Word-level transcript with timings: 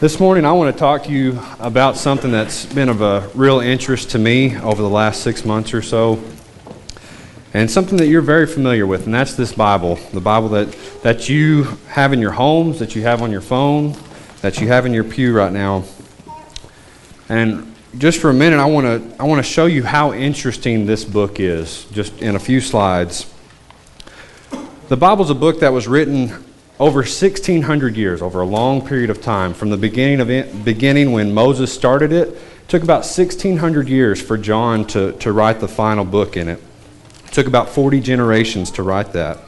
This 0.00 0.20
morning, 0.20 0.44
I 0.44 0.52
want 0.52 0.72
to 0.72 0.78
talk 0.78 1.02
to 1.06 1.10
you 1.10 1.40
about 1.58 1.96
something 1.96 2.30
that's 2.30 2.66
been 2.66 2.88
of 2.88 3.00
a 3.00 3.28
real 3.34 3.58
interest 3.58 4.10
to 4.10 4.18
me 4.20 4.56
over 4.56 4.80
the 4.80 4.88
last 4.88 5.24
six 5.24 5.44
months 5.44 5.74
or 5.74 5.82
so, 5.82 6.22
and 7.52 7.68
something 7.68 7.98
that 7.98 8.06
you're 8.06 8.22
very 8.22 8.46
familiar 8.46 8.86
with, 8.86 9.06
and 9.06 9.14
that's 9.14 9.34
this 9.34 9.52
Bible. 9.52 9.96
The 10.12 10.20
Bible 10.20 10.50
that, 10.50 10.70
that 11.02 11.28
you 11.28 11.64
have 11.88 12.12
in 12.12 12.20
your 12.20 12.30
homes, 12.30 12.78
that 12.78 12.94
you 12.94 13.02
have 13.02 13.22
on 13.22 13.32
your 13.32 13.40
phone, 13.40 13.96
that 14.40 14.60
you 14.60 14.68
have 14.68 14.86
in 14.86 14.94
your 14.94 15.02
pew 15.02 15.34
right 15.34 15.52
now. 15.52 15.82
And 17.28 17.74
just 17.98 18.20
for 18.20 18.30
a 18.30 18.34
minute, 18.34 18.60
I 18.60 18.66
want 18.66 18.86
to 18.86 19.20
I 19.20 19.24
want 19.24 19.44
to 19.44 19.52
show 19.52 19.66
you 19.66 19.82
how 19.82 20.12
interesting 20.12 20.86
this 20.86 21.04
book 21.04 21.40
is, 21.40 21.86
just 21.86 22.22
in 22.22 22.36
a 22.36 22.38
few 22.38 22.60
slides. 22.60 23.28
The 24.90 24.96
Bible's 24.96 25.30
a 25.30 25.34
book 25.34 25.58
that 25.58 25.72
was 25.72 25.88
written 25.88 26.44
over 26.80 26.98
1600 26.98 27.96
years, 27.96 28.22
over 28.22 28.40
a 28.40 28.46
long 28.46 28.86
period 28.86 29.10
of 29.10 29.20
time, 29.20 29.52
from 29.52 29.70
the 29.70 29.76
beginning 29.76 30.20
of 30.20 30.30
it, 30.30 30.64
beginning 30.64 31.10
when 31.10 31.32
Moses 31.32 31.72
started 31.72 32.12
it, 32.12 32.28
it 32.28 32.68
took 32.68 32.84
about 32.84 32.98
1600 32.98 33.88
years 33.88 34.22
for 34.22 34.38
John 34.38 34.86
to, 34.88 35.12
to 35.14 35.32
write 35.32 35.58
the 35.58 35.66
final 35.66 36.04
book 36.04 36.36
in 36.36 36.48
it. 36.48 36.62
It 37.26 37.32
took 37.32 37.48
about 37.48 37.70
40 37.70 38.00
generations 38.00 38.70
to 38.72 38.84
write 38.84 39.12
that. 39.14 39.38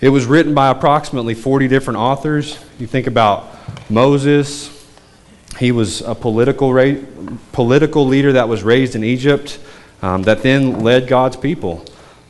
It 0.00 0.08
was 0.08 0.26
written 0.26 0.52
by 0.52 0.68
approximately 0.68 1.34
40 1.34 1.68
different 1.68 1.98
authors. 1.98 2.58
You 2.80 2.88
think 2.88 3.06
about 3.06 3.48
Moses, 3.88 4.70
he 5.60 5.70
was 5.70 6.02
a 6.02 6.16
political, 6.16 6.72
ra- 6.72 6.96
political 7.52 8.04
leader 8.04 8.32
that 8.32 8.48
was 8.48 8.64
raised 8.64 8.96
in 8.96 9.04
Egypt 9.04 9.60
um, 10.02 10.24
that 10.24 10.42
then 10.42 10.80
led 10.80 11.06
God's 11.06 11.36
people. 11.36 11.84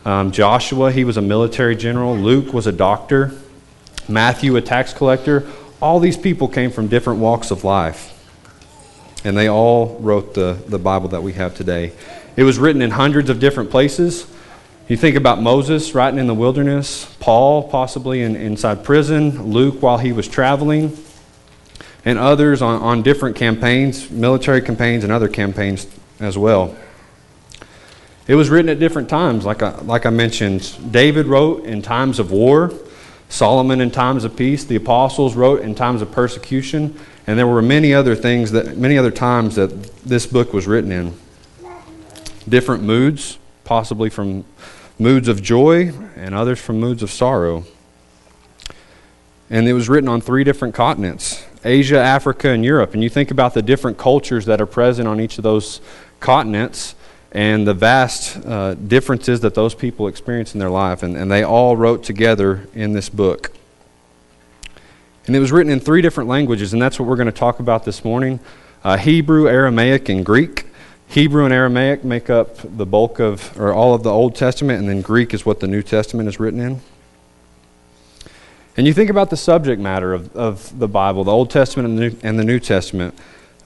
Um, 0.04 0.32
Joshua, 0.32 0.92
he 0.92 1.04
was 1.04 1.16
a 1.16 1.22
military 1.22 1.74
general. 1.74 2.14
Luke 2.14 2.52
was 2.52 2.66
a 2.66 2.72
doctor. 2.72 3.32
Matthew, 4.08 4.56
a 4.56 4.60
tax 4.60 4.92
collector. 4.92 5.48
All 5.80 6.00
these 6.00 6.16
people 6.16 6.48
came 6.48 6.70
from 6.70 6.88
different 6.88 7.20
walks 7.20 7.50
of 7.50 7.64
life. 7.64 8.10
And 9.24 9.36
they 9.36 9.48
all 9.48 9.98
wrote 10.00 10.34
the, 10.34 10.58
the 10.68 10.78
Bible 10.78 11.08
that 11.10 11.22
we 11.22 11.32
have 11.34 11.54
today. 11.54 11.92
It 12.36 12.42
was 12.42 12.58
written 12.58 12.82
in 12.82 12.90
hundreds 12.90 13.30
of 13.30 13.40
different 13.40 13.70
places. 13.70 14.26
You 14.88 14.98
think 14.98 15.16
about 15.16 15.40
Moses 15.40 15.94
writing 15.94 16.18
in 16.18 16.26
the 16.26 16.34
wilderness, 16.34 17.06
Paul 17.18 17.70
possibly 17.70 18.20
in, 18.20 18.36
inside 18.36 18.84
prison, 18.84 19.50
Luke 19.50 19.80
while 19.80 19.96
he 19.96 20.12
was 20.12 20.28
traveling, 20.28 20.94
and 22.04 22.18
others 22.18 22.60
on, 22.60 22.82
on 22.82 23.02
different 23.02 23.34
campaigns, 23.34 24.10
military 24.10 24.60
campaigns, 24.60 25.02
and 25.02 25.12
other 25.12 25.28
campaigns 25.28 25.86
as 26.20 26.36
well. 26.36 26.76
It 28.26 28.34
was 28.34 28.50
written 28.50 28.68
at 28.68 28.78
different 28.78 29.08
times, 29.08 29.46
like 29.46 29.62
I, 29.62 29.78
like 29.80 30.04
I 30.04 30.10
mentioned. 30.10 30.92
David 30.92 31.26
wrote 31.26 31.64
in 31.64 31.80
times 31.80 32.18
of 32.18 32.30
war. 32.30 32.72
Solomon 33.34 33.80
in 33.80 33.90
times 33.90 34.22
of 34.22 34.36
peace, 34.36 34.62
the 34.62 34.76
apostles 34.76 35.34
wrote 35.34 35.60
in 35.60 35.74
times 35.74 36.00
of 36.02 36.12
persecution, 36.12 36.96
and 37.26 37.36
there 37.36 37.48
were 37.48 37.60
many 37.60 37.92
other 37.92 38.14
things 38.14 38.52
that 38.52 38.76
many 38.76 38.96
other 38.96 39.10
times 39.10 39.56
that 39.56 39.70
this 40.04 40.24
book 40.24 40.52
was 40.52 40.68
written 40.68 40.92
in. 40.92 41.12
Different 42.48 42.84
moods, 42.84 43.38
possibly 43.64 44.08
from 44.08 44.44
moods 45.00 45.26
of 45.26 45.42
joy 45.42 45.92
and 46.14 46.32
others 46.32 46.60
from 46.60 46.78
moods 46.78 47.02
of 47.02 47.10
sorrow. 47.10 47.64
And 49.50 49.66
it 49.66 49.72
was 49.72 49.88
written 49.88 50.08
on 50.08 50.20
three 50.20 50.44
different 50.44 50.72
continents 50.72 51.44
Asia, 51.64 51.98
Africa, 51.98 52.50
and 52.50 52.64
Europe. 52.64 52.94
And 52.94 53.02
you 53.02 53.10
think 53.10 53.32
about 53.32 53.52
the 53.52 53.62
different 53.62 53.98
cultures 53.98 54.46
that 54.46 54.60
are 54.60 54.66
present 54.66 55.08
on 55.08 55.20
each 55.20 55.38
of 55.38 55.42
those 55.42 55.80
continents 56.20 56.94
and 57.34 57.66
the 57.66 57.74
vast 57.74 58.36
uh, 58.46 58.74
differences 58.74 59.40
that 59.40 59.54
those 59.54 59.74
people 59.74 60.06
experience 60.06 60.54
in 60.54 60.60
their 60.60 60.70
life. 60.70 61.02
And, 61.02 61.16
and 61.16 61.30
they 61.30 61.42
all 61.42 61.76
wrote 61.76 62.04
together 62.04 62.68
in 62.74 62.92
this 62.92 63.08
book. 63.08 63.52
And 65.26 65.34
it 65.34 65.40
was 65.40 65.50
written 65.50 65.72
in 65.72 65.80
three 65.80 66.00
different 66.00 66.28
languages, 66.28 66.72
and 66.72 66.80
that's 66.80 67.00
what 67.00 67.08
we're 67.08 67.16
going 67.16 67.26
to 67.26 67.32
talk 67.32 67.58
about 67.58 67.84
this 67.84 68.04
morning 68.04 68.40
uh, 68.84 68.98
Hebrew, 68.98 69.48
Aramaic, 69.48 70.08
and 70.10 70.24
Greek. 70.24 70.66
Hebrew 71.08 71.44
and 71.44 71.54
Aramaic 71.54 72.04
make 72.04 72.28
up 72.28 72.58
the 72.62 72.84
bulk 72.84 73.18
of, 73.18 73.58
or 73.58 73.72
all 73.72 73.94
of 73.94 74.02
the 74.02 74.10
Old 74.10 74.34
Testament, 74.34 74.78
and 74.78 74.88
then 74.88 75.00
Greek 75.00 75.32
is 75.32 75.46
what 75.46 75.60
the 75.60 75.66
New 75.66 75.82
Testament 75.82 76.28
is 76.28 76.38
written 76.38 76.60
in. 76.60 76.80
And 78.76 78.86
you 78.86 78.92
think 78.92 79.08
about 79.08 79.30
the 79.30 79.36
subject 79.36 79.80
matter 79.80 80.12
of, 80.12 80.36
of 80.36 80.78
the 80.78 80.88
Bible, 80.88 81.24
the 81.24 81.32
Old 81.32 81.50
Testament 81.50 81.88
and 81.88 81.98
the 81.98 82.10
New, 82.10 82.16
and 82.22 82.38
the 82.38 82.44
New 82.44 82.60
Testament 82.60 83.14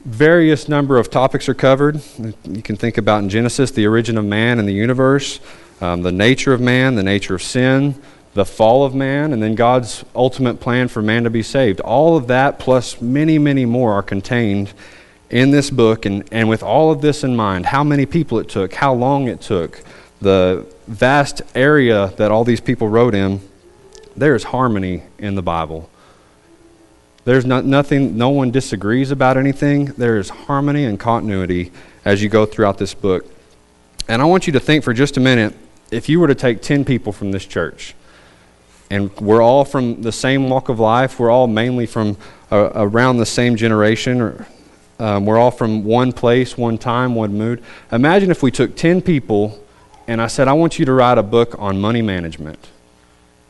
various 0.04 0.68
number 0.68 0.98
of 0.98 1.10
topics 1.10 1.48
are 1.48 1.54
covered. 1.54 2.00
You 2.44 2.62
can 2.62 2.76
think 2.76 2.98
about 2.98 3.22
in 3.22 3.28
Genesis 3.28 3.70
the 3.70 3.86
origin 3.86 4.16
of 4.16 4.24
man 4.24 4.58
and 4.58 4.68
the 4.68 4.72
universe, 4.72 5.40
um, 5.80 6.02
the 6.02 6.12
nature 6.12 6.52
of 6.52 6.60
man, 6.60 6.94
the 6.94 7.02
nature 7.02 7.34
of 7.34 7.42
sin, 7.42 8.00
the 8.34 8.44
fall 8.44 8.84
of 8.84 8.94
man, 8.94 9.32
and 9.32 9.42
then 9.42 9.54
God's 9.54 10.04
ultimate 10.14 10.60
plan 10.60 10.88
for 10.88 11.02
man 11.02 11.24
to 11.24 11.30
be 11.30 11.42
saved. 11.42 11.80
All 11.80 12.16
of 12.16 12.28
that, 12.28 12.58
plus 12.58 13.00
many, 13.00 13.38
many 13.38 13.64
more, 13.64 13.92
are 13.92 14.02
contained 14.02 14.72
in 15.30 15.50
this 15.50 15.70
book. 15.70 16.06
And, 16.06 16.26
and 16.32 16.48
with 16.48 16.62
all 16.62 16.90
of 16.90 17.00
this 17.00 17.24
in 17.24 17.34
mind, 17.34 17.66
how 17.66 17.82
many 17.82 18.06
people 18.06 18.38
it 18.38 18.48
took, 18.48 18.74
how 18.74 18.94
long 18.94 19.28
it 19.28 19.40
took, 19.40 19.82
the 20.20 20.66
vast 20.86 21.42
area 21.54 22.12
that 22.16 22.30
all 22.30 22.44
these 22.44 22.60
people 22.60 22.88
wrote 22.88 23.14
in, 23.14 23.40
there 24.16 24.34
is 24.34 24.44
harmony 24.44 25.02
in 25.18 25.34
the 25.34 25.42
Bible. 25.42 25.90
There's 27.28 27.44
not, 27.44 27.66
nothing, 27.66 28.16
no 28.16 28.30
one 28.30 28.50
disagrees 28.50 29.10
about 29.10 29.36
anything. 29.36 29.84
There 29.98 30.16
is 30.16 30.30
harmony 30.30 30.86
and 30.86 30.98
continuity 30.98 31.70
as 32.02 32.22
you 32.22 32.30
go 32.30 32.46
throughout 32.46 32.78
this 32.78 32.94
book. 32.94 33.26
And 34.08 34.22
I 34.22 34.24
want 34.24 34.46
you 34.46 34.54
to 34.54 34.60
think 34.60 34.82
for 34.82 34.94
just 34.94 35.18
a 35.18 35.20
minute 35.20 35.54
if 35.90 36.08
you 36.08 36.20
were 36.20 36.28
to 36.28 36.34
take 36.34 36.62
10 36.62 36.86
people 36.86 37.12
from 37.12 37.30
this 37.30 37.44
church, 37.44 37.94
and 38.90 39.14
we're 39.18 39.42
all 39.42 39.66
from 39.66 40.00
the 40.00 40.10
same 40.10 40.48
walk 40.48 40.70
of 40.70 40.80
life, 40.80 41.20
we're 41.20 41.28
all 41.28 41.46
mainly 41.46 41.84
from 41.84 42.16
uh, 42.50 42.70
around 42.74 43.18
the 43.18 43.26
same 43.26 43.56
generation, 43.56 44.22
or, 44.22 44.46
um, 44.98 45.26
we're 45.26 45.36
all 45.36 45.50
from 45.50 45.84
one 45.84 46.14
place, 46.14 46.56
one 46.56 46.78
time, 46.78 47.14
one 47.14 47.36
mood. 47.36 47.62
Imagine 47.92 48.30
if 48.30 48.42
we 48.42 48.50
took 48.50 48.74
10 48.74 49.02
people 49.02 49.62
and 50.06 50.22
I 50.22 50.28
said, 50.28 50.48
I 50.48 50.54
want 50.54 50.78
you 50.78 50.86
to 50.86 50.92
write 50.94 51.18
a 51.18 51.22
book 51.22 51.54
on 51.58 51.78
money 51.78 52.00
management. 52.00 52.68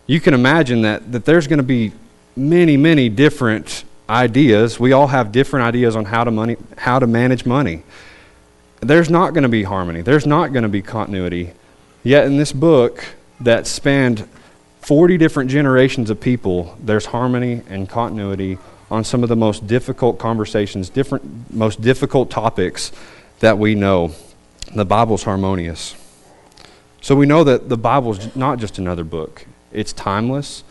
You 0.09 0.19
can 0.19 0.35
imagine 0.35 0.83
that, 0.83 1.13
that 1.13 1.25
there's 1.27 1.47
going 1.47 1.59
to 1.59 1.63
be 1.63 1.93
many, 2.39 2.77
many 2.77 3.09
different 3.09 3.85
ideas. 4.09 4.81
We 4.81 4.93
all 4.93 5.09
have 5.09 5.33
different 5.33 5.67
ideas 5.67 5.97
on 5.97 6.07
how 6.07 6.25
to 6.25 6.31
money, 6.31 6.57
how 6.77 6.99
to 6.99 7.07
manage 7.07 7.45
money. 7.45 7.83
There's 8.81 9.11
not 9.11 9.35
going 9.35 9.43
to 9.43 9.49
be 9.49 9.65
harmony. 9.65 10.03
There's 10.03 10.27
not 10.27 10.53
going 10.53 10.63
to 10.63 10.69
be 10.69 10.83
continuity. 10.83 11.53
Yet 12.05 12.27
in 12.27 12.37
this 12.37 12.53
book 12.53 13.05
that 13.41 13.67
spanned 13.67 14.29
40 14.81 15.19
different 15.19 15.51
generations 15.51 16.11
of 16.11 16.21
people, 16.21 16.77
there's 16.81 17.07
harmony 17.07 17.63
and 17.69 17.89
continuity 17.89 18.59
on 18.91 19.05
some 19.05 19.23
of 19.23 19.29
the 19.29 19.37
most 19.37 19.67
difficult 19.67 20.19
conversations, 20.19 20.89
different 20.89 21.53
most 21.53 21.81
difficult 21.83 22.31
topics 22.31 22.93
that 23.41 23.59
we 23.59 23.75
know. 23.75 24.13
The 24.75 24.85
Bible's 24.85 25.25
harmonious. 25.25 25.95
So 27.01 27.15
we 27.15 27.27
know 27.27 27.45
that 27.45 27.69
the 27.69 27.77
Bible's 27.77 28.35
not 28.35 28.59
just 28.59 28.79
another 28.79 29.05
book. 29.05 29.47
It's 29.73 29.93
timeless, 29.93 30.65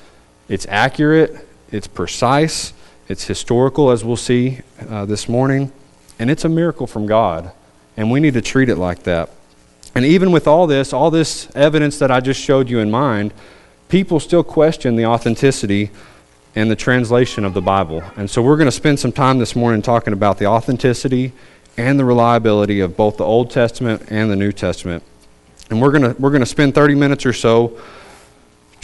it's 0.49 0.65
accurate, 0.69 1.47
it's 1.71 1.87
precise, 1.87 2.73
it's 3.07 3.25
historical, 3.25 3.91
as 3.91 4.03
we'll 4.03 4.15
see 4.15 4.59
uh, 4.89 5.05
this 5.05 5.27
morning, 5.27 5.71
and 6.19 6.29
it's 6.29 6.45
a 6.45 6.49
miracle 6.49 6.87
from 6.87 7.05
God. 7.05 7.51
And 7.95 8.11
we 8.11 8.19
need 8.19 8.35
to 8.35 8.41
treat 8.41 8.69
it 8.69 8.77
like 8.77 9.03
that. 9.03 9.29
And 9.95 10.05
even 10.05 10.31
with 10.31 10.47
all 10.47 10.67
this, 10.67 10.93
all 10.93 11.09
this 11.09 11.49
evidence 11.55 11.97
that 11.99 12.11
I 12.11 12.19
just 12.19 12.39
showed 12.39 12.69
you 12.69 12.79
in 12.79 12.91
mind, 12.91 13.33
people 13.89 14.19
still 14.19 14.43
question 14.43 14.95
the 14.95 15.05
authenticity 15.05 15.89
and 16.55 16.69
the 16.69 16.75
translation 16.75 17.45
of 17.45 17.53
the 17.53 17.61
Bible. 17.61 18.03
And 18.15 18.29
so 18.29 18.41
we're 18.41 18.57
going 18.57 18.67
to 18.67 18.71
spend 18.71 18.99
some 18.99 19.11
time 19.11 19.39
this 19.39 19.55
morning 19.55 19.81
talking 19.81 20.13
about 20.13 20.37
the 20.37 20.45
authenticity 20.45 21.31
and 21.77 21.99
the 21.99 22.05
reliability 22.05 22.79
of 22.79 22.97
both 22.97 23.17
the 23.17 23.23
Old 23.23 23.51
Testament 23.51 24.03
and 24.09 24.31
the 24.31 24.35
New 24.35 24.51
Testament. 24.51 25.03
And 25.69 25.81
we're 25.81 25.91
going 25.91 26.13
to, 26.13 26.21
we're 26.21 26.31
going 26.31 26.41
to 26.41 26.47
spend 26.47 26.75
30 26.75 26.95
minutes 26.95 27.25
or 27.25 27.33
so 27.33 27.79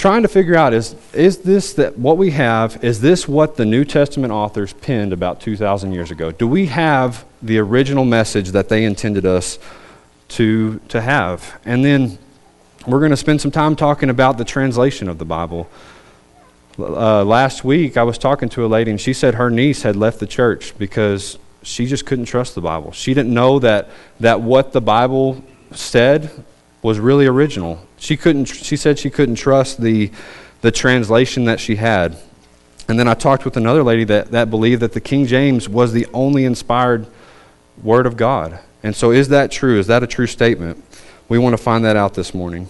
trying 0.04 0.22
to 0.22 0.28
figure 0.28 0.58
out 0.58 0.74
is, 0.74 0.98
is 1.14 1.38
this 1.38 1.76
that 1.76 1.98
what 1.98 2.18
we 2.18 2.32
have, 2.32 2.84
is 2.84 3.00
this 3.00 3.26
what 3.26 3.56
the 3.56 3.64
New 3.64 3.86
Testament 3.86 4.34
authors 4.34 4.74
penned 4.74 5.14
about 5.14 5.40
2,000 5.40 5.94
years 5.94 6.12
ago? 6.12 6.30
Do 6.30 6.46
we 6.46 6.66
have 6.66 7.24
the 7.42 7.58
original 7.60 8.04
message 8.04 8.50
that 8.50 8.68
they 8.68 8.84
intended 8.84 9.26
us 9.26 9.60
to, 10.28 10.80
to 10.90 11.00
have? 11.00 11.58
And 11.64 11.86
then 11.86 12.18
we're 12.86 13.00
going 13.00 13.12
to 13.12 13.16
spend 13.16 13.40
some 13.40 13.50
time 13.50 13.78
talking 13.78 14.10
about 14.10 14.38
the 14.38 14.44
translation 14.44 15.08
of 15.08 15.20
the 15.20 15.26
Bible. 15.26 15.70
Uh, 16.78 17.24
last 17.24 17.64
week, 17.64 17.96
I 17.96 18.04
was 18.04 18.18
talking 18.18 18.50
to 18.50 18.66
a 18.66 18.68
lady, 18.68 18.92
and 18.92 19.00
she 19.00 19.14
said 19.14 19.36
her 19.36 19.50
niece 19.50 19.84
had 19.84 19.96
left 19.96 20.20
the 20.20 20.28
church 20.28 20.78
because 20.78 21.40
she 21.62 21.86
just 21.86 22.06
couldn't 22.06 22.26
trust 22.26 22.56
the 22.56 22.62
Bible. 22.62 22.92
She 22.92 23.14
didn't 23.14 23.34
know 23.34 23.58
that, 23.60 23.90
that 24.20 24.42
what 24.42 24.74
the 24.74 24.82
Bible 24.82 25.42
said 25.72 26.30
was 26.84 27.00
really 27.00 27.26
original. 27.26 27.80
She 27.98 28.16
couldn't. 28.16 28.46
She 28.46 28.78
said 28.78 29.00
she 29.00 29.10
couldn't 29.10 29.36
trust 29.36 29.82
the 29.82 30.12
the 30.62 30.72
translation 30.72 31.46
that 31.46 31.60
she 31.60 31.76
had. 31.76 32.18
And 32.88 32.98
then 32.98 33.08
I 33.08 33.14
talked 33.14 33.46
with 33.46 33.58
another 33.58 33.84
lady 33.84 34.06
that, 34.06 34.32
that 34.32 34.50
believed 34.50 34.82
that 34.82 34.94
the 34.94 35.02
King 35.02 35.26
James 35.26 35.70
was 35.70 35.94
the 35.94 36.08
only 36.14 36.46
inspired 36.46 37.06
word 37.82 38.06
of 38.06 38.18
God. 38.18 38.60
And 38.82 38.96
so, 38.96 39.12
is 39.12 39.30
that 39.30 39.52
true? 39.52 39.78
Is 39.78 39.88
that 39.88 40.04
a 40.04 40.08
true 40.08 40.28
statement? 40.28 40.84
We 41.30 41.38
want 41.38 41.54
to 41.54 41.62
find 41.62 41.84
that 41.86 41.96
out 41.96 42.14
this 42.14 42.34
morning. 42.34 42.68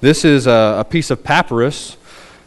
This 0.00 0.24
is 0.24 0.46
a, 0.46 0.76
a 0.80 0.84
piece 0.84 1.10
of 1.10 1.22
papyrus, 1.22 1.96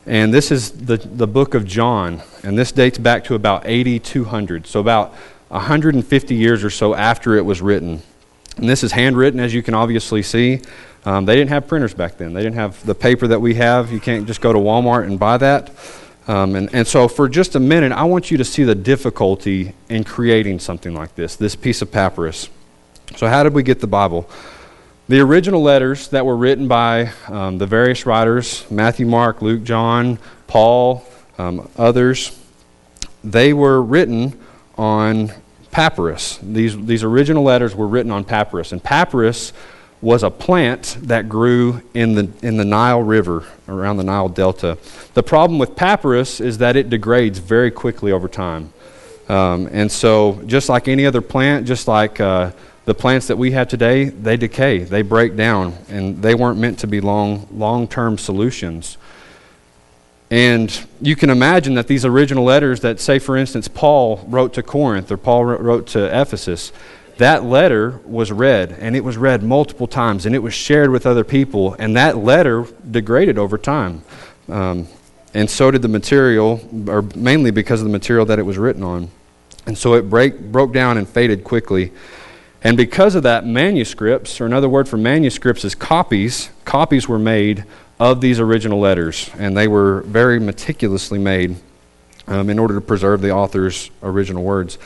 And 0.06 0.34
this 0.34 0.52
is 0.52 0.72
the, 0.72 0.98
the 0.98 1.28
book 1.28 1.54
of 1.54 1.66
John, 1.66 2.22
and 2.44 2.58
this 2.58 2.72
dates 2.72 2.98
back 2.98 3.24
to 3.26 3.36
about 3.36 3.64
8200, 3.66 4.68
so 4.68 4.80
about 4.80 5.14
150 5.50 6.36
years 6.36 6.64
or 6.64 6.70
so 6.70 6.94
after 6.94 7.36
it 7.36 7.46
was 7.46 7.62
written. 7.62 8.04
And 8.58 8.68
this 8.68 8.84
is 8.84 8.92
handwritten, 8.92 9.40
as 9.40 9.54
you 9.54 9.64
can 9.64 9.74
obviously 9.74 10.22
see. 10.24 10.62
Um, 11.06 11.26
they 11.26 11.36
didn't 11.36 11.52
have 11.52 11.68
printers 11.68 11.94
back 11.94 12.18
then. 12.18 12.34
They 12.34 12.42
didn't 12.42 12.56
have 12.56 12.84
the 12.86 12.96
paper 12.96 13.28
that 13.28 13.40
we 13.40 13.56
have. 13.56 13.92
You 13.92 14.00
can't 14.00 14.28
just 14.28 14.42
go 14.42 14.52
to 14.52 14.60
Walmart 14.60 15.06
and 15.06 15.20
buy 15.20 15.38
that. 15.38 15.72
Um, 16.28 16.56
and, 16.56 16.70
and 16.74 16.86
so, 16.86 17.08
for 17.08 17.30
just 17.30 17.56
a 17.56 17.60
minute, 17.60 17.94
I 17.94 18.04
want 18.04 18.32
you 18.32 18.38
to 18.38 18.44
see 18.44 18.64
the 18.64 18.76
difficulty 18.76 19.74
in 19.88 20.04
creating 20.04 20.60
something 20.60 20.94
like 20.94 21.16
this, 21.16 21.38
this 21.38 21.56
piece 21.56 21.82
of 21.82 21.92
papyrus. 21.92 22.50
So, 23.16 23.28
how 23.28 23.44
did 23.44 23.54
we 23.54 23.64
get 23.64 23.80
the 23.80 23.88
Bible? 23.88 24.30
The 25.08 25.22
original 25.22 25.62
letters 25.62 26.10
that 26.10 26.26
were 26.26 26.36
written 26.36 26.68
by 26.68 27.12
um, 27.30 27.60
the 27.60 27.66
various 27.66 28.06
writers 28.06 28.70
Matthew, 28.70 29.06
Mark, 29.06 29.42
Luke, 29.42 29.64
John, 29.64 30.20
Paul, 30.48 31.06
um, 31.38 31.70
others 31.78 32.38
they 33.24 33.54
were 33.54 33.82
written 33.82 34.40
on 34.78 35.32
papyrus. 35.78 36.40
These, 36.42 36.76
these 36.88 37.04
original 37.04 37.44
letters 37.44 37.76
were 37.76 37.88
written 37.88 38.12
on 38.12 38.24
papyrus. 38.24 38.72
And 38.72 38.84
papyrus 38.84 39.54
was 40.02 40.24
a 40.24 40.32
plant 40.32 40.98
that 41.04 41.30
grew 41.30 41.84
in 41.94 42.16
the, 42.16 42.32
in 42.42 42.58
the 42.58 42.66
Nile 42.66 43.04
River, 43.04 43.46
around 43.68 43.98
the 43.98 44.04
Nile 44.04 44.28
Delta. 44.28 44.80
The 45.14 45.22
problem 45.22 45.60
with 45.60 45.76
papyrus 45.76 46.40
is 46.40 46.58
that 46.58 46.76
it 46.78 46.90
degrades 46.90 47.38
very 47.38 47.70
quickly 47.70 48.12
over 48.12 48.28
time. 48.28 48.74
Um, 49.30 49.70
and 49.72 49.92
so, 49.92 50.42
just 50.48 50.68
like 50.68 50.88
any 50.88 51.06
other 51.06 51.22
plant, 51.22 51.68
just 51.68 51.88
like 51.88 52.20
uh, 52.20 52.54
the 52.86 52.96
plants 52.96 53.28
that 53.28 53.38
we 53.38 53.52
have 53.52 53.68
today, 53.68 54.06
they 54.06 54.36
decay, 54.36 54.80
they 54.80 55.04
break 55.04 55.36
down, 55.36 55.76
and 55.90 56.20
they 56.24 56.34
weren't 56.34 56.58
meant 56.58 56.80
to 56.80 56.88
be 56.88 57.02
long 57.02 57.48
long 57.52 57.88
term 57.88 58.18
solutions. 58.18 58.98
And 60.30 60.86
you 61.02 61.16
can 61.16 61.30
imagine 61.30 61.76
that 61.76 61.88
these 61.88 62.04
original 62.04 62.44
letters 62.44 62.82
that, 62.82 63.00
say, 63.00 63.18
for 63.18 63.38
instance, 63.38 63.68
Paul 63.68 64.26
wrote 64.28 64.54
to 64.56 64.64
Corinth 64.64 65.12
or 65.12 65.18
Paul 65.18 65.46
wrote 65.46 65.88
to 65.88 66.06
Ephesus, 66.06 66.74
that 67.18 67.44
letter 67.44 68.00
was 68.06 68.32
read, 68.32 68.74
and 68.80 68.96
it 68.96 69.04
was 69.04 69.18
read 69.18 69.42
multiple 69.42 69.88
times, 69.88 70.26
and 70.26 70.36
it 70.36 70.40
was 70.40 70.54
shared 70.54 70.92
with 70.92 71.06
other 71.06 71.24
people, 71.24 71.76
and 71.80 71.96
that 71.96 72.18
letter 72.18 72.66
degraded 72.90 73.40
over 73.40 73.58
time. 73.58 74.04
Um, 74.50 74.88
and 75.34 75.50
so 75.50 75.72
did 75.72 75.82
the 75.82 75.88
material, 75.88 76.62
or 76.88 77.02
mainly 77.16 77.52
because 77.52 77.82
of 77.82 77.86
the 77.88 77.92
material 77.92 78.26
that 78.28 78.38
it 78.38 78.44
was 78.44 78.58
written 78.58 78.84
on. 78.84 79.10
And 79.66 79.78
so 79.78 79.96
it 79.96 80.10
break, 80.10 80.40
broke 80.40 80.74
down 80.74 80.98
and 80.98 81.08
faded 81.08 81.44
quickly. 81.44 81.92
And 82.64 82.78
because 82.78 83.16
of 83.16 83.24
that, 83.24 83.46
manuscripts, 83.46 84.40
or 84.40 84.46
another 84.46 84.70
word 84.70 84.88
for 84.88 84.98
manuscripts 84.98 85.66
is 85.66 85.76
copies, 85.76 86.50
copies 86.66 87.08
were 87.08 87.20
made 87.20 87.66
of 88.00 88.22
these 88.22 88.40
original 88.40 88.80
letters, 88.80 89.30
and 89.38 89.58
they 89.58 89.68
were 89.68 90.02
very 90.02 90.40
meticulously 90.40 91.18
made 91.18 91.56
um, 92.28 92.50
in 92.50 92.60
order 92.60 92.76
to 92.76 92.82
preserve 92.82 93.22
the 93.22 93.32
author's 93.32 93.90
original 94.04 94.44
words. 94.44 94.78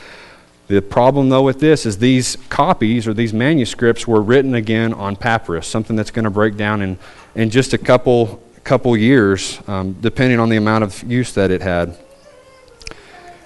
The 0.68 0.80
problem, 0.80 1.28
though, 1.28 1.42
with 1.42 1.60
this 1.60 1.84
is 1.84 1.98
these 1.98 2.36
copies 2.48 3.06
or 3.06 3.12
these 3.12 3.34
manuscripts 3.34 4.06
were 4.06 4.22
written 4.22 4.54
again 4.54 4.94
on 4.94 5.16
papyrus, 5.16 5.66
something 5.66 5.96
that's 5.96 6.10
going 6.10 6.24
to 6.24 6.30
break 6.30 6.56
down 6.56 6.80
in, 6.80 6.98
in 7.34 7.50
just 7.50 7.74
a 7.74 7.78
couple, 7.78 8.42
couple 8.64 8.96
years, 8.96 9.60
um, 9.66 9.92
depending 10.00 10.38
on 10.38 10.48
the 10.48 10.56
amount 10.56 10.84
of 10.84 11.02
use 11.02 11.34
that 11.34 11.50
it 11.50 11.60
had. 11.60 11.98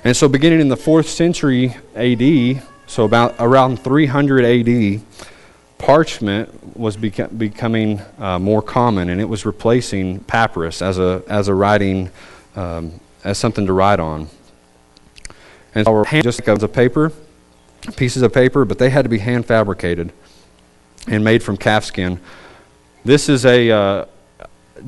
And 0.04 0.16
so, 0.16 0.28
beginning 0.28 0.60
in 0.60 0.68
the 0.68 0.76
fourth 0.76 1.08
century 1.08 1.74
AD, 1.96 2.62
so, 2.86 3.04
about 3.04 3.34
around 3.40 3.80
300 3.80 4.44
AD, 4.44 5.00
parchment 5.78 6.76
was 6.76 6.96
beca- 6.96 7.36
becoming 7.36 8.00
uh, 8.18 8.38
more 8.38 8.62
common, 8.62 9.08
and 9.08 9.20
it 9.20 9.28
was 9.28 9.46
replacing 9.46 10.20
papyrus 10.20 10.82
as 10.82 10.98
a 10.98 11.22
as 11.28 11.48
a 11.48 11.54
writing 11.54 12.10
um, 12.54 13.00
as 13.24 13.38
something 13.38 13.66
to 13.66 13.72
write 13.72 14.00
on. 14.00 14.28
And 15.74 15.84
so, 15.84 16.04
just 16.22 16.46
like 16.46 16.62
a 16.62 16.68
paper, 16.68 17.12
pieces 17.96 18.22
of 18.22 18.32
paper, 18.32 18.64
but 18.64 18.78
they 18.78 18.90
had 18.90 19.02
to 19.02 19.08
be 19.08 19.18
hand 19.18 19.46
fabricated 19.46 20.12
and 21.06 21.22
made 21.22 21.42
from 21.42 21.56
calfskin. 21.56 22.18
This 23.04 23.28
is 23.28 23.44
a 23.44 23.70
uh, 23.70 24.04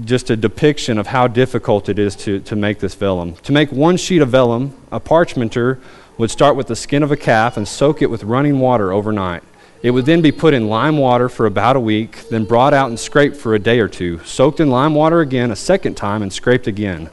just 0.04 0.30
a 0.30 0.36
depiction 0.36 0.98
of 0.98 1.06
how 1.06 1.26
difficult 1.28 1.88
it 1.88 1.98
is 1.98 2.14
to, 2.16 2.40
to 2.40 2.56
make 2.56 2.78
this 2.78 2.94
vellum. 2.94 3.34
To 3.36 3.52
make 3.52 3.72
one 3.72 3.96
sheet 3.96 4.20
of 4.20 4.30
vellum, 4.30 4.76
a 4.92 5.00
parchmenter 5.00 5.80
would 6.18 6.30
start 6.30 6.56
with 6.56 6.66
the 6.66 6.76
skin 6.76 7.02
of 7.02 7.12
a 7.12 7.16
calf 7.16 7.56
and 7.56 7.66
soak 7.66 8.02
it 8.02 8.10
with 8.10 8.24
running 8.24 8.58
water 8.58 8.92
overnight. 8.92 9.42
It 9.82 9.92
would 9.92 10.06
then 10.06 10.22
be 10.22 10.32
put 10.32 10.54
in 10.54 10.68
lime 10.68 10.98
water 10.98 11.28
for 11.28 11.46
about 11.46 11.76
a 11.76 11.80
week, 11.80 12.28
then 12.28 12.44
brought 12.44 12.74
out 12.74 12.88
and 12.88 12.98
scraped 12.98 13.36
for 13.36 13.54
a 13.54 13.58
day 13.60 13.78
or 13.78 13.88
two, 13.88 14.18
soaked 14.24 14.58
in 14.58 14.70
lime 14.70 14.94
water 14.94 15.20
again 15.20 15.52
a 15.52 15.56
second 15.56 15.96
time, 15.96 16.22
and 16.22 16.32
scraped 16.32 16.66
again. 16.66 17.10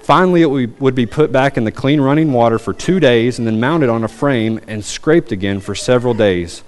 Finally, 0.00 0.40
it 0.40 0.80
would 0.80 0.94
be 0.94 1.04
put 1.04 1.30
back 1.30 1.58
in 1.58 1.64
the 1.64 1.70
clean 1.70 2.00
running 2.00 2.32
water 2.32 2.58
for 2.58 2.72
two 2.72 2.98
days 2.98 3.38
and 3.38 3.46
then 3.46 3.60
mounted 3.60 3.90
on 3.90 4.04
a 4.04 4.08
frame 4.08 4.58
and 4.66 4.82
scraped 4.82 5.32
again 5.32 5.60
for 5.60 5.74
several 5.74 6.14
days. 6.14 6.62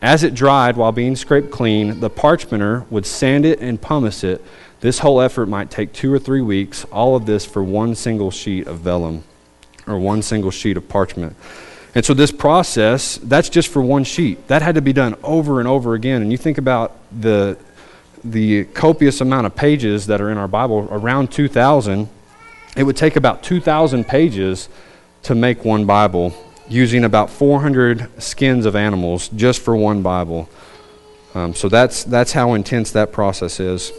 As 0.00 0.22
it 0.22 0.32
dried 0.32 0.76
while 0.76 0.92
being 0.92 1.16
scraped 1.16 1.50
clean, 1.50 1.98
the 1.98 2.10
parchmenter 2.10 2.88
would 2.90 3.04
sand 3.04 3.44
it 3.44 3.58
and 3.58 3.82
pumice 3.82 4.22
it. 4.22 4.44
This 4.78 5.00
whole 5.00 5.20
effort 5.20 5.46
might 5.46 5.72
take 5.72 5.92
two 5.92 6.12
or 6.12 6.20
three 6.20 6.42
weeks, 6.42 6.84
all 6.92 7.16
of 7.16 7.26
this 7.26 7.44
for 7.44 7.64
one 7.64 7.96
single 7.96 8.30
sheet 8.30 8.68
of 8.68 8.78
vellum 8.78 9.24
or 9.88 9.98
one 9.98 10.22
single 10.22 10.52
sheet 10.52 10.76
of 10.76 10.88
parchment. 10.88 11.34
And 11.94 12.04
so, 12.04 12.12
this 12.12 12.32
process, 12.32 13.18
that's 13.18 13.48
just 13.48 13.68
for 13.68 13.80
one 13.80 14.02
sheet. 14.02 14.48
That 14.48 14.62
had 14.62 14.74
to 14.74 14.82
be 14.82 14.92
done 14.92 15.16
over 15.22 15.60
and 15.60 15.68
over 15.68 15.94
again. 15.94 16.22
And 16.22 16.32
you 16.32 16.38
think 16.38 16.58
about 16.58 16.96
the, 17.12 17.56
the 18.24 18.64
copious 18.64 19.20
amount 19.20 19.46
of 19.46 19.54
pages 19.54 20.06
that 20.06 20.20
are 20.20 20.30
in 20.30 20.36
our 20.36 20.48
Bible, 20.48 20.88
around 20.90 21.30
2,000, 21.30 22.08
it 22.76 22.82
would 22.82 22.96
take 22.96 23.14
about 23.14 23.44
2,000 23.44 24.04
pages 24.04 24.68
to 25.22 25.36
make 25.36 25.64
one 25.64 25.86
Bible, 25.86 26.34
using 26.68 27.04
about 27.04 27.30
400 27.30 28.20
skins 28.20 28.66
of 28.66 28.74
animals 28.74 29.28
just 29.28 29.62
for 29.62 29.76
one 29.76 30.02
Bible. 30.02 30.48
Um, 31.34 31.54
so, 31.54 31.68
that's, 31.68 32.02
that's 32.02 32.32
how 32.32 32.54
intense 32.54 32.90
that 32.90 33.12
process 33.12 33.60
is. 33.60 33.92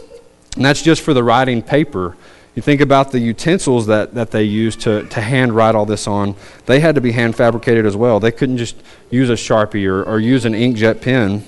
And 0.54 0.64
that's 0.66 0.82
just 0.82 1.00
for 1.00 1.14
the 1.14 1.24
writing 1.24 1.62
paper. 1.62 2.14
You 2.56 2.62
think 2.62 2.80
about 2.80 3.12
the 3.12 3.20
utensils 3.20 3.86
that, 3.86 4.14
that 4.14 4.30
they 4.30 4.42
used 4.42 4.80
to, 4.80 5.04
to 5.10 5.20
hand 5.20 5.52
write 5.52 5.74
all 5.74 5.84
this 5.84 6.08
on. 6.08 6.34
They 6.64 6.80
had 6.80 6.94
to 6.94 7.02
be 7.02 7.12
hand 7.12 7.36
fabricated 7.36 7.84
as 7.84 7.94
well. 7.94 8.18
They 8.18 8.32
couldn't 8.32 8.56
just 8.56 8.76
use 9.10 9.28
a 9.28 9.34
Sharpie 9.34 9.86
or, 9.86 10.02
or 10.02 10.18
use 10.18 10.46
an 10.46 10.54
inkjet 10.54 11.02
pen. 11.02 11.44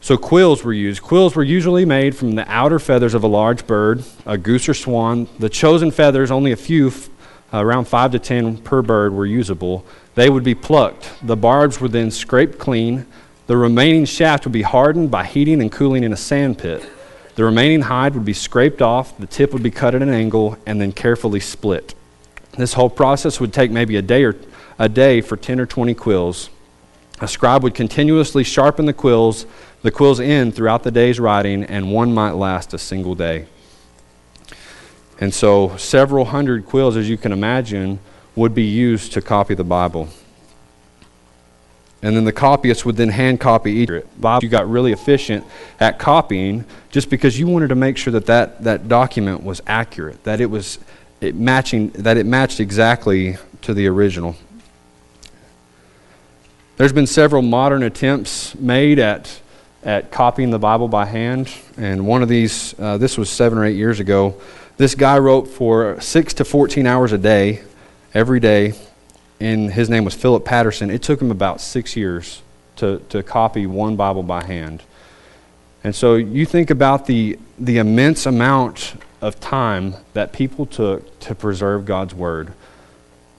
So 0.00 0.16
quills 0.16 0.62
were 0.62 0.72
used. 0.72 1.02
Quills 1.02 1.34
were 1.34 1.42
usually 1.42 1.84
made 1.84 2.14
from 2.14 2.36
the 2.36 2.48
outer 2.48 2.78
feathers 2.78 3.12
of 3.12 3.24
a 3.24 3.26
large 3.26 3.66
bird, 3.66 4.04
a 4.24 4.38
goose 4.38 4.68
or 4.68 4.74
swan. 4.74 5.26
The 5.40 5.48
chosen 5.48 5.90
feathers, 5.90 6.30
only 6.30 6.52
a 6.52 6.56
few, 6.56 6.92
around 7.52 7.86
five 7.86 8.12
to 8.12 8.20
ten 8.20 8.58
per 8.58 8.82
bird, 8.82 9.14
were 9.14 9.26
usable. 9.26 9.84
They 10.14 10.30
would 10.30 10.44
be 10.44 10.54
plucked. 10.54 11.12
The 11.24 11.36
barbs 11.36 11.80
were 11.80 11.88
then 11.88 12.12
scraped 12.12 12.60
clean. 12.60 13.06
The 13.48 13.56
remaining 13.56 14.04
shaft 14.04 14.44
would 14.44 14.52
be 14.52 14.62
hardened 14.62 15.10
by 15.10 15.24
heating 15.24 15.60
and 15.60 15.72
cooling 15.72 16.04
in 16.04 16.12
a 16.12 16.16
sand 16.16 16.58
pit. 16.58 16.88
The 17.34 17.44
remaining 17.44 17.82
hide 17.82 18.14
would 18.14 18.24
be 18.24 18.32
scraped 18.32 18.80
off, 18.80 19.16
the 19.18 19.26
tip 19.26 19.52
would 19.52 19.62
be 19.62 19.70
cut 19.70 19.94
at 19.94 20.02
an 20.02 20.10
angle, 20.10 20.56
and 20.66 20.80
then 20.80 20.92
carefully 20.92 21.40
split. 21.40 21.94
This 22.56 22.74
whole 22.74 22.90
process 22.90 23.40
would 23.40 23.52
take 23.52 23.70
maybe 23.70 23.96
a 23.96 24.02
day 24.02 24.24
or 24.24 24.36
a 24.78 24.88
day 24.88 25.20
for 25.20 25.36
10 25.36 25.58
or 25.58 25.66
20 25.66 25.94
quills. 25.94 26.50
A 27.20 27.26
scribe 27.26 27.62
would 27.62 27.74
continuously 27.74 28.44
sharpen 28.44 28.86
the 28.86 28.92
quills, 28.92 29.46
the 29.82 29.90
quills 29.90 30.20
end 30.20 30.54
throughout 30.54 30.84
the 30.84 30.90
day's 30.90 31.18
writing, 31.18 31.64
and 31.64 31.92
one 31.92 32.14
might 32.14 32.32
last 32.32 32.72
a 32.72 32.78
single 32.78 33.14
day. 33.14 33.46
And 35.20 35.32
so, 35.32 35.76
several 35.76 36.26
hundred 36.26 36.66
quills, 36.66 36.96
as 36.96 37.08
you 37.08 37.16
can 37.16 37.32
imagine, 37.32 37.98
would 38.34 38.54
be 38.54 38.64
used 38.64 39.12
to 39.12 39.22
copy 39.22 39.54
the 39.54 39.64
Bible 39.64 40.08
and 42.04 42.14
then 42.14 42.24
the 42.24 42.32
copyist 42.32 42.84
would 42.84 42.96
then 42.96 43.08
hand 43.08 43.40
copy 43.40 43.72
each. 43.72 43.90
Bob, 44.18 44.42
you 44.42 44.48
got 44.50 44.68
really 44.68 44.92
efficient 44.92 45.42
at 45.80 45.98
copying 45.98 46.66
just 46.90 47.08
because 47.08 47.38
you 47.38 47.46
wanted 47.46 47.68
to 47.68 47.74
make 47.74 47.96
sure 47.96 48.12
that 48.12 48.26
that, 48.26 48.62
that 48.62 48.88
document 48.88 49.42
was 49.42 49.62
accurate, 49.66 50.22
that 50.24 50.38
it 50.38 50.50
was 50.50 50.78
it 51.22 51.34
matching, 51.34 51.88
that 51.90 52.18
it 52.18 52.26
matched 52.26 52.60
exactly 52.60 53.38
to 53.62 53.72
the 53.72 53.86
original. 53.86 54.36
There's 56.76 56.92
been 56.92 57.06
several 57.06 57.40
modern 57.40 57.82
attempts 57.82 58.54
made 58.54 58.98
at 58.98 59.40
at 59.82 60.10
copying 60.10 60.50
the 60.50 60.58
Bible 60.58 60.88
by 60.88 61.06
hand, 61.06 61.50
and 61.76 62.06
one 62.06 62.22
of 62.22 62.28
these, 62.28 62.74
uh, 62.78 62.98
this 62.98 63.16
was 63.16 63.30
seven 63.30 63.58
or 63.58 63.64
eight 63.64 63.76
years 63.76 64.00
ago. 64.00 64.40
This 64.76 64.94
guy 64.94 65.18
wrote 65.18 65.46
for 65.46 66.00
six 66.00 66.34
to 66.34 66.44
14 66.44 66.86
hours 66.86 67.12
a 67.12 67.18
day, 67.18 67.62
every 68.14 68.40
day, 68.40 68.74
and 69.40 69.72
his 69.72 69.90
name 69.90 70.04
was 70.04 70.14
Philip 70.14 70.44
Patterson. 70.44 70.90
It 70.90 71.02
took 71.02 71.20
him 71.20 71.30
about 71.30 71.60
six 71.60 71.96
years 71.96 72.42
to, 72.76 73.00
to 73.08 73.22
copy 73.22 73.66
one 73.66 73.96
Bible 73.96 74.22
by 74.22 74.44
hand. 74.44 74.82
And 75.82 75.94
so 75.94 76.14
you 76.14 76.46
think 76.46 76.70
about 76.70 77.06
the, 77.06 77.38
the 77.58 77.78
immense 77.78 78.26
amount 78.26 78.94
of 79.20 79.40
time 79.40 79.94
that 80.12 80.32
people 80.32 80.66
took 80.66 81.18
to 81.20 81.34
preserve 81.34 81.84
God's 81.84 82.14
Word. 82.14 82.52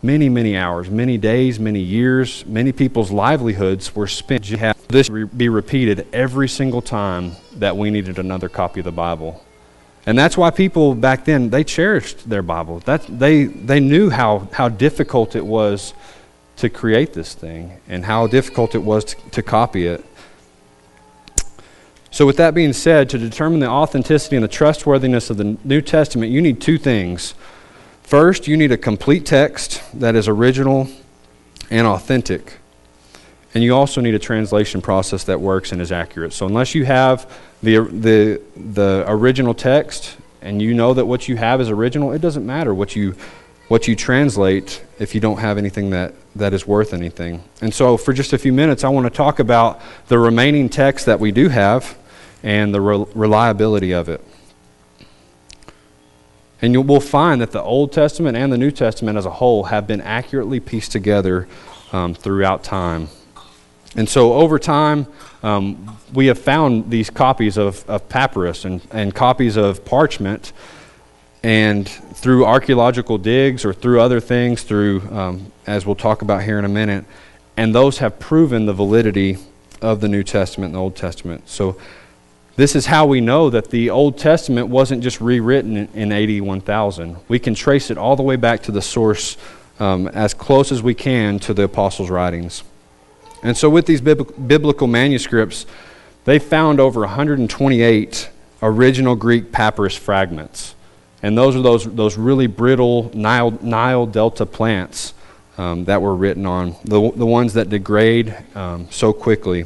Many, 0.03 0.29
many 0.29 0.55
hours, 0.55 0.89
many 0.89 1.17
days, 1.17 1.59
many 1.59 1.79
years, 1.79 2.45
many 2.45 2.71
people's 2.71 3.11
livelihoods 3.11 3.95
were 3.95 4.07
spent. 4.07 4.43
This 4.87 5.09
be 5.09 5.49
repeated 5.49 6.07
every 6.13 6.47
single 6.47 6.81
time 6.81 7.33
that 7.53 7.75
we 7.77 7.89
needed 7.89 8.19
another 8.19 8.49
copy 8.49 8.81
of 8.81 8.83
the 8.83 8.91
Bible. 8.91 9.44
And 10.05 10.17
that's 10.17 10.38
why 10.38 10.51
people 10.51 10.93
back 10.93 11.25
then, 11.25 11.50
they 11.50 11.63
cherished 11.63 12.29
their 12.29 12.43
Bible. 12.43 12.79
That, 12.81 13.05
they, 13.07 13.45
they 13.45 13.79
knew 13.79 14.09
how, 14.09 14.47
how 14.53 14.69
difficult 14.69 15.35
it 15.35 15.45
was 15.45 15.93
to 16.57 16.69
create 16.69 17.13
this 17.13 17.33
thing 17.33 17.79
and 17.88 18.05
how 18.05 18.27
difficult 18.27 18.75
it 18.75 18.83
was 18.83 19.05
to, 19.05 19.29
to 19.31 19.43
copy 19.43 19.88
it. 19.88 20.05
So, 22.12 22.25
with 22.25 22.38
that 22.38 22.53
being 22.53 22.71
said, 22.71 23.09
to 23.09 23.17
determine 23.17 23.59
the 23.59 23.67
authenticity 23.67 24.38
and 24.38 24.43
the 24.43 24.47
trustworthiness 24.47 25.29
of 25.29 25.35
the 25.35 25.57
New 25.65 25.81
Testament, 25.81 26.31
you 26.31 26.41
need 26.41 26.62
two 26.62 26.77
things. 26.77 27.33
First, 28.03 28.47
you 28.47 28.55
need 28.55 28.71
a 28.71 28.77
complete 28.77 29.25
text 29.25 29.83
that 30.00 30.15
is 30.15 30.29
original 30.29 30.88
and 31.69 31.85
authentic. 31.85 32.59
And 33.53 33.63
you 33.65 33.75
also 33.75 34.00
need 34.00 34.15
a 34.15 34.19
translation 34.19 34.81
process 34.81 35.25
that 35.25 35.41
works 35.41 35.74
and 35.74 35.81
is 35.81 35.91
accurate. 35.91 36.31
So, 36.31 36.45
unless 36.45 36.74
you 36.74 36.85
have 36.85 37.29
the, 37.65 37.79
the, 37.79 38.41
the 38.55 39.03
original 39.07 39.53
text 39.53 40.17
and 40.41 40.62
you 40.62 40.74
know 40.74 40.93
that 40.93 41.05
what 41.05 41.27
you 41.27 41.36
have 41.38 41.60
is 41.60 41.69
original, 41.69 42.12
it 42.12 42.22
doesn't 42.22 42.45
matter 42.45 42.74
what 42.74 42.95
you, 42.95 43.15
what 43.67 43.88
you 43.88 43.95
translate 43.95 44.84
if 45.00 45.15
you 45.15 45.19
don't 45.19 45.39
have 45.39 45.57
anything 45.57 45.89
that, 45.89 46.13
that 46.36 46.53
is 46.53 46.67
worth 46.67 46.93
anything. 46.93 47.43
And 47.62 47.74
so, 47.74 47.98
for 47.98 48.13
just 48.13 48.31
a 48.31 48.38
few 48.38 48.53
minutes, 48.53 48.84
I 48.84 48.89
want 48.89 49.07
to 49.07 49.10
talk 49.10 49.39
about 49.39 49.81
the 50.07 50.19
remaining 50.19 50.69
text 50.69 51.07
that 51.07 51.19
we 51.19 51.31
do 51.31 51.50
have 51.50 51.98
and 52.43 52.74
the 52.74 52.79
re- 52.79 53.05
reliability 53.15 53.91
of 53.91 54.07
it. 54.07 54.24
And 56.62 56.74
you 56.74 56.81
will 56.81 57.01
find 57.01 57.41
that 57.41 57.51
the 57.51 57.62
Old 57.62 57.91
Testament 57.91 58.38
and 58.38 58.53
the 58.53 58.57
New 58.57 58.72
Testament 58.72 59.17
as 59.17 59.25
a 59.25 59.31
whole 59.31 59.65
have 59.65 59.88
been 59.88 60.01
accurately 60.01 60.60
pieced 60.60 60.91
together 60.91 61.48
um, 61.91 62.13
throughout 62.13 62.63
time. 62.63 63.10
And 63.95 64.07
so 64.07 64.34
over 64.34 64.60
time, 64.60 65.07
um, 65.45 65.97
we 66.11 66.25
have 66.25 66.39
found 66.39 66.89
these 66.89 67.11
copies 67.11 67.55
of, 67.55 67.87
of 67.87 68.09
papyrus 68.09 68.65
and, 68.65 68.81
and 68.89 69.13
copies 69.13 69.57
of 69.57 69.85
parchment. 69.85 70.53
And 71.43 71.87
through 71.87 72.45
archaeological 72.45 73.19
digs 73.19 73.63
or 73.63 73.71
through 73.71 74.01
other 74.01 74.19
things, 74.19 74.63
through, 74.63 75.01
um, 75.11 75.51
as 75.67 75.85
we'll 75.85 75.93
talk 75.93 76.23
about 76.23 76.41
here 76.41 76.57
in 76.57 76.65
a 76.65 76.69
minute, 76.69 77.05
and 77.55 77.75
those 77.75 77.99
have 77.99 78.17
proven 78.19 78.65
the 78.65 78.73
validity 78.73 79.37
of 79.83 80.01
the 80.01 80.07
New 80.07 80.23
Testament 80.23 80.69
and 80.69 80.75
the 80.75 80.79
Old 80.79 80.95
Testament. 80.95 81.47
So 81.47 81.77
this 82.55 82.75
is 82.75 82.87
how 82.87 83.05
we 83.05 83.21
know 83.21 83.51
that 83.51 83.69
the 83.69 83.91
Old 83.91 84.17
Testament 84.17 84.69
wasn't 84.69 85.03
just 85.03 85.21
rewritten 85.21 85.77
in, 85.93 86.11
81,000. 86.11 87.17
We 87.27 87.37
can 87.37 87.53
trace 87.53 87.91
it 87.91 87.99
all 87.99 88.15
the 88.15 88.23
way 88.23 88.35
back 88.35 88.63
to 88.63 88.71
the 88.71 88.81
source 88.81 89.37
um, 89.79 90.07
as 90.07 90.33
close 90.33 90.71
as 90.71 90.81
we 90.81 90.95
can 90.95 91.37
to 91.39 91.53
the 91.53 91.63
apostles' 91.63 92.09
writings. 92.09 92.63
And 93.45 93.55
so, 93.55 93.69
with 93.69 93.85
these 93.85 94.01
biblical 94.01 94.87
manuscripts, 94.87 95.67
they 96.23 96.39
found 96.39 96.79
over 96.79 97.01
128 97.01 98.29
original 98.63 99.15
Greek 99.15 99.51
papyrus 99.51 99.95
fragments. 99.95 100.73
And 101.21 101.37
those 101.37 101.55
are 101.55 101.61
those, 101.61 101.85
those 101.85 102.17
really 102.17 102.47
brittle 102.47 103.11
Nile, 103.13 103.51
Nile 103.61 104.07
Delta 104.07 104.47
plants 104.47 105.13
um, 105.59 105.85
that 105.85 106.01
were 106.01 106.15
written 106.15 106.47
on, 106.47 106.75
the, 106.85 107.11
the 107.11 107.25
ones 107.25 107.53
that 107.53 107.69
degrade 107.69 108.35
um, 108.55 108.89
so 108.89 109.13
quickly. 109.13 109.65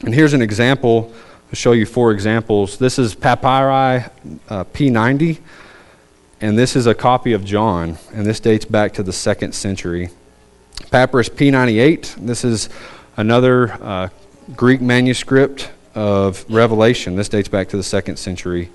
And 0.00 0.14
here's 0.14 0.32
an 0.32 0.40
example. 0.40 1.12
I'll 1.48 1.54
show 1.54 1.72
you 1.72 1.84
four 1.84 2.12
examples. 2.12 2.78
This 2.78 2.98
is 2.98 3.14
Papyri 3.14 4.06
uh, 4.48 4.64
P90, 4.64 5.38
and 6.40 6.58
this 6.58 6.76
is 6.76 6.86
a 6.86 6.94
copy 6.94 7.34
of 7.34 7.44
John, 7.44 7.98
and 8.14 8.24
this 8.24 8.40
dates 8.40 8.64
back 8.64 8.94
to 8.94 9.02
the 9.02 9.12
second 9.12 9.54
century. 9.54 10.08
Papyrus 10.90 11.28
P98, 11.28 12.14
this 12.16 12.42
is 12.42 12.70
another 13.22 13.72
uh, 13.74 14.08
Greek 14.56 14.80
manuscript 14.80 15.70
of 15.94 16.44
Revelation. 16.50 17.14
This 17.14 17.28
dates 17.28 17.48
back 17.48 17.68
to 17.68 17.76
the 17.76 17.82
second 17.84 18.16
century. 18.16 18.68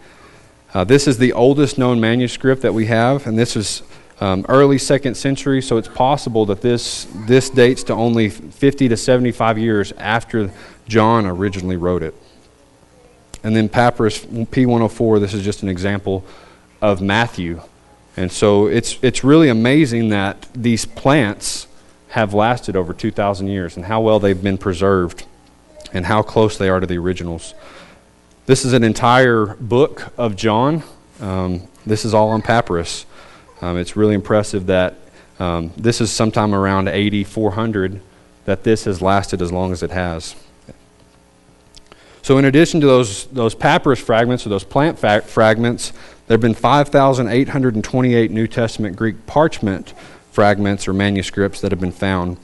Uh, 0.74 0.86
this 0.86 1.06
is 1.06 1.18
the 1.18 1.34
oldest 1.34 1.78
known 1.78 2.00
manuscript 2.00 2.62
that 2.62 2.74
we 2.74 2.86
have, 2.86 3.28
and 3.28 3.38
this 3.38 3.58
is 3.58 3.84
um, 4.22 4.46
early 4.48 4.78
second 4.78 5.16
century, 5.16 5.62
so 5.62 5.76
it's 5.76 5.90
possible 5.90 6.46
that 6.46 6.62
this, 6.62 7.08
this 7.28 7.50
dates 7.50 7.84
to 7.84 7.94
only 7.94 8.30
50 8.30 8.88
to 8.88 8.96
75 8.96 9.58
years 9.58 9.92
after 9.98 10.50
John 10.88 11.26
originally 11.26 11.76
wrote 11.76 12.02
it. 12.02 12.16
And 13.44 13.54
then 13.54 13.68
Papyrus 13.68 14.26
P104, 14.26 15.20
this 15.20 15.34
is 15.34 15.44
just 15.44 15.62
an 15.62 15.68
example 15.68 16.24
of 16.82 17.02
Matthew. 17.02 17.62
And 18.16 18.32
so 18.32 18.68
it's, 18.68 18.98
it's 19.02 19.26
really 19.26 19.50
amazing 19.50 20.08
that 20.10 20.48
these 20.54 20.86
plants 20.86 21.68
have 22.10 22.34
lasted 22.34 22.76
over 22.76 22.94
2,000 22.94 23.48
years 23.48 23.76
and 23.76 23.86
how 23.86 24.02
well 24.02 24.20
they've 24.20 24.42
been 24.42 24.58
preserved 24.58 25.26
and 25.94 26.06
how 26.06 26.22
close 26.22 26.58
they 26.58 26.70
are 26.70 26.80
to 26.80 26.88
the 26.88 26.98
originals. 26.98 27.54
This 28.46 28.64
is 28.64 28.74
an 28.74 28.84
entire 28.84 29.46
book 29.60 30.14
of 30.18 30.36
John. 30.36 30.84
Um, 31.20 31.68
this 31.86 32.06
is 32.06 32.14
all 32.14 32.30
on 32.30 32.42
papyrus. 32.42 33.06
Um, 33.62 33.78
it's 33.78 33.96
really 33.98 34.16
impressive 34.16 34.68
that 34.68 34.96
um, 35.40 35.72
this 35.76 36.02
is 36.02 36.12
sometime 36.12 36.54
around 36.54 36.88
80, 36.88 37.24
400 37.24 38.02
that 38.46 38.64
this 38.64 38.86
has 38.86 39.02
lasted 39.02 39.42
as 39.42 39.52
long 39.52 39.72
as 39.72 39.84
it 39.84 39.92
has. 39.92 40.36
So, 42.22 42.38
in 42.38 42.46
addition 42.46 42.82
to 42.82 42.88
those, 42.88 43.26
those 43.28 43.56
papyrus 43.56 44.00
fragments 44.00 44.46
or 44.46 44.50
those 44.50 44.64
plant 44.64 45.00
fragments, 45.00 45.92
there 46.28 46.36
have 46.36 46.42
been 46.42 46.54
5,828 46.54 48.32
New 48.32 48.48
Testament 48.48 48.96
Greek 48.96 49.26
parchment 49.28 49.94
fragments 50.38 50.88
or 50.88 50.94
manuscripts 50.94 51.62
that 51.62 51.72
have 51.72 51.80
been 51.80 51.92
found. 51.92 52.38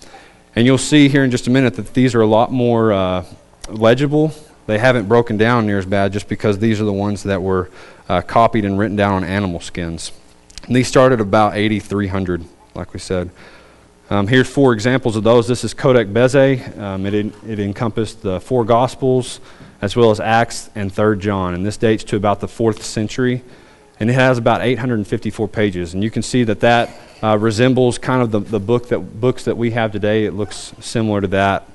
And 0.56 0.66
you'll 0.66 0.80
see 0.80 1.10
here 1.10 1.24
in 1.24 1.30
just 1.30 1.46
a 1.46 1.52
minute 1.52 1.76
that 1.76 1.94
these 1.94 2.16
are 2.16 2.22
a 2.22 2.26
lot 2.26 2.52
more 2.52 2.92
uh, 2.92 3.24
legible. 3.70 4.34
They 4.66 4.80
haven't 4.80 5.08
broken 5.08 5.38
down 5.38 5.68
near 5.68 5.78
as 5.78 5.86
bad 5.86 6.12
just 6.12 6.28
because 6.28 6.58
these 6.58 6.82
are 6.82 6.86
the 6.86 6.92
ones 6.92 7.22
that 7.22 7.44
were 7.44 7.70
uh, 8.10 8.22
copied 8.22 8.66
and 8.66 8.80
written 8.80 8.96
down 8.96 9.14
on 9.14 9.24
animal 9.24 9.60
skins. 9.60 10.12
And 10.66 10.76
these 10.76 10.88
started 10.88 11.22
about 11.22 11.56
8,300, 11.56 12.44
like 12.74 12.94
we 12.94 13.00
said. 13.00 13.30
Um, 14.10 14.26
here's 14.26 14.50
four 14.50 14.74
examples 14.74 15.16
of 15.16 15.24
those. 15.24 15.48
This 15.48 15.64
is 15.64 15.76
Codex 15.76 16.10
Bezae. 16.10 16.76
Um, 16.80 17.06
it, 17.06 17.14
it 17.14 17.60
encompassed 17.60 18.24
the 18.24 18.40
four 18.40 18.66
Gospels 18.66 19.40
as 19.84 19.96
well 19.96 20.10
as 20.10 20.20
Acts 20.20 20.72
and 20.74 20.92
3rd 20.92 21.20
John. 21.20 21.54
And 21.54 21.64
this 21.64 21.78
dates 21.78 22.04
to 22.06 22.16
about 22.16 22.40
the 22.40 22.48
4th 22.48 22.82
century. 22.82 23.44
And 24.00 24.10
it 24.10 24.14
has 24.14 24.38
about 24.38 24.62
854 24.62 25.48
pages. 25.48 25.94
And 25.94 26.04
you 26.04 26.12
can 26.12 26.24
see 26.24 26.44
that 26.46 26.60
that 26.62 26.90
uh, 27.22 27.38
resembles 27.38 27.98
kind 27.98 28.22
of 28.22 28.32
the, 28.32 28.40
the 28.40 28.60
book 28.60 28.90
that, 28.90 29.00
books 29.00 29.46
that 29.46 29.56
we 29.56 29.72
have 29.72 29.92
today. 29.92 30.26
It 30.26 30.34
looks 30.34 30.74
similar 30.80 31.22
to 31.22 31.28
that, 31.28 31.68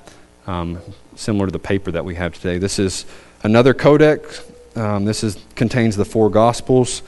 um, 0.45 0.79
similar 1.15 1.47
to 1.47 1.51
the 1.51 1.59
paper 1.59 1.91
that 1.91 2.05
we 2.05 2.15
have 2.15 2.35
today. 2.35 2.57
This 2.57 2.77
is 2.77 3.05
another 3.43 3.73
codex. 3.73 4.43
Um, 4.75 5.05
this 5.05 5.23
is, 5.23 5.37
contains 5.55 5.95
the 5.95 6.05
four 6.05 6.29
Gospels. 6.29 7.01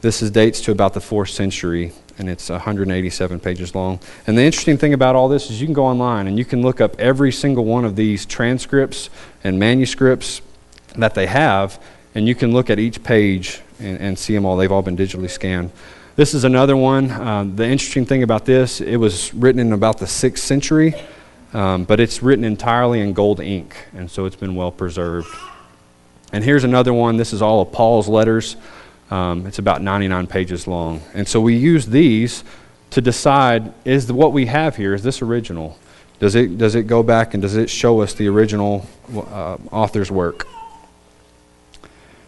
This 0.00 0.22
is 0.22 0.30
dates 0.30 0.60
to 0.62 0.72
about 0.72 0.94
the 0.94 1.00
fourth 1.00 1.30
century, 1.30 1.92
and 2.18 2.28
it's 2.28 2.50
187 2.50 3.38
pages 3.38 3.74
long. 3.74 4.00
And 4.26 4.36
the 4.36 4.42
interesting 4.42 4.76
thing 4.76 4.94
about 4.94 5.14
all 5.14 5.28
this 5.28 5.48
is 5.48 5.60
you 5.60 5.66
can 5.66 5.74
go 5.74 5.84
online 5.84 6.26
and 6.26 6.36
you 6.36 6.44
can 6.44 6.60
look 6.60 6.80
up 6.80 6.98
every 6.98 7.30
single 7.30 7.64
one 7.64 7.84
of 7.84 7.94
these 7.94 8.26
transcripts 8.26 9.10
and 9.44 9.60
manuscripts 9.60 10.42
that 10.96 11.14
they 11.14 11.26
have, 11.26 11.80
and 12.14 12.28
you 12.28 12.34
can 12.34 12.52
look 12.52 12.70
at 12.70 12.78
each 12.78 13.02
page 13.02 13.60
and, 13.78 13.98
and 13.98 14.18
see 14.18 14.34
them 14.34 14.44
all. 14.44 14.56
They've 14.56 14.72
all 14.72 14.82
been 14.82 14.96
digitally 14.96 15.30
scanned. 15.30 15.70
This 16.14 16.34
is 16.34 16.44
another 16.44 16.76
one. 16.76 17.10
Uh, 17.10 17.44
the 17.44 17.64
interesting 17.64 18.04
thing 18.04 18.22
about 18.22 18.44
this, 18.44 18.80
it 18.80 18.96
was 18.96 19.32
written 19.32 19.60
in 19.60 19.72
about 19.72 19.98
the 19.98 20.04
6th 20.04 20.38
century, 20.38 20.94
um, 21.54 21.84
but 21.84 22.00
it's 22.00 22.22
written 22.22 22.44
entirely 22.44 23.00
in 23.00 23.14
gold 23.14 23.40
ink, 23.40 23.74
and 23.94 24.10
so 24.10 24.26
it's 24.26 24.36
been 24.36 24.54
well 24.54 24.70
preserved. 24.70 25.28
And 26.32 26.44
here's 26.44 26.64
another 26.64 26.92
one. 26.92 27.16
This 27.16 27.32
is 27.32 27.42
all 27.42 27.60
of 27.60 27.72
Paul's 27.72 28.08
letters. 28.08 28.56
Um, 29.10 29.46
it's 29.46 29.58
about 29.58 29.82
99 29.82 30.26
pages 30.26 30.66
long. 30.66 31.02
And 31.12 31.28
so 31.28 31.40
we 31.40 31.56
use 31.56 31.86
these 31.86 32.44
to 32.90 33.00
decide 33.00 33.72
is 33.84 34.06
the, 34.06 34.14
what 34.14 34.32
we 34.32 34.46
have 34.46 34.76
here, 34.76 34.94
is 34.94 35.02
this 35.02 35.22
original? 35.22 35.78
Does 36.18 36.34
it, 36.34 36.56
does 36.56 36.74
it 36.74 36.86
go 36.86 37.02
back 37.02 37.34
and 37.34 37.42
does 37.42 37.56
it 37.56 37.68
show 37.68 38.00
us 38.00 38.14
the 38.14 38.28
original 38.28 38.86
uh, 39.14 39.56
author's 39.70 40.10
work? 40.10 40.46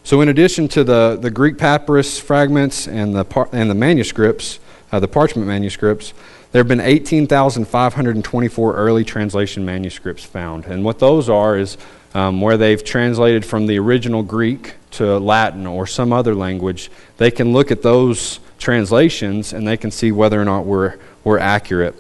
So, 0.05 0.21
in 0.21 0.29
addition 0.29 0.69
to 0.69 0.85
the, 0.85 1.17
the 1.19 1.31
Greek 1.31 1.57
papyrus 1.57 2.19
fragments 2.19 2.87
and 2.87 3.17
the, 3.17 3.25
par- 3.25 3.49
and 3.53 3.71
the 3.71 3.75
manuscripts, 3.75 4.61
uh, 4.93 5.01
the 5.01 5.09
parchment 5.09 5.49
manuscripts, 5.49 6.13
there 6.53 6.61
have 6.61 6.69
been 6.69 6.79
18,524 6.79 8.75
early 8.75 9.03
translation 9.03 9.65
manuscripts 9.65 10.23
found. 10.23 10.67
And 10.67 10.85
what 10.85 10.99
those 10.99 11.31
are 11.31 11.57
is 11.57 11.79
um, 12.13 12.43
where 12.43 12.59
they've 12.59 12.85
translated 12.85 13.47
from 13.47 13.67
the 13.67 13.79
original 13.79 14.23
Greek 14.23 14.75
to 14.93 15.19
Latin 15.19 15.67
or 15.67 15.87
some 15.87 16.13
other 16.13 16.35
language. 16.35 16.91
They 17.17 17.31
can 17.31 17.55
look 17.55 17.71
at 17.71 17.81
those 17.81 18.41
translations 18.59 19.55
and 19.55 19.67
they 19.67 19.79
can 19.79 19.91
see 19.91 20.13
whether 20.13 20.39
or 20.39 20.45
not 20.45 20.67
we're, 20.67 20.99
we're 21.25 21.39
accurate. 21.39 21.97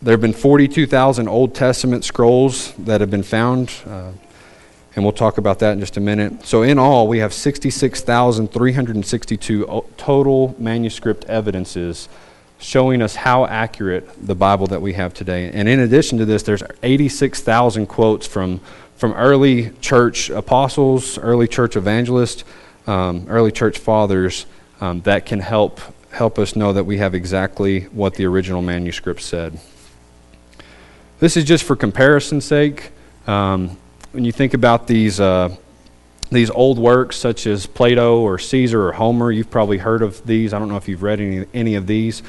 There 0.00 0.12
have 0.12 0.20
been 0.20 0.32
42,000 0.32 1.26
Old 1.26 1.52
Testament 1.52 2.04
scrolls 2.04 2.72
that 2.74 3.00
have 3.00 3.10
been 3.10 3.24
found. 3.24 3.72
Uh, 3.84 4.12
and 4.94 5.04
we'll 5.04 5.12
talk 5.12 5.38
about 5.38 5.58
that 5.60 5.72
in 5.72 5.80
just 5.80 5.96
a 5.96 6.00
minute. 6.00 6.44
So, 6.44 6.62
in 6.62 6.78
all, 6.78 7.08
we 7.08 7.18
have 7.18 7.32
66,362 7.32 9.84
total 9.96 10.54
manuscript 10.58 11.24
evidences 11.24 12.10
showing 12.58 13.00
us 13.02 13.16
how 13.16 13.46
accurate 13.46 14.08
the 14.24 14.34
Bible 14.34 14.66
that 14.68 14.80
we 14.80 14.92
have 14.92 15.12
today. 15.14 15.50
And 15.50 15.68
in 15.68 15.80
addition 15.80 16.18
to 16.18 16.24
this, 16.24 16.44
there's 16.44 16.62
86,000 16.82 17.86
quotes 17.86 18.26
from, 18.26 18.60
from 18.96 19.12
early 19.14 19.70
church 19.80 20.30
apostles, 20.30 21.18
early 21.18 21.48
church 21.48 21.76
evangelists, 21.76 22.44
um, 22.86 23.26
early 23.28 23.50
church 23.50 23.78
fathers 23.78 24.46
um, 24.80 25.00
that 25.02 25.26
can 25.26 25.40
help 25.40 25.80
help 26.10 26.38
us 26.38 26.54
know 26.54 26.74
that 26.74 26.84
we 26.84 26.98
have 26.98 27.14
exactly 27.14 27.84
what 27.84 28.14
the 28.14 28.26
original 28.26 28.60
manuscript 28.60 29.22
said. 29.22 29.58
This 31.20 31.36
is 31.36 31.44
just 31.44 31.64
for 31.64 31.74
comparison's 31.74 32.44
sake. 32.44 32.90
Um, 33.26 33.78
when 34.12 34.24
you 34.24 34.32
think 34.32 34.54
about 34.54 34.86
these 34.86 35.20
uh, 35.20 35.54
these 36.30 36.50
old 36.50 36.78
works 36.78 37.16
such 37.16 37.46
as 37.46 37.66
Plato 37.66 38.20
or 38.20 38.38
Caesar 38.38 38.88
or 38.88 38.92
Homer, 38.92 39.30
you've 39.30 39.50
probably 39.50 39.78
heard 39.78 40.02
of 40.02 40.24
these. 40.26 40.52
I 40.54 40.58
don't 40.58 40.68
know 40.68 40.76
if 40.76 40.88
you've 40.88 41.02
read 41.02 41.20
any, 41.20 41.46
any 41.52 41.74
of 41.74 41.86
these, 41.86 42.22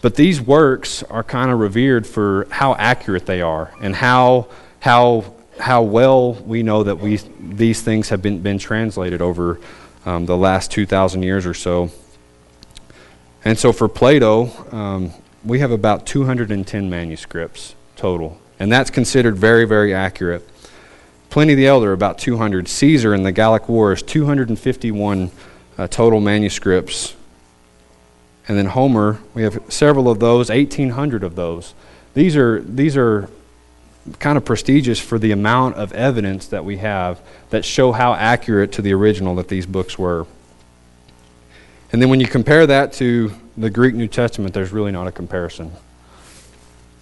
but 0.00 0.14
these 0.14 0.40
works 0.40 1.02
are 1.04 1.24
kind 1.24 1.50
of 1.50 1.58
revered 1.58 2.06
for 2.06 2.46
how 2.50 2.74
accurate 2.74 3.26
they 3.26 3.40
are 3.40 3.72
and 3.80 3.94
how 3.96 4.48
how 4.80 5.32
how 5.58 5.82
well 5.82 6.34
we 6.34 6.62
know 6.62 6.84
that 6.84 6.96
we 6.96 7.20
these 7.40 7.82
things 7.82 8.08
have 8.10 8.22
been 8.22 8.40
been 8.40 8.58
translated 8.58 9.22
over 9.22 9.58
um, 10.06 10.26
the 10.26 10.36
last 10.36 10.70
2,000 10.70 11.22
years 11.22 11.44
or 11.44 11.54
so. 11.54 11.90
And 13.44 13.58
so 13.58 13.72
for 13.72 13.88
Plato, 13.88 14.50
um, 14.74 15.12
we 15.44 15.58
have 15.58 15.70
about 15.70 16.06
210 16.06 16.88
manuscripts 16.88 17.74
total, 17.96 18.40
and 18.58 18.72
that's 18.72 18.90
considered 18.90 19.36
very, 19.36 19.64
very 19.64 19.94
accurate. 19.94 20.48
Pliny 21.30 21.54
the 21.54 21.66
Elder, 21.66 21.92
about 21.92 22.18
200. 22.18 22.68
Caesar 22.68 23.14
in 23.14 23.22
the 23.22 23.32
Gallic 23.32 23.68
Wars, 23.68 24.02
251 24.02 25.30
uh, 25.76 25.86
total 25.88 26.20
manuscripts. 26.20 27.14
And 28.48 28.56
then 28.56 28.66
Homer, 28.66 29.18
we 29.34 29.42
have 29.42 29.62
several 29.68 30.10
of 30.10 30.20
those, 30.20 30.48
1,800 30.48 31.22
of 31.22 31.34
those. 31.34 31.74
These 32.14 32.34
are, 32.34 32.60
these 32.62 32.96
are 32.96 33.28
kind 34.18 34.38
of 34.38 34.44
prestigious 34.44 34.98
for 34.98 35.18
the 35.18 35.32
amount 35.32 35.76
of 35.76 35.92
evidence 35.92 36.48
that 36.48 36.64
we 36.64 36.78
have 36.78 37.20
that 37.50 37.64
show 37.64 37.92
how 37.92 38.14
accurate 38.14 38.72
to 38.72 38.82
the 38.82 38.94
original 38.94 39.34
that 39.34 39.48
these 39.48 39.66
books 39.66 39.98
were. 39.98 40.26
And 41.92 42.00
then 42.00 42.08
when 42.08 42.20
you 42.20 42.26
compare 42.26 42.66
that 42.66 42.92
to 42.94 43.32
the 43.56 43.70
Greek 43.70 43.94
New 43.94 44.08
Testament, 44.08 44.54
there's 44.54 44.72
really 44.72 44.92
not 44.92 45.06
a 45.06 45.12
comparison. 45.12 45.72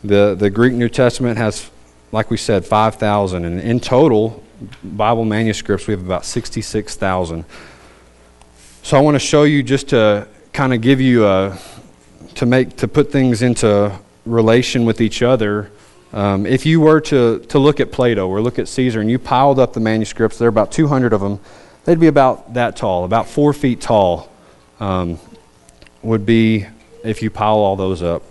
The, 0.03 0.35
the 0.35 0.51
Greek 0.51 0.73
New 0.73 0.89
Testament 0.89 1.39
has 1.39 1.71
like 2.13 2.31
we 2.31 2.37
said, 2.37 2.65
5,000. 2.65 3.45
And 3.45 3.61
in 3.61 3.81
total, 3.81 4.43
Bible 4.83 5.25
manuscripts, 5.25 5.87
we 5.87 5.93
have 5.93 6.05
about 6.05 6.25
66,000. 6.25 7.45
So 8.83 8.97
I 8.97 9.01
want 9.01 9.17
to 9.17 9.19
show 9.19 9.43
you 9.43 9.63
just 9.63 9.89
to 9.89 10.29
kind 10.53 10.73
of 10.73 10.81
give 10.81 11.01
you 11.01 11.27
a, 11.27 11.59
to 12.37 12.47
make, 12.47 12.77
to 12.77 12.89
put 12.89 13.11
things 13.11 13.43
into 13.43 13.99
relation 14.25 14.85
with 14.85 15.01
each 15.01 15.23
other. 15.23 15.71
Um, 16.13 16.47
if 16.47 16.65
you 16.65 16.81
were 16.81 17.01
to, 17.03 17.41
to 17.41 17.59
look 17.59 17.81
at 17.81 17.93
Plato 17.93 18.29
or 18.29 18.41
look 18.41 18.59
at 18.59 18.69
Caesar 18.69 19.01
and 19.01 19.11
you 19.11 19.19
piled 19.19 19.59
up 19.59 19.73
the 19.73 19.81
manuscripts, 19.81 20.39
there 20.39 20.47
are 20.47 20.49
about 20.49 20.73
200 20.73 21.13
of 21.13 21.21
them, 21.21 21.41
they'd 21.85 22.01
be 22.01 22.07
about 22.07 22.55
that 22.55 22.77
tall, 22.77 23.05
about 23.05 23.29
four 23.29 23.53
feet 23.53 23.81
tall, 23.81 24.31
um, 24.81 25.19
would 26.03 26.25
be 26.25 26.67
if 27.03 27.23
you 27.23 27.31
pile 27.31 27.57
all 27.57 27.77
those 27.77 28.03
up 28.03 28.23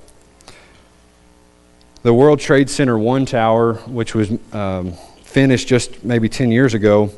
the 2.06 2.14
World 2.14 2.40
Trade 2.40 2.70
Center 2.70 3.00
One 3.00 3.26
Tower, 3.26 3.74
which 3.88 4.14
was 4.14 4.30
um, 4.54 4.92
finished 5.24 5.68
just 5.68 6.04
maybe 6.04 6.30
10 6.30 6.52
years 6.52 6.76
ago, 6.76 7.10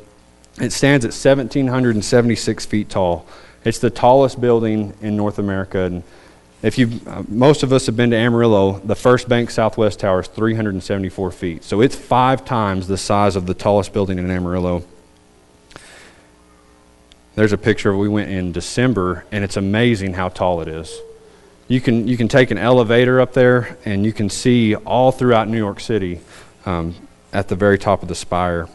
it 0.62 0.72
stands 0.72 1.04
at 1.04 1.10
1,776 1.10 2.66
feet 2.66 2.88
tall. 2.88 3.28
It's 3.66 3.80
the 3.80 3.90
tallest 3.90 4.40
building 4.40 4.94
in 5.02 5.18
North 5.18 5.40
America. 5.40 5.82
And 5.82 6.04
if 6.62 6.78
you, 6.78 7.02
uh, 7.06 7.24
most 7.28 7.64
of 7.64 7.74
us 7.74 7.86
have 7.88 7.98
been 7.98 8.12
to 8.12 8.16
Amarillo, 8.16 8.80
the 8.80 8.96
First 8.96 9.28
Bank 9.28 9.52
Southwest 9.52 10.00
Tower 10.00 10.22
is 10.22 10.28
374 10.30 11.32
feet. 11.32 11.66
So 11.66 11.82
it's 11.82 11.98
five 11.98 12.46
times 12.46 12.88
the 12.88 12.98
size 12.98 13.36
of 13.36 13.46
the 13.46 13.54
tallest 13.54 13.92
building 13.92 14.18
in 14.18 14.32
Amarillo. 14.32 14.86
There's 17.36 17.52
a 17.52 17.58
picture 17.58 17.90
of 17.90 17.98
it. 17.98 18.00
we 18.00 18.08
went 18.08 18.30
in 18.30 18.54
December, 18.54 19.26
and 19.34 19.44
it's 19.44 19.58
amazing 19.58 20.14
how 20.14 20.30
tall 20.30 20.62
it 20.62 20.70
is. 20.70 20.98
You 21.68 21.82
can, 21.82 22.08
you 22.08 22.16
can 22.16 22.28
take 22.28 22.52
an 22.52 22.58
elevator 22.58 23.20
up 23.20 23.34
there 23.34 23.78
and 23.84 24.06
you 24.06 24.14
can 24.14 24.30
see 24.30 24.76
all 24.76 25.12
throughout 25.12 25.50
New 25.50 25.58
York 25.58 25.80
City 25.80 26.22
um, 26.66 26.96
at 27.34 27.50
the 27.50 27.56
very 27.56 27.78
top 27.78 28.02
of 28.02 28.08
the 28.08 28.16
spire. 28.16 28.70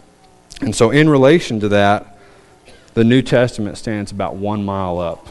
And 0.60 0.76
so, 0.76 0.90
in 0.90 1.08
relation 1.08 1.58
to 1.60 1.68
that, 1.70 2.18
the 2.94 3.04
New 3.04 3.22
Testament 3.22 3.78
stands 3.78 4.12
about 4.12 4.36
one 4.36 4.64
mile 4.64 4.98
up. 4.98 5.26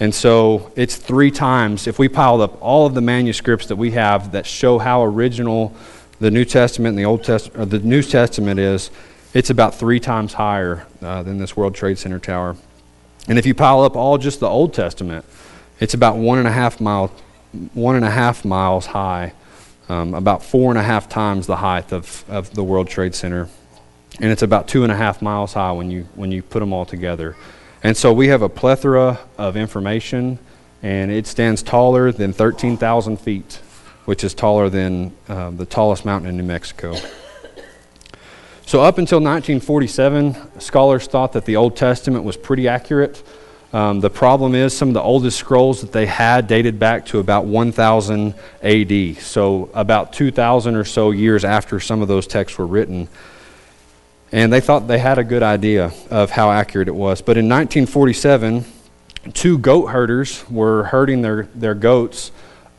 And 0.00 0.14
so 0.14 0.72
it's 0.76 0.96
three 0.96 1.30
times, 1.30 1.86
if 1.86 1.98
we 1.98 2.08
piled 2.08 2.40
up 2.40 2.60
all 2.60 2.86
of 2.86 2.94
the 2.94 3.00
manuscripts 3.00 3.66
that 3.66 3.76
we 3.76 3.92
have 3.92 4.32
that 4.32 4.44
show 4.44 4.78
how 4.78 5.04
original 5.04 5.74
the 6.20 6.30
New 6.30 6.44
Testament 6.44 6.90
and 6.90 6.98
the 6.98 7.04
Old 7.04 7.24
Testament, 7.24 7.62
or 7.62 7.78
the 7.78 7.84
New 7.84 8.02
Testament 8.02 8.58
is, 8.60 8.90
it's 9.32 9.50
about 9.50 9.74
three 9.74 10.00
times 10.00 10.34
higher 10.34 10.86
uh, 11.00 11.22
than 11.22 11.38
this 11.38 11.56
World 11.56 11.74
Trade 11.74 11.98
Center 11.98 12.18
tower. 12.18 12.56
And 13.28 13.38
if 13.38 13.46
you 13.46 13.54
pile 13.54 13.82
up 13.82 13.96
all 13.96 14.18
just 14.18 14.40
the 14.40 14.48
Old 14.48 14.74
Testament, 14.74 15.24
it's 15.80 15.94
about 15.94 16.16
one 16.16 16.38
and 16.38 16.48
a 16.48 16.52
half 16.52 16.80
mile, 16.80 17.08
one 17.72 17.96
and 17.96 18.04
a 18.04 18.10
half 18.10 18.44
miles 18.44 18.86
high, 18.86 19.32
um, 19.88 20.14
about 20.14 20.42
four 20.42 20.70
and 20.70 20.78
a 20.78 20.82
half 20.82 21.08
times 21.08 21.46
the 21.46 21.56
height 21.56 21.92
of, 21.92 22.24
of 22.28 22.54
the 22.54 22.62
World 22.62 22.88
Trade 22.88 23.14
Center, 23.14 23.48
and 24.20 24.30
it's 24.30 24.42
about 24.42 24.68
two 24.68 24.82
and 24.82 24.92
a 24.92 24.96
half 24.96 25.20
miles 25.20 25.54
high 25.54 25.72
when 25.72 25.90
you 25.90 26.06
when 26.14 26.30
you 26.32 26.42
put 26.42 26.60
them 26.60 26.72
all 26.72 26.84
together. 26.84 27.36
And 27.82 27.96
so 27.96 28.12
we 28.12 28.28
have 28.28 28.40
a 28.40 28.48
plethora 28.48 29.18
of 29.36 29.56
information, 29.56 30.38
and 30.82 31.10
it 31.10 31.26
stands 31.26 31.62
taller 31.62 32.12
than 32.12 32.32
13,000 32.32 33.18
feet, 33.18 33.60
which 34.06 34.24
is 34.24 34.32
taller 34.32 34.70
than 34.70 35.12
uh, 35.28 35.50
the 35.50 35.66
tallest 35.66 36.04
mountain 36.06 36.30
in 36.30 36.36
New 36.38 36.44
Mexico. 36.44 36.96
So, 38.66 38.80
up 38.80 38.96
until 38.96 39.18
1947, 39.18 40.58
scholars 40.58 41.06
thought 41.06 41.34
that 41.34 41.44
the 41.44 41.56
Old 41.56 41.76
Testament 41.76 42.24
was 42.24 42.38
pretty 42.38 42.66
accurate. 42.66 43.22
Um, 43.74 43.98
the 43.98 44.08
problem 44.08 44.54
is 44.54 44.72
some 44.72 44.86
of 44.86 44.94
the 44.94 45.02
oldest 45.02 45.36
scrolls 45.36 45.80
that 45.80 45.90
they 45.90 46.06
had 46.06 46.46
dated 46.46 46.78
back 46.78 47.06
to 47.06 47.18
about 47.18 47.46
1000 47.46 48.32
AD, 48.62 49.16
so 49.16 49.68
about 49.74 50.12
2000 50.12 50.76
or 50.76 50.84
so 50.84 51.10
years 51.10 51.44
after 51.44 51.80
some 51.80 52.00
of 52.00 52.06
those 52.06 52.28
texts 52.28 52.56
were 52.56 52.68
written. 52.68 53.08
And 54.30 54.52
they 54.52 54.60
thought 54.60 54.86
they 54.86 55.00
had 55.00 55.18
a 55.18 55.24
good 55.24 55.42
idea 55.42 55.90
of 56.08 56.30
how 56.30 56.52
accurate 56.52 56.86
it 56.86 56.94
was. 56.94 57.20
But 57.20 57.36
in 57.36 57.46
1947, 57.46 58.64
two 59.32 59.58
goat 59.58 59.86
herders 59.86 60.48
were 60.48 60.84
herding 60.84 61.22
their, 61.22 61.48
their 61.56 61.74
goats 61.74 62.30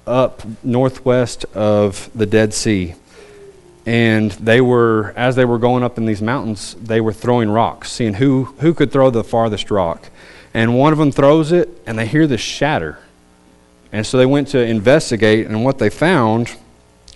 up 0.07 0.43
northwest 0.63 1.43
of 1.53 2.09
the 2.15 2.25
Dead 2.25 2.53
Sea. 2.53 2.95
And 3.85 4.31
they 4.31 4.61
were, 4.61 5.13
as 5.17 5.35
they 5.35 5.43
were 5.43 5.59
going 5.59 5.83
up 5.83 5.97
in 5.97 6.05
these 6.05 6.21
mountains, 6.21 6.73
they 6.75 7.01
were 7.01 7.11
throwing 7.11 7.49
rocks, 7.49 7.91
seeing 7.91 8.13
who, 8.13 8.45
who 8.59 8.73
could 8.73 8.93
throw 8.93 9.09
the 9.09 9.25
farthest 9.25 9.69
rock 9.69 10.09
and 10.55 10.73
one 10.73 10.93
of 10.93 10.97
them 10.97 11.11
throws 11.11 11.51
it, 11.51 11.67
and 11.85 11.99
they 11.99 12.07
hear 12.07 12.25
this 12.27 12.39
shatter. 12.39 12.97
And 13.91 14.07
so 14.07 14.17
they 14.17 14.25
went 14.25 14.47
to 14.49 14.65
investigate, 14.65 15.47
and 15.47 15.65
what 15.65 15.79
they 15.79 15.89
found 15.89 16.55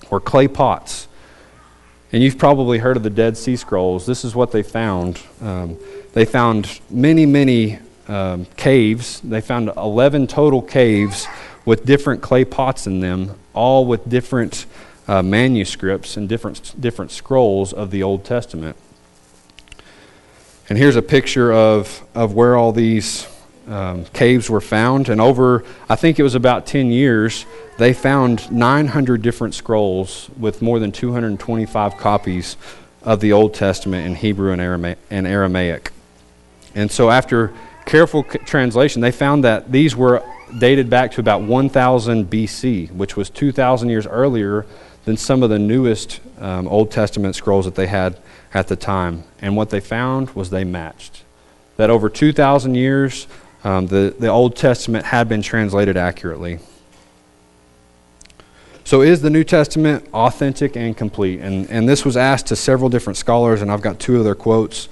were 0.10 0.20
clay 0.20 0.50
pots. 0.50 1.08
And 2.12 2.22
you've 2.22 2.38
probably 2.38 2.80
heard 2.80 2.98
of 2.98 3.04
the 3.04 3.10
Dead 3.10 3.38
Sea 3.38 3.56
Scrolls. 3.56 4.06
This 4.06 4.26
is 4.26 4.36
what 4.36 4.52
they 4.52 4.62
found. 4.62 5.22
Um, 5.42 5.78
they 6.12 6.26
found 6.26 6.82
many, 6.90 7.26
many 7.26 7.80
um, 8.10 8.46
caves. 8.58 9.22
They 9.22 9.40
found 9.40 9.70
11 9.78 10.28
total 10.28 10.62
caves 10.62 11.26
with 11.64 11.86
different 11.86 12.22
clay 12.22 12.44
pots 12.44 12.88
in 12.88 13.00
them, 13.00 13.40
all 13.54 13.86
with 13.86 14.10
different 14.10 14.66
uh, 15.08 15.24
manuscripts 15.24 16.18
and 16.18 16.28
different, 16.28 16.74
different 16.78 17.12
scrolls 17.12 17.72
of 17.72 17.90
the 17.90 18.04
Old 18.04 18.26
Testament. 18.26 18.76
And 20.70 20.78
here's 20.78 20.96
a 20.96 21.02
picture 21.02 21.52
of, 21.52 22.04
of 22.14 22.36
where 22.36 22.56
all 22.56 22.72
these 22.72 23.28
um, 23.68 24.06
caves 24.06 24.52
were 24.52 24.62
found. 24.62 25.10
And 25.10 25.20
over, 25.20 25.64
I 25.90 25.96
think 25.96 26.20
it 26.20 26.24
was 26.24 26.36
about 26.36 26.68
10 26.68 26.92
years, 26.92 27.48
they 27.80 27.92
found 27.92 28.52
900 28.52 29.24
different 29.24 29.56
scrolls 29.56 30.30
with 30.38 30.62
more 30.62 30.78
than 30.78 30.92
225 30.92 31.98
copies 31.98 32.56
of 33.02 33.20
the 33.20 33.34
Old 33.34 33.56
Testament 33.56 34.06
in 34.06 34.14
Hebrew 34.14 34.52
and, 34.52 34.62
Arama- 34.62 34.98
and 35.10 35.26
Aramaic. 35.26 35.92
And 36.76 36.92
so, 36.92 37.10
after 37.10 37.52
careful 37.86 38.24
c- 38.30 38.38
translation, 38.40 39.02
they 39.02 39.12
found 39.12 39.44
that 39.46 39.72
these 39.72 39.96
were 39.96 40.22
dated 40.60 40.88
back 40.88 41.12
to 41.14 41.22
about 41.22 41.42
1000 41.42 42.30
BC, 42.30 42.92
which 42.92 43.18
was 43.18 43.32
2,000 43.32 43.90
years 43.90 44.06
earlier 44.06 44.68
than 45.06 45.18
some 45.18 45.42
of 45.42 45.50
the 45.50 45.58
newest 45.58 46.20
um, 46.40 46.68
Old 46.68 46.92
Testament 46.92 47.36
scrolls 47.36 47.66
that 47.66 47.74
they 47.74 47.88
had 47.88 48.18
at 48.54 48.68
the 48.68 48.76
time. 48.76 49.24
And 49.42 49.56
what 49.56 49.70
they 49.70 49.80
found 49.80 50.32
was 50.32 50.50
they 50.50 50.64
matched. 50.64 51.24
That 51.78 51.90
over 51.90 52.10
2,000 52.10 52.76
years, 52.76 53.28
um, 53.64 53.88
the, 53.88 54.16
the 54.18 54.28
Old 54.28 54.56
Testament 54.56 55.06
had 55.06 55.30
been 55.30 55.42
translated 55.42 55.98
accurately. 55.98 56.60
So, 58.84 59.02
is 59.02 59.22
the 59.22 59.30
New 59.30 59.44
Testament 59.44 60.08
authentic 60.14 60.76
and 60.76 60.98
complete? 60.98 61.42
And, 61.42 61.70
and 61.70 61.88
this 61.88 62.04
was 62.04 62.18
asked 62.18 62.48
to 62.48 62.56
several 62.56 62.90
different 62.90 63.18
scholars, 63.18 63.62
and 63.62 63.72
I've 63.72 63.84
got 63.84 64.00
two 64.00 64.18
of 64.18 64.24
their 64.24 64.34
quotes. 64.34 64.90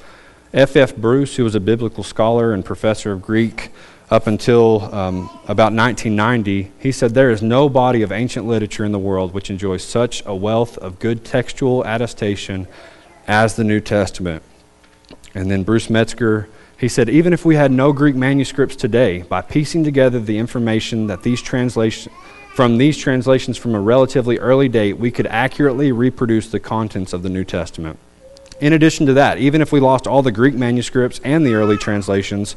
F. 0.54 0.76
F. 0.76 0.96
Bruce, 0.96 1.36
who 1.36 1.44
was 1.44 1.56
a 1.56 1.60
biblical 1.60 2.04
scholar 2.04 2.54
and 2.54 2.64
professor 2.64 3.12
of 3.12 3.22
Greek 3.22 3.72
up 4.10 4.28
until 4.28 4.84
um, 4.94 5.30
about 5.48 5.74
1990, 5.74 6.72
he 6.80 6.92
said, 6.92 7.14
There 7.14 7.32
is 7.32 7.42
no 7.42 7.68
body 7.68 8.02
of 8.04 8.12
ancient 8.12 8.46
literature 8.46 8.86
in 8.86 8.92
the 8.92 9.00
world 9.00 9.34
which 9.34 9.50
enjoys 9.50 9.84
such 9.84 10.24
a 10.26 10.36
wealth 10.36 10.78
of 10.78 11.00
good 11.00 11.26
textual 11.26 11.84
attestation 11.84 12.68
as 13.28 13.56
the 13.56 13.64
New 13.64 13.80
Testament. 13.80 14.42
And 15.36 15.52
then 15.52 15.64
Bruce 15.64 15.90
Metzger, 15.90 16.50
He 16.80 16.88
said, 16.88 17.10
even 17.10 17.34
if 17.34 17.44
we 17.44 17.56
had 17.56 17.72
no 17.72 17.92
Greek 17.92 18.16
manuscripts 18.16 18.76
today, 18.76 19.24
by 19.24 19.42
piecing 19.42 19.84
together 19.84 20.20
the 20.20 20.38
information 20.38 21.08
that 21.08 21.24
these 21.24 21.42
translations 21.42 22.14
from 22.54 22.80
these 22.80 22.98
translations 22.98 23.56
from 23.56 23.76
a 23.76 23.80
relatively 23.80 24.40
early 24.40 24.68
date, 24.68 24.94
we 24.94 25.12
could 25.12 25.28
accurately 25.28 25.92
reproduce 25.92 26.50
the 26.50 26.60
contents 26.60 27.14
of 27.14 27.22
the 27.22 27.30
New 27.30 27.44
Testament. 27.44 28.00
In 28.60 28.74
addition 28.74 29.06
to 29.06 29.14
that, 29.14 29.38
even 29.38 29.62
if 29.62 29.72
we 29.72 29.80
lost 29.80 30.08
all 30.08 30.24
the 30.24 30.32
Greek 30.32 30.56
manuscripts 30.56 31.22
and 31.24 31.46
the 31.46 31.54
early 31.54 31.78
translations, 31.78 32.56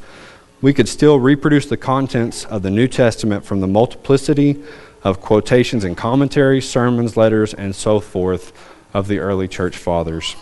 we 0.62 0.72
could 0.72 0.88
still 0.88 1.20
reproduce 1.20 1.66
the 1.66 1.76
contents 1.76 2.46
of 2.46 2.62
the 2.62 2.70
New 2.70 2.88
Testament 2.88 3.44
from 3.44 3.60
the 3.60 3.66
multiplicity 3.66 4.62
of 5.04 5.20
quotations 5.20 5.84
and 5.84 5.98
commentaries, 5.98 6.66
sermons, 6.66 7.18
letters, 7.18 7.52
and 7.52 7.76
so 7.76 8.00
forth 8.00 8.54
of 8.94 9.06
the 9.06 9.18
early 9.18 9.48
church 9.48 9.76
fathers. 9.76 10.34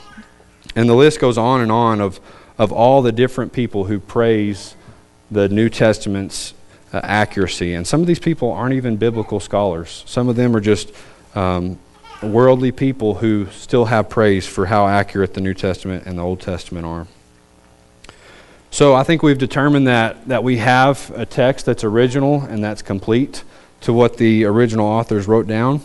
And 0.78 0.88
the 0.88 0.94
list 0.94 1.18
goes 1.18 1.36
on 1.36 1.60
and 1.60 1.72
on 1.72 2.00
of, 2.00 2.20
of 2.56 2.70
all 2.70 3.02
the 3.02 3.10
different 3.10 3.52
people 3.52 3.86
who 3.86 3.98
praise 3.98 4.76
the 5.28 5.48
New 5.48 5.68
Testament's 5.68 6.54
uh, 6.92 7.00
accuracy. 7.02 7.74
And 7.74 7.84
some 7.84 8.00
of 8.00 8.06
these 8.06 8.20
people 8.20 8.52
aren't 8.52 8.74
even 8.74 8.96
biblical 8.96 9.40
scholars, 9.40 10.04
some 10.06 10.28
of 10.28 10.36
them 10.36 10.54
are 10.54 10.60
just 10.60 10.92
um, 11.34 11.80
worldly 12.22 12.70
people 12.70 13.14
who 13.14 13.46
still 13.46 13.86
have 13.86 14.08
praise 14.08 14.46
for 14.46 14.66
how 14.66 14.86
accurate 14.86 15.34
the 15.34 15.40
New 15.40 15.52
Testament 15.52 16.06
and 16.06 16.16
the 16.16 16.22
Old 16.22 16.40
Testament 16.40 16.86
are. 16.86 17.08
So 18.70 18.94
I 18.94 19.02
think 19.02 19.24
we've 19.24 19.36
determined 19.36 19.88
that, 19.88 20.28
that 20.28 20.44
we 20.44 20.58
have 20.58 21.10
a 21.16 21.26
text 21.26 21.66
that's 21.66 21.82
original 21.82 22.42
and 22.42 22.62
that's 22.62 22.82
complete 22.82 23.42
to 23.80 23.92
what 23.92 24.16
the 24.16 24.44
original 24.44 24.86
authors 24.86 25.26
wrote 25.26 25.48
down. 25.48 25.80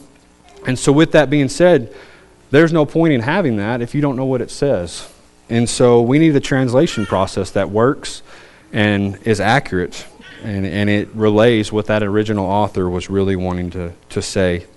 And 0.68 0.78
so, 0.78 0.92
with 0.92 1.14
that 1.14 1.32
being 1.32 1.50
said, 1.50 1.92
there's 2.54 2.72
no 2.72 2.86
point 2.86 3.14
in 3.14 3.22
having 3.22 3.58
that 3.58 3.82
if 3.82 3.96
you 3.96 4.02
don't 4.02 4.16
know 4.16 4.26
what 4.26 4.40
it 4.40 4.52
says. 4.52 5.12
And 5.50 5.68
so, 5.68 6.02
we 6.02 6.20
need 6.20 6.36
a 6.36 6.40
translation 6.40 7.06
process 7.06 7.52
that 7.52 7.70
works 7.70 8.22
and 8.72 9.18
is 9.26 9.40
accurate 9.40 10.06
and, 10.44 10.66
and 10.66 10.90
it 10.90 11.10
relays 11.16 11.72
what 11.72 11.88
that 11.88 12.04
original 12.04 12.46
author 12.46 12.90
was 12.90 13.10
really 13.10 13.36
wanting 13.36 13.72
to, 13.72 13.94
to 14.10 14.22
say. 14.22 14.68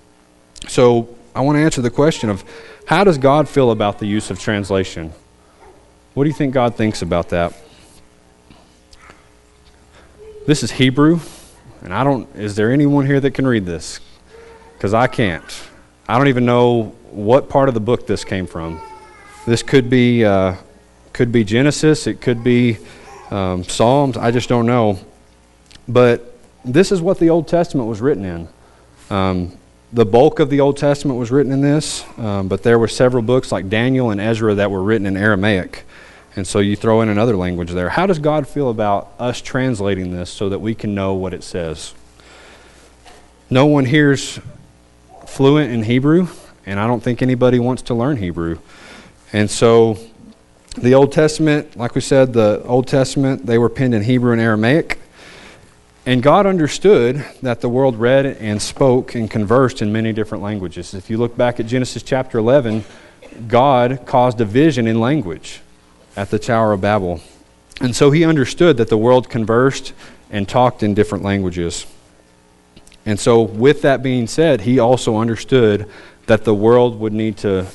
So, 0.67 1.15
I 1.35 1.41
want 1.41 1.57
to 1.57 1.59
answer 1.59 1.81
the 1.81 1.91
question 1.91 2.29
of 2.31 2.43
how 2.87 3.03
does 3.03 3.19
God 3.19 3.47
feel 3.47 3.69
about 3.69 3.99
the 3.99 4.07
use 4.07 4.31
of 4.31 4.39
translation? 4.39 5.13
What 6.15 6.23
do 6.23 6.29
you 6.29 6.35
think 6.35 6.55
God 6.55 6.75
thinks 6.75 7.03
about 7.03 7.29
that? 7.29 7.53
This 10.47 10.63
is 10.63 10.71
Hebrew, 10.71 11.19
and 11.83 11.93
I 11.93 12.03
don't, 12.03 12.33
is 12.35 12.55
there 12.55 12.71
anyone 12.71 13.05
here 13.05 13.19
that 13.19 13.31
can 13.31 13.45
read 13.45 13.67
this? 13.67 13.99
Because 14.73 14.95
I 14.95 15.05
can't. 15.05 15.66
I 16.09 16.17
don't 16.17 16.29
even 16.29 16.45
know 16.45 16.95
what 17.11 17.49
part 17.49 17.67
of 17.67 17.73
the 17.73 17.81
book 17.81 18.07
this 18.07 18.23
came 18.23 18.47
from. 18.47 18.79
This 19.45 19.61
could 19.61 19.89
be, 19.89 20.23
uh, 20.23 20.55
could 21.11 21.33
be 21.33 21.43
Genesis, 21.43 22.07
it 22.07 22.21
could 22.21 22.45
be 22.45 22.77
um, 23.29 23.65
Psalms, 23.65 24.15
I 24.15 24.31
just 24.31 24.47
don't 24.47 24.65
know. 24.65 24.99
But 25.85 26.37
this 26.63 26.93
is 26.93 27.01
what 27.01 27.19
the 27.19 27.29
Old 27.29 27.49
Testament 27.49 27.89
was 27.89 27.99
written 27.99 28.23
in. 28.23 28.47
Um, 29.09 29.57
the 29.91 30.05
bulk 30.05 30.39
of 30.39 30.49
the 30.49 30.61
Old 30.61 30.77
Testament 30.77 31.19
was 31.19 31.29
written 31.29 31.51
in 31.51 31.59
this, 31.59 32.05
um, 32.17 32.47
but 32.47 32.63
there 32.63 32.79
were 32.79 32.87
several 32.87 33.21
books 33.21 33.51
like 33.51 33.67
Daniel 33.67 34.09
and 34.11 34.21
Ezra 34.21 34.55
that 34.55 34.71
were 34.71 34.83
written 34.83 35.07
in 35.07 35.17
Aramaic. 35.17 35.83
And 36.37 36.47
so 36.47 36.59
you 36.59 36.77
throw 36.77 37.01
in 37.01 37.09
another 37.09 37.35
language 37.35 37.71
there. 37.71 37.89
How 37.89 38.05
does 38.05 38.19
God 38.19 38.47
feel 38.47 38.69
about 38.69 39.11
us 39.19 39.41
translating 39.41 40.11
this 40.11 40.29
so 40.29 40.47
that 40.49 40.59
we 40.59 40.73
can 40.73 40.95
know 40.95 41.15
what 41.15 41.33
it 41.33 41.43
says? 41.43 41.93
No 43.49 43.65
one 43.65 43.85
here's 43.85 44.39
fluent 45.27 45.71
in 45.71 45.83
Hebrew, 45.83 46.27
and 46.65 46.79
I 46.79 46.87
don't 46.87 47.03
think 47.03 47.21
anybody 47.21 47.59
wants 47.59 47.83
to 47.83 47.93
learn 47.93 48.17
Hebrew. 48.17 48.57
And 49.33 49.49
so 49.51 49.99
the 50.77 50.93
Old 50.93 51.11
Testament, 51.11 51.75
like 51.75 51.95
we 51.95 52.01
said, 52.01 52.33
the 52.33 52.63
Old 52.63 52.87
Testament, 52.87 53.45
they 53.45 53.57
were 53.57 53.69
penned 53.69 53.93
in 53.93 54.03
Hebrew 54.03 54.31
and 54.31 54.41
Aramaic. 54.41 54.99
And 56.05 56.23
God 56.23 56.45
understood 56.45 57.25
that 57.41 57.59
the 57.61 57.67
world 57.67 57.97
read 57.97 58.25
and 58.25 58.61
spoke 58.61 59.13
and 59.13 59.29
conversed 59.29 59.81
in 59.81 59.91
many 59.91 60.13
different 60.13 60.43
languages. 60.43 60.93
If 60.93 61.09
you 61.09 61.17
look 61.17 61.35
back 61.35 61.59
at 61.59 61.67
Genesis 61.67 62.01
chapter 62.01 62.37
11, 62.37 62.85
God 63.47 64.05
caused 64.05 64.39
a 64.39 64.45
division 64.45 64.87
in 64.87 64.99
language 64.99 65.59
at 66.15 66.31
the 66.31 66.39
Tower 66.39 66.71
of 66.71 66.81
Babel. 66.81 67.19
And 67.81 67.95
so 67.95 68.09
he 68.11 68.23
understood 68.23 68.77
that 68.77 68.87
the 68.87 68.97
world 68.97 69.29
conversed 69.29 69.93
and 70.31 70.47
talked 70.47 70.81
in 70.81 70.93
different 70.93 71.23
languages. 71.23 71.85
And 73.07 73.17
so, 73.17 73.41
with 73.41 73.83
that 73.83 74.03
being 74.03 74.27
said, 74.27 74.59
he 74.59 74.79
also 74.79 75.15
understood 75.15 75.89
that 76.25 76.43
the 76.43 76.53
world 76.53 76.99
would 76.99 77.13
need 77.13 77.37
to, 77.37 77.65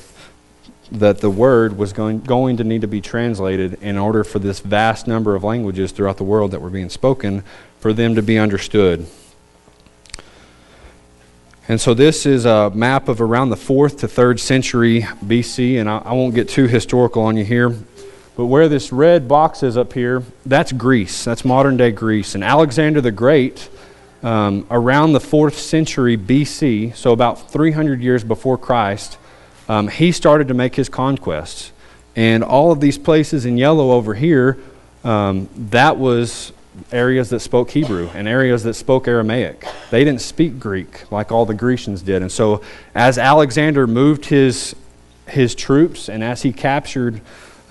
that 0.91 1.21
the 1.21 1.31
word 1.31 1.79
was 1.79 1.95
going, 1.95 2.21
going 2.21 2.59
to 2.59 2.65
need 2.65 2.83
to 2.83 2.87
be 2.87 3.01
translated 3.01 3.83
in 3.83 3.97
order 3.97 4.25
for 4.25 4.41
this 4.41 4.61
vast 4.61 5.09
number 5.09 5.35
of 5.35 5.43
languages 5.43 5.91
throughout 5.91 6.19
the 6.19 6.25
world 6.25 6.51
that 6.51 6.61
were 6.61 6.69
being 6.69 6.91
spoken 6.91 7.43
for 7.81 7.95
them 7.95 8.15
to 8.15 8.21
be 8.21 8.39
understood. 8.39 9.07
And 11.67 11.81
so 11.81 11.95
this 11.95 12.27
is 12.27 12.45
a 12.45 12.69
map 12.69 13.09
of 13.09 13.23
around 13.23 13.49
the 13.49 13.57
4th 13.57 14.01
to 14.01 14.09
3rd 14.09 14.39
century 14.39 15.01
BC, 15.25 15.81
and 15.81 15.89
I, 15.89 16.03
I 16.05 16.13
won't 16.13 16.35
get 16.35 16.51
too 16.51 16.67
historical 16.67 17.23
on 17.23 17.39
you 17.39 17.45
here, 17.47 17.75
but 18.37 18.47
where 18.47 18.69
this 18.69 18.93
red 18.93 19.29
box 19.29 19.63
is 19.63 19.79
up 19.79 19.95
here, 19.95 20.25
that's 20.45 20.73
Greece. 20.73 21.25
That's 21.25 21.43
modern 21.43 21.79
day 21.79 21.91
Greece. 21.91 22.35
And 22.35 22.45
Alexander 22.45 23.01
the 23.01 23.11
Great, 23.11 23.71
um, 24.23 24.67
around 24.71 25.13
the 25.13 25.19
4th 25.19 25.55
century 25.55 26.17
BC, 26.17 26.95
so 26.95 27.13
about 27.13 27.51
300 27.51 28.01
years 28.01 28.23
before 28.23 28.57
Christ, 28.57 29.19
um, 29.69 29.89
he 29.89 30.13
started 30.13 30.49
to 30.49 30.55
make 30.55 30.77
his 30.77 30.89
conquests. 30.89 31.73
And 32.15 32.45
all 32.45 32.73
of 32.73 32.81
these 32.81 32.99
places 32.99 33.47
in 33.47 33.57
yellow 33.57 33.93
over 33.93 34.15
here, 34.15 34.59
um, 35.03 35.49
that 35.71 35.97
was 35.97 36.53
areas 36.91 37.31
that 37.31 37.41
spoke 37.41 37.71
Hebrew 37.71 38.09
and 38.15 38.29
areas 38.29 38.63
that 38.65 38.75
spoke 38.75 39.09
Aramaic. 39.09 39.67
They 39.91 40.05
didn't 40.05 40.21
speak 40.21 40.59
Greek 40.59 41.11
like 41.11 41.33
all 41.33 41.45
the 41.45 41.55
Grecians 41.55 42.03
did. 42.03 42.23
And 42.23 42.31
so, 42.31 42.63
as 42.95 43.19
Alexander 43.19 43.87
moved 43.87 44.27
his, 44.27 44.75
his 45.27 45.55
troops 45.55 46.09
and 46.09 46.23
as 46.23 46.43
he 46.43 46.53
captured 46.53 47.21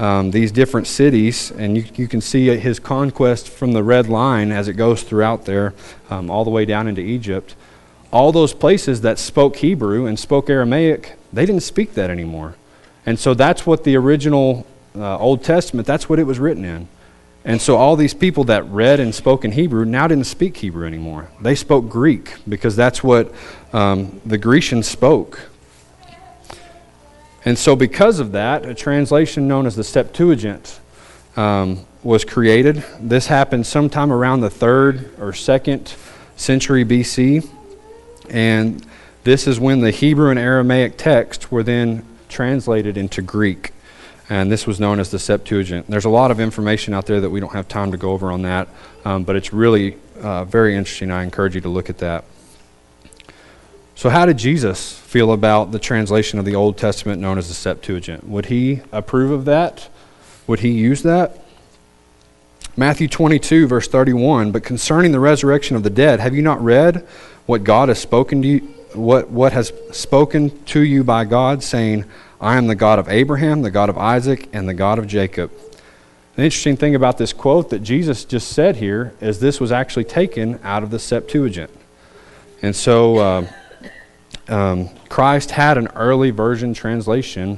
um, 0.01 0.31
these 0.31 0.51
different 0.51 0.87
cities, 0.87 1.51
and 1.51 1.77
you, 1.77 1.85
you 1.95 2.07
can 2.07 2.21
see 2.21 2.47
his 2.57 2.79
conquest 2.79 3.47
from 3.47 3.73
the 3.73 3.83
red 3.83 4.09
line 4.09 4.51
as 4.51 4.67
it 4.67 4.73
goes 4.73 5.03
throughout 5.03 5.45
there, 5.45 5.75
um, 6.09 6.31
all 6.31 6.43
the 6.43 6.49
way 6.49 6.65
down 6.65 6.87
into 6.87 7.01
Egypt. 7.01 7.55
All 8.11 8.31
those 8.31 8.51
places 8.51 9.01
that 9.01 9.19
spoke 9.19 9.57
Hebrew 9.57 10.07
and 10.07 10.19
spoke 10.19 10.49
Aramaic, 10.49 11.13
they 11.31 11.45
didn't 11.45 11.61
speak 11.61 11.93
that 11.93 12.09
anymore. 12.09 12.55
And 13.05 13.19
so 13.19 13.35
that's 13.35 13.67
what 13.67 13.83
the 13.83 13.95
original 13.95 14.65
uh, 14.95 15.19
Old 15.19 15.43
Testament, 15.43 15.87
that's 15.87 16.09
what 16.09 16.17
it 16.17 16.23
was 16.23 16.39
written 16.39 16.65
in. 16.65 16.87
And 17.45 17.61
so 17.61 17.77
all 17.77 17.95
these 17.95 18.15
people 18.15 18.43
that 18.45 18.67
read 18.69 18.99
and 18.99 19.13
spoke 19.13 19.45
in 19.45 19.51
Hebrew 19.51 19.85
now 19.85 20.07
didn't 20.07 20.25
speak 20.25 20.57
Hebrew 20.57 20.87
anymore. 20.87 21.29
They 21.39 21.53
spoke 21.53 21.89
Greek 21.89 22.33
because 22.49 22.75
that's 22.75 23.03
what 23.03 23.31
um, 23.71 24.19
the 24.25 24.39
Grecians 24.39 24.87
spoke. 24.87 25.50
And 27.43 27.58
so, 27.58 27.75
because 27.75 28.19
of 28.19 28.34
that, 28.34 28.65
a 28.65 28.73
translation 28.73 29.47
known 29.47 29.65
as 29.65 29.75
the 29.75 29.84
Septuagint 29.84 30.80
um, 31.36 31.86
was 32.04 32.23
created. 32.23 32.84
This 32.99 33.27
happened 33.27 33.65
sometime 33.65 34.12
around 34.12 34.41
the 34.41 34.49
third 34.49 35.12
or 35.19 35.34
second 35.34 35.95
century 36.36 36.86
BC. 36.86 37.47
And 38.30 38.86
this 39.23 39.47
is 39.47 39.60
when 39.60 39.82
the 39.82 39.91
Hebrew 39.91 40.30
and 40.30 40.39
Aramaic 40.39 40.97
texts 40.97 41.51
were 41.51 41.63
then 41.63 42.06
translated 42.30 42.97
into 42.97 43.21
Greek. 43.21 43.71
And 44.30 44.51
this 44.51 44.65
was 44.65 44.80
known 44.80 44.99
as 44.99 45.12
the 45.12 45.19
Septuagint. 45.19 45.88
There's 45.88 46.06
a 46.06 46.10
lot 46.10 46.32
of 46.32 46.39
information 46.39 46.93
out 46.93 47.06
there 47.06 47.19
that 47.21 47.30
we 47.30 47.39
don't 47.39 47.51
have 47.54 47.67
time 47.67 47.91
to 47.91 47.97
go 47.97 48.12
over 48.12 48.32
on 48.32 48.43
that, 48.43 48.69
um, 49.04 49.23
but 49.23 49.36
it's 49.36 49.51
really 49.51 49.97
uh, 50.21 50.45
very 50.45 50.75
interesting. 50.75 51.12
I 51.12 51.23
encourage 51.23 51.56
you 51.56 51.62
to 51.62 51.69
look 51.69 51.89
at 51.89 51.97
that. 51.97 52.23
So, 54.01 54.09
how 54.09 54.25
did 54.25 54.39
Jesus 54.39 54.97
feel 54.97 55.31
about 55.31 55.71
the 55.71 55.77
translation 55.77 56.39
of 56.39 56.45
the 56.45 56.55
Old 56.55 56.75
Testament 56.75 57.21
known 57.21 57.37
as 57.37 57.49
the 57.49 57.53
Septuagint? 57.53 58.27
Would 58.27 58.47
he 58.47 58.81
approve 58.91 59.29
of 59.29 59.45
that? 59.45 59.89
Would 60.47 60.61
he 60.61 60.71
use 60.71 61.03
that? 61.03 61.39
Matthew 62.75 63.07
22, 63.07 63.67
verse 63.67 63.87
31. 63.87 64.51
But 64.51 64.63
concerning 64.63 65.11
the 65.11 65.19
resurrection 65.19 65.75
of 65.75 65.83
the 65.83 65.91
dead, 65.91 66.19
have 66.19 66.33
you 66.33 66.41
not 66.41 66.59
read 66.63 67.07
what 67.45 67.63
God 67.63 67.89
has 67.89 67.99
spoken 67.99 68.41
to 68.41 68.47
you? 68.47 68.59
What, 68.95 69.29
what 69.29 69.53
has 69.53 69.71
spoken 69.91 70.63
to 70.65 70.81
you 70.81 71.03
by 71.03 71.23
God, 71.25 71.61
saying, 71.61 72.05
I 72.41 72.57
am 72.57 72.65
the 72.65 72.73
God 72.73 72.97
of 72.97 73.07
Abraham, 73.07 73.61
the 73.61 73.69
God 73.69 73.87
of 73.87 73.99
Isaac, 73.99 74.49
and 74.51 74.67
the 74.67 74.73
God 74.73 74.97
of 74.97 75.05
Jacob. 75.05 75.51
The 76.37 76.41
interesting 76.41 76.75
thing 76.75 76.95
about 76.95 77.19
this 77.19 77.33
quote 77.33 77.69
that 77.69 77.83
Jesus 77.83 78.25
just 78.25 78.47
said 78.47 78.77
here 78.77 79.13
is 79.21 79.39
this 79.39 79.59
was 79.59 79.71
actually 79.71 80.05
taken 80.05 80.59
out 80.63 80.81
of 80.81 80.89
the 80.89 80.97
Septuagint. 80.97 81.69
And 82.63 82.75
so. 82.75 83.17
Uh, 83.17 83.47
um, 84.47 84.89
Christ 85.09 85.51
had 85.51 85.77
an 85.77 85.87
early 85.95 86.31
version 86.31 86.73
translation 86.73 87.57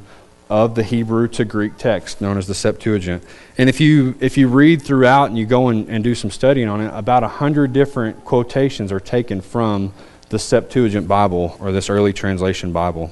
of 0.49 0.75
the 0.75 0.83
Hebrew 0.83 1.27
to 1.29 1.45
Greek 1.45 1.77
text 1.77 2.21
known 2.21 2.37
as 2.37 2.47
the 2.47 2.53
Septuagint. 2.53 3.23
And 3.57 3.69
if 3.69 3.79
you, 3.79 4.15
if 4.19 4.37
you 4.37 4.47
read 4.47 4.81
throughout 4.81 5.29
and 5.29 5.37
you 5.37 5.45
go 5.45 5.69
and, 5.69 5.89
and 5.89 6.03
do 6.03 6.13
some 6.13 6.29
studying 6.29 6.67
on 6.67 6.81
it, 6.81 6.91
about 6.93 7.23
a 7.23 7.27
hundred 7.27 7.73
different 7.73 8.23
quotations 8.25 8.91
are 8.91 8.99
taken 8.99 9.41
from 9.41 9.93
the 10.29 10.39
Septuagint 10.39 11.07
Bible 11.07 11.57
or 11.59 11.71
this 11.71 11.89
early 11.89 12.13
translation 12.13 12.71
Bible. 12.71 13.11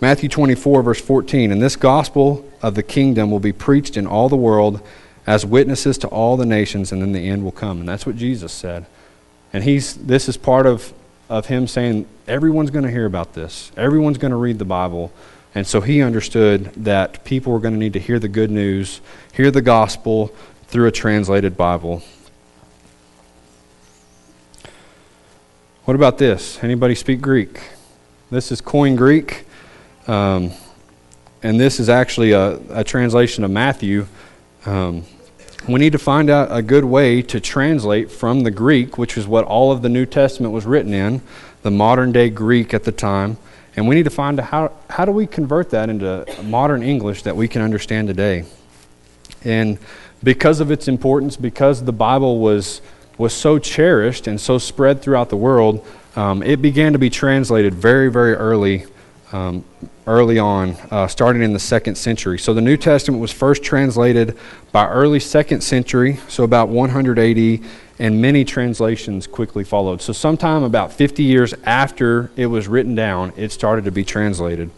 Matthew 0.00 0.28
24, 0.28 0.82
verse 0.82 1.00
14. 1.00 1.50
And 1.50 1.62
this 1.62 1.76
gospel 1.76 2.48
of 2.62 2.74
the 2.74 2.82
kingdom 2.82 3.30
will 3.30 3.40
be 3.40 3.52
preached 3.52 3.96
in 3.96 4.06
all 4.06 4.28
the 4.28 4.36
world 4.36 4.80
as 5.26 5.46
witnesses 5.46 5.96
to 5.98 6.08
all 6.08 6.36
the 6.36 6.44
nations, 6.44 6.92
and 6.92 7.00
then 7.00 7.12
the 7.12 7.28
end 7.28 7.42
will 7.44 7.52
come. 7.52 7.80
And 7.80 7.88
that's 7.88 8.04
what 8.04 8.16
Jesus 8.16 8.52
said. 8.52 8.84
And 9.52 9.64
he's, 9.64 9.94
this 9.94 10.28
is 10.28 10.36
part 10.36 10.66
of, 10.66 10.92
of 11.28 11.46
him 11.46 11.66
saying, 11.66 12.06
everyone's 12.26 12.70
going 12.70 12.84
to 12.84 12.90
hear 12.90 13.06
about 13.06 13.34
this, 13.34 13.72
everyone's 13.76 14.18
going 14.18 14.30
to 14.30 14.36
read 14.36 14.58
the 14.58 14.64
Bible. 14.64 15.12
And 15.56 15.66
so 15.66 15.80
he 15.80 16.02
understood 16.02 16.64
that 16.74 17.24
people 17.24 17.52
were 17.52 17.60
going 17.60 17.74
to 17.74 17.80
need 17.80 17.92
to 17.92 18.00
hear 18.00 18.18
the 18.18 18.28
good 18.28 18.50
news, 18.50 19.00
hear 19.32 19.52
the 19.52 19.62
gospel 19.62 20.34
through 20.66 20.88
a 20.88 20.90
translated 20.90 21.56
Bible. 21.56 22.02
What 25.84 25.94
about 25.94 26.18
this? 26.18 26.62
Anybody 26.64 26.94
speak 26.94 27.20
Greek? 27.20 27.60
This 28.30 28.50
is 28.50 28.60
Koine 28.60 28.96
Greek, 28.96 29.44
um, 30.08 30.50
and 31.42 31.60
this 31.60 31.78
is 31.78 31.88
actually 31.88 32.32
a, 32.32 32.58
a 32.70 32.82
translation 32.82 33.44
of 33.44 33.50
Matthew. 33.50 34.06
Um, 34.66 35.04
we 35.68 35.80
need 35.80 35.92
to 35.92 35.98
find 35.98 36.28
out 36.28 36.48
a 36.50 36.60
good 36.60 36.84
way 36.84 37.22
to 37.22 37.40
translate 37.40 38.10
from 38.10 38.40
the 38.40 38.50
Greek, 38.50 38.98
which 38.98 39.16
is 39.16 39.26
what 39.26 39.44
all 39.44 39.72
of 39.72 39.82
the 39.82 39.88
New 39.88 40.04
Testament 40.04 40.52
was 40.52 40.66
written 40.66 40.92
in, 40.92 41.22
the 41.62 41.70
modern 41.70 42.12
day 42.12 42.28
Greek 42.28 42.74
at 42.74 42.84
the 42.84 42.92
time, 42.92 43.38
and 43.76 43.88
we 43.88 43.94
need 43.94 44.04
to 44.04 44.10
find 44.10 44.38
out 44.38 44.46
how, 44.46 44.72
how 44.90 45.04
do 45.04 45.12
we 45.12 45.26
convert 45.26 45.70
that 45.70 45.88
into 45.88 46.26
modern 46.42 46.82
English 46.82 47.22
that 47.22 47.34
we 47.34 47.48
can 47.48 47.62
understand 47.62 48.08
today. 48.08 48.44
And 49.42 49.78
because 50.22 50.60
of 50.60 50.70
its 50.70 50.86
importance, 50.86 51.36
because 51.36 51.82
the 51.82 51.92
Bible 51.92 52.38
was, 52.40 52.80
was 53.16 53.32
so 53.32 53.58
cherished 53.58 54.26
and 54.26 54.40
so 54.40 54.58
spread 54.58 55.02
throughout 55.02 55.30
the 55.30 55.36
world, 55.36 55.86
um, 56.14 56.42
it 56.42 56.62
began 56.62 56.92
to 56.92 56.98
be 56.98 57.10
translated 57.10 57.74
very, 57.74 58.10
very 58.10 58.34
early, 58.34 58.84
um, 59.34 59.64
early 60.06 60.38
on, 60.38 60.76
uh, 60.92 61.08
starting 61.08 61.42
in 61.42 61.52
the 61.52 61.58
second 61.58 61.96
century. 61.96 62.38
So 62.38 62.54
the 62.54 62.60
New 62.60 62.76
Testament 62.76 63.20
was 63.20 63.32
first 63.32 63.64
translated 63.64 64.38
by 64.70 64.86
early 64.86 65.18
second 65.18 65.62
century, 65.62 66.20
so 66.28 66.44
about 66.44 66.68
180, 66.68 67.60
and 67.98 68.22
many 68.22 68.44
translations 68.44 69.26
quickly 69.26 69.64
followed. 69.64 70.00
So 70.00 70.12
sometime 70.12 70.62
about 70.62 70.92
50 70.92 71.24
years 71.24 71.52
after 71.64 72.30
it 72.36 72.46
was 72.46 72.68
written 72.68 72.94
down, 72.94 73.32
it 73.36 73.50
started 73.50 73.84
to 73.86 73.90
be 73.90 74.04
translated. 74.04 74.70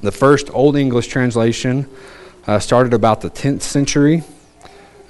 The 0.00 0.12
first 0.12 0.52
Old 0.52 0.76
English 0.76 1.06
translation 1.06 1.88
uh, 2.48 2.58
started 2.58 2.94
about 2.94 3.20
the 3.20 3.30
10th 3.30 3.62
century 3.62 4.24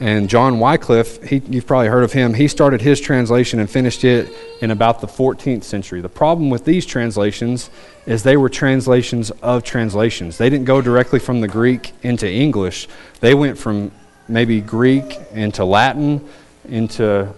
and 0.00 0.28
John 0.28 0.58
Wycliffe, 0.58 1.22
he, 1.22 1.38
you've 1.48 1.66
probably 1.66 1.88
heard 1.88 2.02
of 2.02 2.12
him, 2.12 2.34
he 2.34 2.48
started 2.48 2.80
his 2.80 3.00
translation 3.00 3.60
and 3.60 3.70
finished 3.70 4.02
it 4.02 4.32
in 4.60 4.70
about 4.70 5.00
the 5.00 5.06
14th 5.06 5.62
century. 5.62 6.00
The 6.00 6.08
problem 6.08 6.50
with 6.50 6.64
these 6.64 6.84
translations 6.84 7.70
is 8.04 8.22
they 8.22 8.36
were 8.36 8.48
translations 8.48 9.30
of 9.30 9.62
translations. 9.62 10.36
They 10.36 10.50
didn't 10.50 10.66
go 10.66 10.82
directly 10.82 11.20
from 11.20 11.40
the 11.40 11.48
Greek 11.48 11.92
into 12.02 12.30
English, 12.30 12.88
they 13.20 13.34
went 13.34 13.56
from 13.56 13.92
maybe 14.26 14.60
Greek 14.60 15.18
into 15.32 15.64
Latin 15.64 16.26
into 16.68 17.32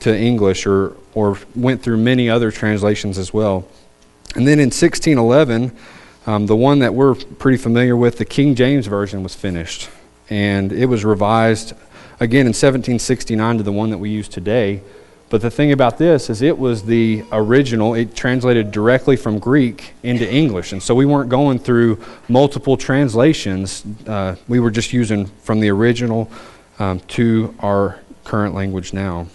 to 0.00 0.16
English 0.16 0.66
or, 0.66 0.96
or 1.14 1.36
went 1.54 1.82
through 1.82 1.96
many 1.96 2.30
other 2.30 2.50
translations 2.50 3.18
as 3.18 3.34
well. 3.34 3.66
And 4.34 4.46
then 4.46 4.58
in 4.58 4.66
1611, 4.66 5.76
um, 6.26 6.46
the 6.46 6.56
one 6.56 6.78
that 6.78 6.94
we're 6.94 7.14
pretty 7.14 7.58
familiar 7.58 7.96
with, 7.96 8.18
the 8.18 8.24
King 8.24 8.54
James 8.54 8.86
Version, 8.86 9.22
was 9.22 9.34
finished 9.34 9.90
and 10.32 10.72
it 10.72 10.86
was 10.86 11.04
revised 11.04 11.74
again 12.18 12.46
in 12.46 12.54
1769 12.54 13.58
to 13.58 13.62
the 13.62 13.70
one 13.70 13.90
that 13.90 13.98
we 13.98 14.08
use 14.08 14.28
today. 14.28 14.80
But 15.28 15.42
the 15.42 15.50
thing 15.50 15.72
about 15.72 15.98
this 15.98 16.30
is 16.30 16.40
it 16.40 16.56
was 16.56 16.84
the 16.84 17.22
original, 17.32 17.92
it 17.92 18.16
translated 18.16 18.70
directly 18.70 19.16
from 19.16 19.38
Greek 19.38 19.92
into 20.02 20.30
English. 20.30 20.72
And 20.72 20.82
so 20.82 20.94
we 20.94 21.04
weren't 21.04 21.28
going 21.28 21.58
through 21.58 22.02
multiple 22.30 22.78
translations. 22.78 23.84
Uh, 24.06 24.36
we 24.48 24.58
were 24.58 24.70
just 24.70 24.94
using 24.94 25.26
from 25.26 25.60
the 25.60 25.68
original 25.68 26.30
um, 26.78 27.00
to 27.08 27.54
our 27.60 28.00
current 28.24 28.54
language 28.54 28.94
now. 28.94 29.26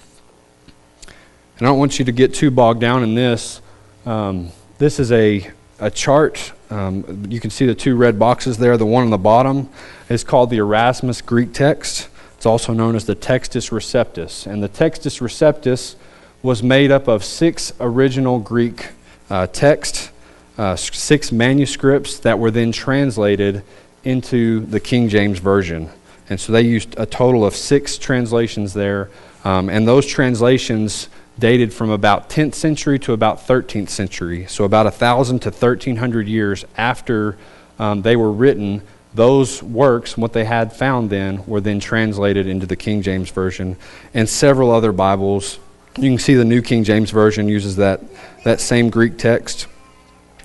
And 1.59 1.67
I 1.67 1.69
don't 1.69 1.77
want 1.77 1.99
you 1.99 2.05
to 2.05 2.11
get 2.11 2.33
too 2.33 2.49
bogged 2.49 2.81
down 2.81 3.03
in 3.03 3.13
this. 3.13 3.61
Um, 4.03 4.49
this 4.79 4.99
is 4.99 5.11
a, 5.11 5.47
a 5.79 5.91
chart. 5.91 6.53
Um, 6.69 7.25
you 7.29 7.39
can 7.39 7.49
see 7.49 7.65
the 7.65 7.75
two 7.75 7.95
red 7.95 8.19
boxes 8.19 8.57
there. 8.57 8.77
The 8.77 8.85
one 8.85 9.03
on 9.03 9.09
the 9.09 9.17
bottom 9.17 9.69
is 10.09 10.23
called 10.23 10.49
the 10.49 10.57
Erasmus 10.57 11.21
Greek 11.21 11.53
text. 11.53 12.09
It's 12.35 12.45
also 12.45 12.73
known 12.73 12.95
as 12.95 13.05
the 13.05 13.15
Textus 13.15 13.71
Receptus. 13.71 14.45
And 14.45 14.61
the 14.61 14.69
Textus 14.69 15.21
Receptus 15.21 15.95
was 16.43 16.61
made 16.61 16.91
up 16.91 17.07
of 17.07 17.23
six 17.23 17.73
original 17.79 18.39
Greek 18.39 18.89
uh, 19.29 19.47
texts, 19.47 20.11
uh, 20.57 20.75
six 20.75 21.31
manuscripts 21.31 22.19
that 22.19 22.37
were 22.37 22.51
then 22.51 22.71
translated 22.71 23.63
into 24.03 24.61
the 24.61 24.79
King 24.79 25.09
James 25.09 25.39
Version. 25.39 25.89
And 26.29 26.39
so 26.39 26.51
they 26.51 26.61
used 26.61 26.95
a 26.97 27.05
total 27.05 27.45
of 27.45 27.55
six 27.55 27.97
translations 27.97 28.73
there. 28.73 29.09
Um, 29.43 29.69
and 29.69 29.87
those 29.87 30.05
translations 30.05 31.09
dated 31.39 31.73
from 31.73 31.89
about 31.89 32.29
10th 32.29 32.55
century 32.55 32.97
to 32.99 33.13
about 33.13 33.39
13th 33.39 33.89
century. 33.89 34.45
So 34.47 34.63
about 34.63 34.85
1,000 34.85 35.39
to 35.39 35.49
1,300 35.49 36.27
years 36.27 36.65
after 36.77 37.37
um, 37.79 38.01
they 38.01 38.15
were 38.15 38.31
written, 38.31 38.81
those 39.13 39.63
works, 39.63 40.17
what 40.17 40.33
they 40.33 40.45
had 40.45 40.73
found 40.73 41.09
then, 41.09 41.45
were 41.45 41.61
then 41.61 41.79
translated 41.79 42.47
into 42.47 42.65
the 42.65 42.75
King 42.75 43.01
James 43.01 43.29
Version 43.29 43.77
and 44.13 44.27
several 44.27 44.71
other 44.71 44.91
Bibles. 44.91 45.59
You 45.97 46.09
can 46.09 46.19
see 46.19 46.35
the 46.35 46.45
New 46.45 46.61
King 46.61 46.83
James 46.83 47.11
Version 47.11 47.47
uses 47.47 47.75
that, 47.77 48.01
that 48.43 48.59
same 48.59 48.89
Greek 48.89 49.17
text 49.17 49.67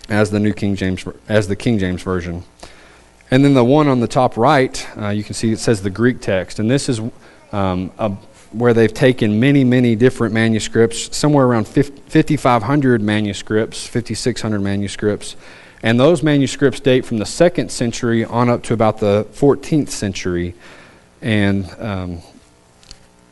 as 0.09 0.31
the 0.31 0.41
New 0.41 0.53
King 0.53 0.77
James 0.77 1.05
as 1.29 1.49
the 1.49 1.57
King 1.57 1.79
James 1.79 2.03
Version. 2.03 2.45
And 3.31 3.45
then 3.45 3.55
the 3.55 3.65
one 3.65 3.89
on 3.89 4.01
the 4.01 4.09
top 4.09 4.37
right, 4.37 4.87
uh, 4.99 5.09
you 5.09 5.25
can 5.25 5.35
see 5.35 5.53
it 5.53 5.59
says 5.59 5.83
the 5.83 5.91
Greek 5.91 6.21
text, 6.21 6.59
and 6.59 6.71
this 6.71 6.89
is 6.89 7.01
um, 7.53 7.91
a, 7.99 8.13
where 8.53 8.75
they've 8.75 8.93
taken 8.93 9.41
many, 9.41 9.65
many 9.65 9.97
different 9.97 10.35
manuscripts, 10.35 11.15
somewhere 11.17 11.47
around 11.47 11.67
5,500 11.67 13.01
manuscripts, 13.01 13.87
5,600 13.87 14.61
manuscripts, 14.61 15.37
and 15.83 15.99
those 15.99 16.23
manuscripts 16.23 16.81
date 16.81 17.05
from 17.05 17.19
the 17.19 17.27
second 17.27 17.71
century 17.71 18.25
on 18.25 18.49
up 18.49 18.63
to 18.65 18.75
about 18.75 18.99
the 18.99 19.27
14th 19.33 19.89
century. 19.89 20.55
And 21.21 21.69
um, 21.79 22.23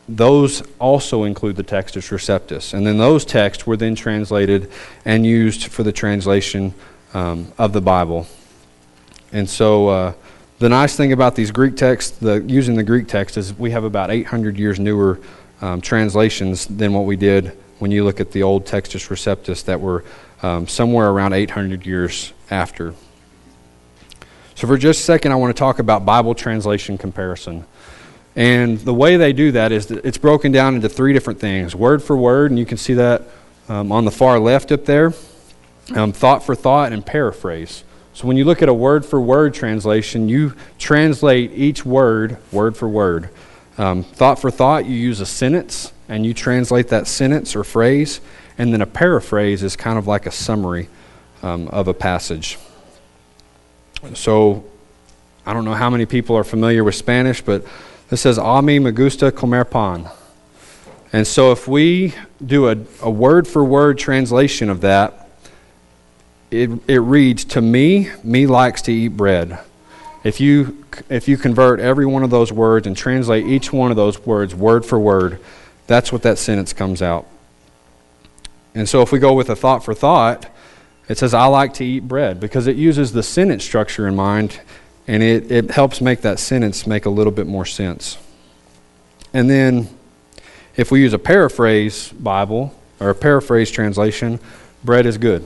those 0.09 0.63
also 0.81 1.25
include 1.25 1.57
the 1.57 1.65
Textus 1.65 2.11
Receptus. 2.11 2.75
And 2.75 2.85
then 2.85 2.99
those 2.99 3.25
texts 3.25 3.67
were 3.67 3.77
then 3.77 3.95
translated 3.95 4.71
and 5.05 5.25
used 5.25 5.67
for 5.67 5.85
the 5.85 5.93
translation 5.93 6.75
um, 7.15 7.53
of 7.57 7.73
the 7.73 7.81
Bible. 7.81 8.27
And 9.33 9.49
so 9.49 9.89
uh, 9.89 10.13
the 10.61 10.69
nice 10.69 10.95
thing 10.95 11.13
about 11.13 11.35
these 11.35 11.51
Greek 11.51 11.75
texts, 11.75 12.19
the, 12.19 12.45
using 12.47 12.77
the 12.77 12.83
Greek 12.83 13.09
text, 13.09 13.39
is 13.39 13.55
we 13.55 13.71
have 13.71 13.83
about 13.83 14.11
800 14.11 14.59
years 14.59 14.79
newer 14.79 15.19
um, 15.63 15.81
translations 15.81 16.67
than 16.67 16.93
what 16.93 17.07
we 17.07 17.17
did 17.17 17.57
when 17.79 17.91
you 17.91 18.05
look 18.05 18.21
at 18.21 18.31
the 18.33 18.43
old 18.43 18.67
Textus 18.67 19.09
Receptus 19.09 19.65
that 19.65 19.81
were 19.81 20.05
um, 20.43 20.69
somewhere 20.69 21.09
around 21.09 21.33
800 21.33 21.87
years 21.87 22.35
after. 22.51 22.95
So, 24.55 24.67
for 24.67 24.77
just 24.77 25.01
a 25.01 25.03
second, 25.03 25.33
I 25.33 25.37
want 25.37 25.57
to 25.57 25.59
talk 25.59 25.79
about 25.79 26.05
Bible 26.05 26.35
translation 26.35 26.99
comparison. 26.99 27.65
And 28.37 28.79
the 28.81 28.93
way 28.93 29.17
they 29.17 29.33
do 29.33 29.53
that 29.53 29.73
is 29.73 29.87
that 29.87 30.05
it's 30.05 30.19
broken 30.19 30.53
down 30.53 30.75
into 30.75 30.91
three 30.91 31.15
different 31.15 31.41
things 31.41 31.75
word 31.75 32.03
for 32.03 32.19
word, 32.19 32.51
and 32.51 32.59
you 32.59 32.67
can 32.67 32.77
see 32.77 32.95
that 32.95 33.23
um, 33.71 33.91
on 33.91 34.05
the 34.05 34.11
far 34.11 34.39
left 34.39 34.73
up 34.73 34.85
there, 34.85 35.15
um, 35.95 36.13
thought 36.13 36.45
for 36.45 36.55
thought, 36.55 36.93
and 36.93 37.07
paraphrase. 37.07 37.83
So, 38.13 38.27
when 38.27 38.37
you 38.37 38.45
look 38.45 38.61
at 38.61 38.69
a 38.69 38.75
word 38.75 39.07
for 39.07 39.21
word 39.21 39.55
translation, 39.55 40.29
you 40.29 40.55
translate 40.79 41.53
each 41.53 41.85
word 41.87 42.39
word 42.53 42.77
for 42.77 42.89
word. 42.89 43.31
Um, 43.79 44.03
thought 44.03 44.39
for 44.39 44.51
thought, 44.51 44.85
you 44.85 44.95
use 44.95 45.21
a 45.21 45.27
sentence 45.27 45.93
and 46.09 46.27
you 46.27 46.35
translate 46.35 46.89
that 46.89 47.07
sentence 47.07 47.55
or 47.55 47.63
phrase, 47.63 48.21
and 48.59 48.73
then 48.73 48.83
a 48.83 48.87
paraphrase 48.87 49.63
is 49.63 49.77
kind 49.77 49.97
of 49.97 50.07
like 50.07 50.27
a 50.27 50.31
summary 50.31 50.89
um, 51.43 51.69
of 51.69 51.89
a 51.89 51.95
passage. 51.95 52.59
So, 54.15 54.65
I 55.47 55.53
don't 55.53 55.65
know 55.65 55.75
how 55.75 55.89
many 55.89 56.05
people 56.05 56.37
are 56.37 56.45
familiar 56.45 56.83
with 56.85 56.95
Spanish, 56.97 57.41
but 57.41 57.65
this 58.09 58.21
says, 58.23 58.39
A 58.39 58.41
mí 58.41 58.83
me 58.83 58.91
gusta 58.91 59.31
comer 59.31 59.65
pan. 59.65 60.09
And 61.13 61.27
so, 61.27 61.53
if 61.53 61.69
we 61.69 62.15
do 62.45 62.69
a, 62.69 62.77
a 63.03 63.11
word 63.11 63.47
for 63.47 63.65
word 63.65 63.99
translation 63.99 64.69
of 64.69 64.81
that, 64.81 65.20
it, 66.51 66.71
it 66.89 66.99
reads, 66.99 67.45
To 67.47 67.61
me, 67.61 68.11
me 68.23 68.47
likes 68.47 68.83
to 68.83 68.93
eat 68.93 69.09
bread. 69.09 69.59
If 70.23 70.41
you, 70.41 70.85
if 71.09 71.29
you 71.29 71.37
convert 71.37 71.81
every 71.81 72.07
one 72.07 72.23
of 72.23 72.31
those 72.31 72.53
words 72.53 72.87
and 72.87 72.97
translate 72.97 73.47
each 73.47 73.73
one 73.73 73.91
of 73.91 73.97
those 73.97 74.25
words 74.27 74.55
word 74.55 74.85
for 74.85 74.99
word, 74.99 75.41
that's 75.87 76.13
what 76.13 76.23
that 76.23 76.39
sentence 76.39 76.73
comes 76.73 77.01
out. 77.01 77.27
And 78.75 78.89
so, 78.89 79.03
if 79.03 79.13
we 79.13 79.19
go 79.19 79.33
with 79.33 79.49
a 79.51 79.57
thought 79.57 79.85
for 79.85 79.95
thought, 79.95 80.47
it 81.09 81.19
says, 81.19 81.35
I 81.35 81.47
like 81.47 81.75
to 81.75 81.85
eat 81.85 82.07
bread 82.07 82.39
because 82.39 82.67
it 82.67 82.77
uses 82.77 83.13
the 83.13 83.23
sentence 83.23 83.65
structure 83.65 84.07
in 84.07 84.15
mind 84.15 84.61
and 85.09 85.25
it, 85.25 85.51
it 85.51 85.71
helps 85.73 86.01
make 86.01 86.21
that 86.21 86.39
sentence 86.39 86.87
make 86.87 87.05
a 87.05 87.11
little 87.11 87.33
bit 87.33 87.49
more 87.49 87.67
sense. 87.67 88.17
And 89.35 89.51
then 89.51 89.89
if 90.77 90.93
we 90.93 91.01
use 91.01 91.13
a 91.13 91.19
paraphrase 91.19 92.13
Bible 92.13 92.73
or 93.01 93.11
a 93.11 93.15
paraphrase 93.15 93.73
translation, 93.73 94.39
bread 94.85 95.05
is 95.05 95.19
good. 95.19 95.45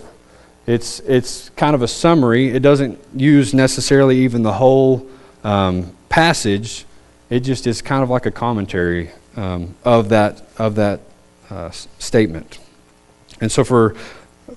It's, 0.67 1.01
it's 1.01 1.51
kind 1.51 1.75
of 1.75 1.83
a 1.83 1.89
summary. 1.89 2.49
It 2.49 2.61
doesn't 2.61 2.99
use 3.15 3.53
necessarily 3.53 4.19
even 4.21 4.43
the 4.43 4.53
whole 4.53 5.07
um, 5.43 5.95
passage. 6.09 6.87
It 7.29 7.41
just 7.41 7.67
is 7.67 7.83
kind 7.83 8.03
of 8.03 8.11
like 8.11 8.27
a 8.27 8.31
commentary 8.31 9.11
um, 9.37 9.75
of 9.85 10.09
that, 10.09 10.43
of 10.59 10.77
that 10.77 11.01
uh, 11.51 11.71
statement. 11.71 12.59
And 13.41 13.53
so 13.53 13.65
for, 13.65 13.95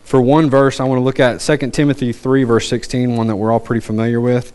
for 0.04 0.22
one 0.22 0.50
verse, 0.50 0.80
I 0.80 0.86
want 0.86 1.00
to 1.00 1.04
look 1.04 1.20
at 1.20 1.41
2 1.41 1.72
Timothy 1.72 2.13
3, 2.13 2.43
verse 2.43 2.70
16, 2.70 3.15
one 3.15 3.28
that 3.28 3.36
we're 3.36 3.52
all 3.52 3.60
pretty 3.60 3.82
familiar 3.82 4.22
with. 4.22 4.54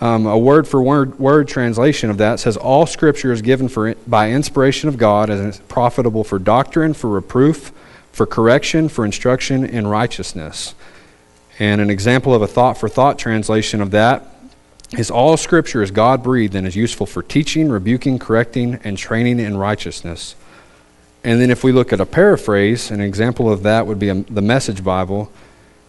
Um, 0.00 0.26
a 0.26 0.38
word 0.38 0.68
for 0.68 0.80
word, 0.80 1.18
word 1.18 1.48
translation 1.48 2.08
of 2.08 2.18
that 2.18 2.38
says, 2.38 2.56
All 2.56 2.86
scripture 2.86 3.32
is 3.32 3.42
given 3.42 3.68
for, 3.68 3.94
by 4.06 4.30
inspiration 4.30 4.88
of 4.88 4.96
God 4.96 5.28
and 5.28 5.48
is 5.48 5.58
profitable 5.68 6.22
for 6.22 6.38
doctrine, 6.38 6.94
for 6.94 7.10
reproof, 7.10 7.72
for 8.12 8.24
correction, 8.24 8.88
for 8.88 9.04
instruction 9.04 9.64
in 9.64 9.86
righteousness. 9.86 10.74
And 11.58 11.80
an 11.80 11.90
example 11.90 12.34
of 12.34 12.42
a 12.42 12.46
thought 12.46 12.78
for 12.78 12.88
thought 12.88 13.18
translation 13.18 13.80
of 13.80 13.90
that 13.90 14.24
is 14.96 15.10
all 15.10 15.36
scripture 15.36 15.82
is 15.82 15.90
God 15.90 16.22
breathed 16.22 16.54
and 16.54 16.66
is 16.66 16.76
useful 16.76 17.04
for 17.04 17.22
teaching, 17.22 17.68
rebuking, 17.68 18.18
correcting, 18.18 18.78
and 18.84 18.96
training 18.96 19.40
in 19.40 19.56
righteousness. 19.56 20.34
And 21.24 21.40
then 21.40 21.50
if 21.50 21.64
we 21.64 21.72
look 21.72 21.92
at 21.92 22.00
a 22.00 22.06
paraphrase, 22.06 22.90
an 22.90 23.00
example 23.00 23.52
of 23.52 23.62
that 23.64 23.86
would 23.86 23.98
be 23.98 24.08
a, 24.08 24.14
the 24.14 24.40
Message 24.40 24.84
Bible. 24.84 25.30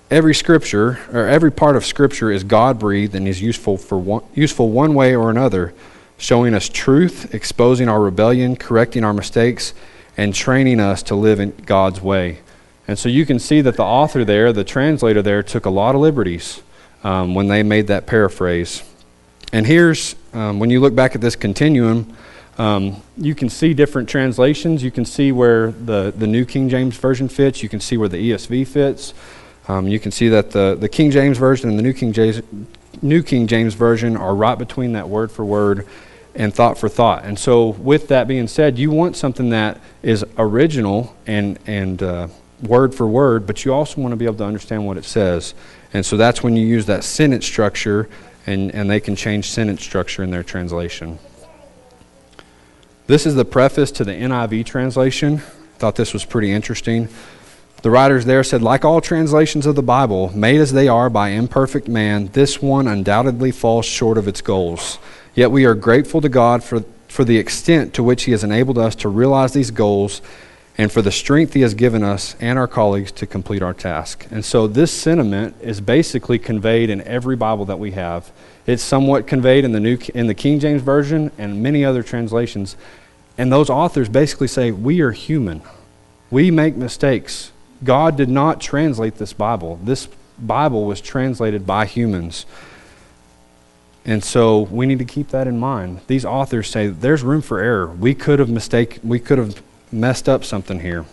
Every 0.09 0.33
scripture, 0.33 0.99
or 1.13 1.27
every 1.27 1.51
part 1.51 1.75
of 1.75 1.85
scripture, 1.85 2.31
is 2.31 2.43
God 2.43 2.79
breathed 2.79 3.13
and 3.13 3.27
is 3.27 3.41
useful, 3.41 3.77
for 3.77 3.97
one, 3.97 4.23
useful 4.33 4.69
one 4.71 4.95
way 4.95 5.15
or 5.15 5.29
another, 5.29 5.73
showing 6.17 6.55
us 6.55 6.67
truth, 6.67 7.33
exposing 7.33 7.87
our 7.87 8.01
rebellion, 8.01 8.55
correcting 8.55 9.03
our 9.03 9.13
mistakes, 9.13 9.73
and 10.17 10.33
training 10.33 10.79
us 10.79 11.03
to 11.03 11.15
live 11.15 11.39
in 11.39 11.51
God's 11.65 12.01
way. 12.01 12.39
And 12.89 12.97
so 12.97 13.07
you 13.07 13.23
can 13.23 13.37
see 13.37 13.61
that 13.61 13.75
the 13.75 13.83
author 13.83 14.25
there, 14.25 14.51
the 14.51 14.63
translator 14.63 15.21
there, 15.21 15.43
took 15.43 15.67
a 15.67 15.69
lot 15.69 15.93
of 15.93 16.01
liberties 16.01 16.63
um, 17.03 17.35
when 17.35 17.47
they 17.47 17.61
made 17.61 17.85
that 17.85 18.07
paraphrase. 18.07 18.81
And 19.53 19.67
here's, 19.67 20.15
um, 20.33 20.57
when 20.57 20.71
you 20.71 20.79
look 20.79 20.95
back 20.95 21.13
at 21.13 21.21
this 21.21 21.35
continuum, 21.35 22.11
um, 22.57 23.03
you 23.15 23.35
can 23.35 23.47
see 23.47 23.75
different 23.75 24.09
translations. 24.09 24.81
You 24.81 24.89
can 24.89 25.05
see 25.05 25.31
where 25.31 25.69
the, 25.71 26.11
the 26.17 26.25
New 26.25 26.45
King 26.45 26.67
James 26.67 26.97
Version 26.97 27.29
fits. 27.29 27.61
You 27.61 27.69
can 27.69 27.79
see 27.79 27.95
where 27.95 28.09
the 28.09 28.31
ESV 28.31 28.67
fits. 28.67 29.13
Um, 29.67 29.87
you 29.87 29.99
can 29.99 30.11
see 30.11 30.27
that 30.29 30.49
the, 30.49 30.75
the 30.75 30.89
King 30.89 31.11
James 31.11 31.37
Version 31.37 31.69
and 31.69 31.77
the 31.77 31.83
New 31.83 31.93
King, 31.93 32.11
James, 32.11 32.41
New 33.03 33.21
King 33.21 33.45
James 33.45 33.75
Version 33.75 34.17
are 34.17 34.33
right 34.33 34.57
between 34.57 34.93
that 34.93 35.07
word 35.07 35.31
for 35.31 35.45
word 35.45 35.85
and 36.33 36.51
thought 36.51 36.79
for 36.79 36.89
thought. 36.89 37.23
And 37.23 37.37
so, 37.37 37.67
with 37.67 38.07
that 38.07 38.27
being 38.27 38.47
said, 38.47 38.79
you 38.79 38.89
want 38.89 39.15
something 39.15 39.51
that 39.51 39.79
is 40.01 40.25
original 40.39 41.15
and, 41.27 41.59
and 41.67 42.01
uh, 42.01 42.27
word 42.61 42.93
for 42.93 43.07
word, 43.07 43.47
but 43.47 43.65
you 43.65 43.73
also 43.73 44.01
want 44.01 44.11
to 44.11 44.15
be 44.15 44.25
able 44.25 44.37
to 44.37 44.45
understand 44.45 44.85
what 44.85 44.97
it 44.97 45.05
says. 45.05 45.53
And 45.93 46.05
so 46.05 46.17
that's 46.17 46.43
when 46.43 46.55
you 46.55 46.65
use 46.65 46.85
that 46.85 47.03
sentence 47.03 47.45
structure, 47.45 48.09
and, 48.45 48.73
and 48.73 48.89
they 48.89 48.99
can 48.99 49.15
change 49.15 49.49
sentence 49.49 49.83
structure 49.83 50.23
in 50.23 50.31
their 50.31 50.43
translation. 50.43 51.19
This 53.07 53.25
is 53.25 53.35
the 53.35 53.45
preface 53.45 53.91
to 53.93 54.03
the 54.03 54.11
NIV 54.11 54.65
translation. 54.65 55.39
Thought 55.79 55.95
this 55.95 56.13
was 56.13 56.25
pretty 56.25 56.51
interesting. 56.51 57.09
The 57.81 57.89
writers 57.89 58.25
there 58.25 58.43
said, 58.43 58.61
like 58.61 58.83
all 58.83 58.99
translations 58.99 59.65
of 59.65 59.75
the 59.75 59.81
Bible, 59.81 60.35
made 60.35 60.59
as 60.59 60.73
they 60.73 60.89
are 60.89 61.09
by 61.09 61.29
imperfect 61.29 61.87
man, 61.87 62.27
this 62.33 62.61
one 62.61 62.87
undoubtedly 62.87 63.51
falls 63.51 63.85
short 63.85 64.17
of 64.17 64.27
its 64.27 64.41
goals. 64.41 64.99
Yet 65.33 65.49
we 65.49 65.65
are 65.65 65.75
grateful 65.75 66.19
to 66.19 66.27
God 66.27 66.61
for, 66.61 66.83
for 67.07 67.23
the 67.23 67.37
extent 67.37 67.93
to 67.93 68.03
which 68.03 68.23
He 68.23 68.31
has 68.31 68.43
enabled 68.43 68.77
us 68.77 68.95
to 68.95 69.09
realize 69.09 69.53
these 69.53 69.71
goals 69.71 70.21
and 70.79 70.89
for 70.89 71.01
the 71.01 71.11
strength 71.11 71.53
He 71.53 71.59
has 71.59 71.73
given 71.73 72.03
us 72.03 72.37
and 72.39 72.57
our 72.57 72.65
colleagues 72.67 73.11
to 73.11 73.27
complete 73.27 73.61
our 73.61 73.73
task. 73.73 74.25
And 74.31 74.45
so 74.45 74.65
this 74.65 74.93
sentiment 74.93 75.57
is 75.61 75.81
basically 75.81 76.39
conveyed 76.39 76.89
in 76.89 77.01
every 77.01 77.35
Bible 77.35 77.65
that 77.65 77.79
we 77.79 77.91
have. 77.91 78.31
It's 78.65 78.81
somewhat 78.81 79.27
conveyed 79.27 79.65
in 79.65 79.73
the 79.73 79.81
New 79.81 79.97
in 80.13 80.27
the 80.27 80.33
King 80.33 80.57
James 80.57 80.81
Version 80.81 81.33
and 81.37 81.61
many 81.61 81.83
other 81.83 82.01
translations. 82.01 82.77
And 83.37 83.51
those 83.51 83.69
authors 83.69 84.07
basically 84.07 84.47
say, 84.47 84.71
We 84.71 85.01
are 85.01 85.11
human. 85.11 85.63
We 86.31 86.49
make 86.49 86.77
mistakes. 86.77 87.51
God 87.83 88.15
did 88.15 88.29
not 88.29 88.61
translate 88.61 89.15
this 89.15 89.33
Bible. 89.33 89.81
This 89.83 90.07
Bible 90.37 90.85
was 90.85 91.01
translated 91.01 91.67
by 91.67 91.87
humans. 91.87 92.45
And 94.05 94.23
so 94.23 94.61
we 94.61 94.85
need 94.85 94.99
to 94.99 95.05
keep 95.05 95.27
that 95.29 95.45
in 95.45 95.59
mind. 95.59 95.99
These 96.07 96.23
authors 96.23 96.69
say 96.69 96.87
there's 96.87 97.21
room 97.21 97.41
for 97.41 97.59
error. 97.59 97.87
We 97.87 98.15
could 98.15 98.39
have 98.39 98.49
mistake 98.49 98.99
we 99.03 99.19
could 99.19 99.39
have 99.39 99.61
messed 99.91 100.29
up 100.29 100.43
something 100.43 100.79
here. 100.79 101.05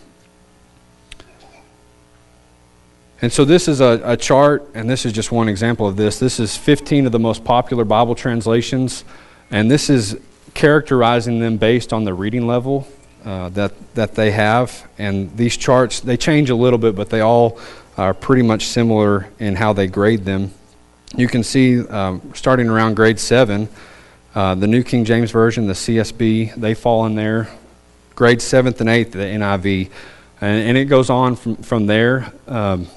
And 3.21 3.33
so 3.33 3.45
this 3.45 3.67
is 3.67 3.81
a, 3.81 3.99
a, 4.03 4.15
chart, 4.15 4.69
and 4.75 4.87
this 4.87 5.03
is 5.03 5.11
just 5.11 5.31
one 5.31 5.49
example 5.49 5.87
of 5.87 5.95
this. 5.95 6.19
This 6.19 6.39
is 6.39 6.55
15 6.55 7.07
of 7.07 7.11
the 7.11 7.19
most 7.19 7.43
popular 7.43 7.83
Bible 7.83 8.13
translations, 8.13 9.03
and 9.49 9.71
this 9.71 9.89
is 9.89 10.19
characterizing 10.53 11.39
them 11.39 11.57
based 11.57 11.93
on 11.93 12.03
the 12.03 12.13
reading 12.13 12.45
level 12.45 12.87
uh, 13.25 13.49
that, 13.49 13.73
that 13.95 14.13
they 14.13 14.31
have. 14.31 14.87
And 14.99 15.35
these 15.35 15.57
charts, 15.57 15.99
they 15.99 16.15
change 16.15 16.51
a 16.51 16.55
little 16.55 16.77
bit, 16.77 16.95
but 16.95 17.09
they 17.09 17.21
all 17.21 17.59
are 17.97 18.13
pretty 18.13 18.43
much 18.43 18.67
similar 18.67 19.27
in 19.39 19.55
how 19.55 19.73
they 19.73 19.87
grade 19.87 20.23
them. 20.23 20.51
You 21.15 21.27
can 21.27 21.43
see, 21.43 21.79
um, 21.87 22.21
starting 22.35 22.69
around 22.69 22.95
grade 22.95 23.19
7, 23.19 23.67
uh, 24.35 24.53
the 24.53 24.67
New 24.67 24.83
King 24.83 25.05
James 25.05 25.31
Version, 25.31 25.65
the 25.65 25.73
CSB, 25.73 26.53
they 26.53 26.75
fall 26.75 27.07
in 27.07 27.15
there 27.15 27.49
grade 28.17 28.39
7th 28.39 28.81
and 28.81 28.89
8th, 28.89 29.11
the 29.11 29.19
NIV. 29.19 29.91
And, 30.41 30.69
and 30.69 30.77
it 30.77 30.85
goes 30.85 31.11
on 31.11 31.35
from, 31.35 31.55
from 31.57 31.85
there. 31.85 32.33
Um, 32.47 32.87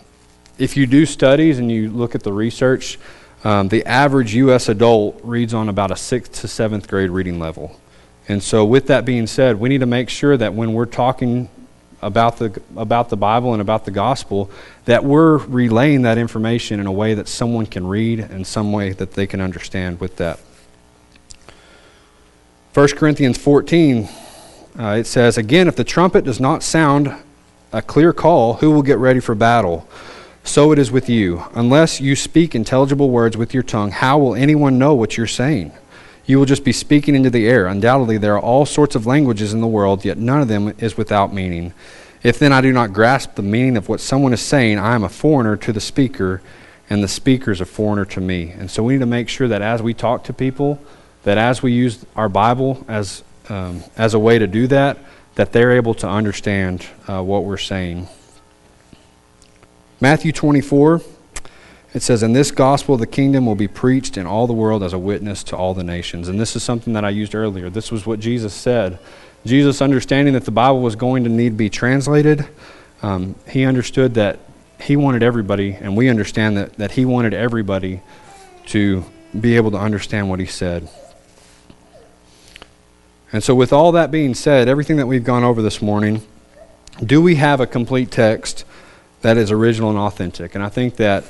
if 0.56 0.78
you 0.78 0.86
do 0.86 1.04
studies 1.04 1.58
and 1.58 1.70
you 1.70 1.90
look 1.90 2.14
at 2.14 2.22
the 2.22 2.32
research, 2.32 2.98
um, 3.44 3.68
the 3.68 3.84
average 3.84 4.34
U.S. 4.34 4.70
adult 4.70 5.20
reads 5.22 5.52
on 5.52 5.68
about 5.68 5.90
a 5.90 5.96
sixth 5.96 6.40
to 6.40 6.48
seventh 6.48 6.88
grade 6.88 7.10
reading 7.10 7.38
level. 7.38 7.78
And 8.28 8.42
so, 8.42 8.64
with 8.64 8.86
that 8.86 9.04
being 9.04 9.26
said, 9.26 9.60
we 9.60 9.68
need 9.68 9.80
to 9.80 9.86
make 9.86 10.08
sure 10.08 10.38
that 10.38 10.54
when 10.54 10.72
we're 10.72 10.86
talking 10.86 11.50
about 12.00 12.38
the, 12.38 12.62
about 12.74 13.10
the 13.10 13.16
Bible 13.16 13.52
and 13.52 13.60
about 13.60 13.84
the 13.84 13.90
gospel, 13.90 14.50
that 14.86 15.04
we're 15.04 15.36
relaying 15.36 16.02
that 16.02 16.16
information 16.16 16.80
in 16.80 16.86
a 16.86 16.92
way 16.92 17.12
that 17.12 17.28
someone 17.28 17.66
can 17.66 17.86
read 17.86 18.20
and 18.20 18.46
some 18.46 18.72
way 18.72 18.92
that 18.92 19.12
they 19.12 19.26
can 19.26 19.42
understand 19.42 20.00
with 20.00 20.16
that. 20.16 20.40
1 22.72 22.88
Corinthians 22.88 23.36
14 23.36 24.08
uh, 24.78 24.96
it 24.98 25.04
says, 25.04 25.36
Again, 25.38 25.68
if 25.68 25.76
the 25.76 25.84
trumpet 25.84 26.24
does 26.24 26.40
not 26.40 26.62
sound 26.62 27.14
a 27.72 27.82
clear 27.82 28.12
call, 28.12 28.54
who 28.54 28.70
will 28.70 28.82
get 28.82 28.98
ready 28.98 29.20
for 29.20 29.34
battle? 29.34 29.88
So 30.42 30.72
it 30.72 30.78
is 30.78 30.90
with 30.90 31.08
you. 31.08 31.44
Unless 31.54 32.00
you 32.00 32.16
speak 32.16 32.54
intelligible 32.54 33.10
words 33.10 33.36
with 33.36 33.52
your 33.54 33.62
tongue, 33.62 33.90
how 33.90 34.18
will 34.18 34.34
anyone 34.34 34.78
know 34.78 34.94
what 34.94 35.16
you're 35.16 35.26
saying? 35.26 35.72
You 36.26 36.38
will 36.38 36.46
just 36.46 36.64
be 36.64 36.72
speaking 36.72 37.14
into 37.14 37.30
the 37.30 37.48
air. 37.48 37.66
Undoubtedly, 37.66 38.18
there 38.18 38.34
are 38.34 38.40
all 38.40 38.64
sorts 38.64 38.94
of 38.94 39.06
languages 39.06 39.52
in 39.52 39.60
the 39.60 39.66
world, 39.66 40.04
yet 40.04 40.18
none 40.18 40.40
of 40.40 40.48
them 40.48 40.74
is 40.78 40.96
without 40.96 41.34
meaning. 41.34 41.72
If 42.22 42.38
then 42.38 42.52
I 42.52 42.60
do 42.60 42.72
not 42.72 42.92
grasp 42.92 43.34
the 43.34 43.42
meaning 43.42 43.76
of 43.76 43.88
what 43.88 44.00
someone 44.00 44.32
is 44.32 44.40
saying, 44.40 44.78
I 44.78 44.94
am 44.94 45.04
a 45.04 45.08
foreigner 45.08 45.56
to 45.56 45.72
the 45.72 45.80
speaker, 45.80 46.42
and 46.88 47.02
the 47.02 47.08
speaker 47.08 47.50
is 47.50 47.60
a 47.60 47.66
foreigner 47.66 48.04
to 48.06 48.20
me. 48.20 48.50
And 48.50 48.70
so 48.70 48.82
we 48.82 48.94
need 48.94 49.00
to 49.00 49.06
make 49.06 49.28
sure 49.28 49.48
that 49.48 49.62
as 49.62 49.82
we 49.82 49.94
talk 49.94 50.24
to 50.24 50.32
people, 50.32 50.80
that 51.22 51.38
as 51.38 51.62
we 51.62 51.72
use 51.72 52.04
our 52.16 52.28
Bible 52.28 52.84
as 52.88 53.22
um, 53.50 53.82
as 53.96 54.14
a 54.14 54.18
way 54.18 54.38
to 54.38 54.46
do 54.46 54.66
that, 54.68 54.98
that 55.34 55.52
they're 55.52 55.72
able 55.72 55.94
to 55.94 56.08
understand 56.08 56.86
uh, 57.08 57.22
what 57.22 57.44
we're 57.44 57.56
saying. 57.56 58.08
Matthew 60.00 60.32
24, 60.32 61.02
it 61.92 62.02
says, 62.02 62.22
In 62.22 62.32
this 62.32 62.50
gospel 62.50 62.96
the 62.96 63.06
kingdom 63.06 63.46
will 63.46 63.54
be 63.54 63.68
preached 63.68 64.16
in 64.16 64.26
all 64.26 64.46
the 64.46 64.52
world 64.52 64.82
as 64.82 64.92
a 64.92 64.98
witness 64.98 65.42
to 65.44 65.56
all 65.56 65.74
the 65.74 65.84
nations. 65.84 66.28
And 66.28 66.40
this 66.40 66.56
is 66.56 66.62
something 66.62 66.92
that 66.94 67.04
I 67.04 67.10
used 67.10 67.34
earlier. 67.34 67.68
This 67.68 67.90
was 67.90 68.06
what 68.06 68.20
Jesus 68.20 68.54
said. 68.54 68.98
Jesus, 69.44 69.82
understanding 69.82 70.34
that 70.34 70.44
the 70.44 70.50
Bible 70.50 70.80
was 70.80 70.96
going 70.96 71.24
to 71.24 71.30
need 71.30 71.50
to 71.50 71.56
be 71.56 71.70
translated, 71.70 72.46
um, 73.02 73.34
he 73.48 73.64
understood 73.64 74.14
that 74.14 74.38
he 74.80 74.96
wanted 74.96 75.22
everybody, 75.22 75.72
and 75.72 75.96
we 75.96 76.08
understand 76.08 76.56
that, 76.56 76.74
that 76.74 76.92
he 76.92 77.04
wanted 77.04 77.34
everybody 77.34 78.02
to 78.66 79.04
be 79.38 79.56
able 79.56 79.70
to 79.70 79.78
understand 79.78 80.28
what 80.28 80.40
he 80.40 80.46
said. 80.46 80.88
And 83.32 83.44
so, 83.44 83.54
with 83.54 83.72
all 83.72 83.92
that 83.92 84.10
being 84.10 84.34
said, 84.34 84.68
everything 84.68 84.96
that 84.96 85.06
we've 85.06 85.22
gone 85.22 85.44
over 85.44 85.62
this 85.62 85.80
morning, 85.80 86.22
do 87.04 87.22
we 87.22 87.36
have 87.36 87.60
a 87.60 87.66
complete 87.66 88.10
text 88.10 88.64
that 89.22 89.36
is 89.36 89.52
original 89.52 89.90
and 89.90 89.98
authentic? 89.98 90.56
And 90.56 90.64
I 90.64 90.68
think 90.68 90.96
that 90.96 91.24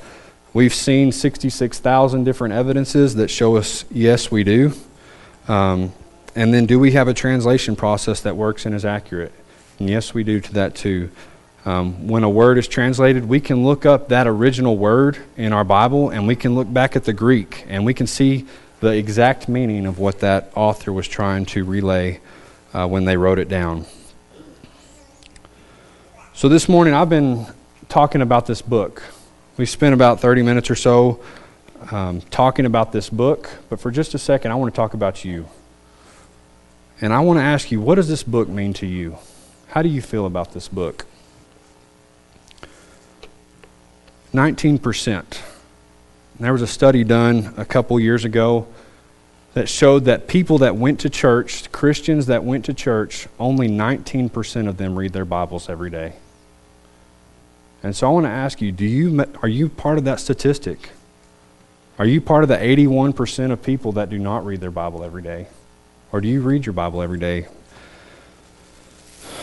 we've 0.54 0.72
seen 0.72 1.12
66,000 1.12 2.24
different 2.24 2.54
evidences 2.54 3.16
that 3.16 3.28
show 3.28 3.56
us 3.56 3.84
yes, 3.90 4.30
we 4.30 4.44
do. 4.44 4.72
Um, 5.46 5.92
and 6.34 6.54
then, 6.54 6.64
do 6.64 6.78
we 6.78 6.92
have 6.92 7.06
a 7.06 7.14
translation 7.14 7.76
process 7.76 8.22
that 8.22 8.34
works 8.34 8.64
and 8.64 8.74
is 8.74 8.86
accurate? 8.86 9.32
And 9.78 9.90
yes, 9.90 10.14
we 10.14 10.24
do 10.24 10.40
to 10.40 10.52
that 10.54 10.74
too. 10.74 11.10
Um, 11.66 12.08
when 12.08 12.24
a 12.24 12.30
word 12.30 12.56
is 12.56 12.66
translated, 12.66 13.28
we 13.28 13.40
can 13.40 13.62
look 13.64 13.84
up 13.84 14.08
that 14.08 14.26
original 14.26 14.78
word 14.78 15.18
in 15.36 15.52
our 15.52 15.64
Bible 15.64 16.08
and 16.08 16.26
we 16.26 16.34
can 16.34 16.54
look 16.54 16.72
back 16.72 16.96
at 16.96 17.04
the 17.04 17.12
Greek 17.12 17.66
and 17.68 17.84
we 17.84 17.92
can 17.92 18.06
see 18.06 18.46
the 18.80 18.96
exact 18.96 19.48
meaning 19.48 19.86
of 19.86 19.98
what 19.98 20.20
that 20.20 20.50
author 20.54 20.92
was 20.92 21.06
trying 21.06 21.44
to 21.46 21.64
relay 21.64 22.20
uh, 22.72 22.86
when 22.88 23.04
they 23.04 23.16
wrote 23.16 23.38
it 23.38 23.48
down. 23.48 23.84
So 26.32 26.48
this 26.48 26.68
morning 26.68 26.94
I've 26.94 27.10
been 27.10 27.46
talking 27.88 28.22
about 28.22 28.46
this 28.46 28.62
book. 28.62 29.02
we 29.58 29.66
spent 29.66 29.92
about 29.92 30.20
30 30.20 30.42
minutes 30.42 30.70
or 30.70 30.74
so 30.74 31.20
um, 31.90 32.22
talking 32.22 32.64
about 32.64 32.92
this 32.92 33.10
book, 33.10 33.50
but 33.68 33.80
for 33.80 33.90
just 33.90 34.14
a 34.14 34.18
second, 34.18 34.50
I 34.50 34.54
want 34.54 34.72
to 34.72 34.76
talk 34.76 34.94
about 34.94 35.24
you. 35.24 35.48
And 37.00 37.12
I 37.12 37.20
want 37.20 37.38
to 37.38 37.42
ask 37.42 37.70
you, 37.70 37.80
what 37.80 37.96
does 37.96 38.08
this 38.08 38.22
book 38.22 38.48
mean 38.48 38.72
to 38.74 38.86
you? 38.86 39.18
How 39.68 39.82
do 39.82 39.88
you 39.88 40.00
feel 40.00 40.24
about 40.24 40.52
this 40.52 40.68
book? 40.68 41.06
19%. 44.32 45.49
There 46.40 46.54
was 46.54 46.62
a 46.62 46.66
study 46.66 47.04
done 47.04 47.52
a 47.58 47.66
couple 47.66 48.00
years 48.00 48.24
ago 48.24 48.66
that 49.52 49.68
showed 49.68 50.06
that 50.06 50.26
people 50.26 50.58
that 50.58 50.74
went 50.74 51.00
to 51.00 51.10
church, 51.10 51.70
Christians 51.70 52.26
that 52.26 52.44
went 52.44 52.64
to 52.64 52.72
church, 52.72 53.28
only 53.38 53.68
19% 53.68 54.66
of 54.66 54.78
them 54.78 54.98
read 54.98 55.12
their 55.12 55.26
Bibles 55.26 55.68
every 55.68 55.90
day. 55.90 56.14
And 57.82 57.94
so 57.94 58.06
I 58.06 58.10
want 58.10 58.24
to 58.24 58.30
ask 58.30 58.62
you, 58.62 58.72
do 58.72 58.86
you 58.86 59.24
are 59.42 59.48
you 59.48 59.68
part 59.68 59.98
of 59.98 60.04
that 60.04 60.18
statistic? 60.18 60.90
Are 61.98 62.06
you 62.06 62.22
part 62.22 62.42
of 62.42 62.48
the 62.48 62.56
81% 62.56 63.52
of 63.52 63.62
people 63.62 63.92
that 63.92 64.08
do 64.08 64.18
not 64.18 64.46
read 64.46 64.60
their 64.60 64.70
Bible 64.70 65.04
every 65.04 65.22
day? 65.22 65.46
Or 66.10 66.22
do 66.22 66.28
you 66.28 66.40
read 66.40 66.64
your 66.64 66.72
Bible 66.72 67.02
every 67.02 67.18
day? 67.18 67.48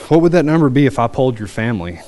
What 0.08 0.22
would 0.22 0.32
that 0.32 0.45
number 0.45 0.70
be 0.70 0.88
if 0.88 0.98
I 0.98 1.06
polled 1.06 1.38
your 1.38 1.48
family? 1.48 2.00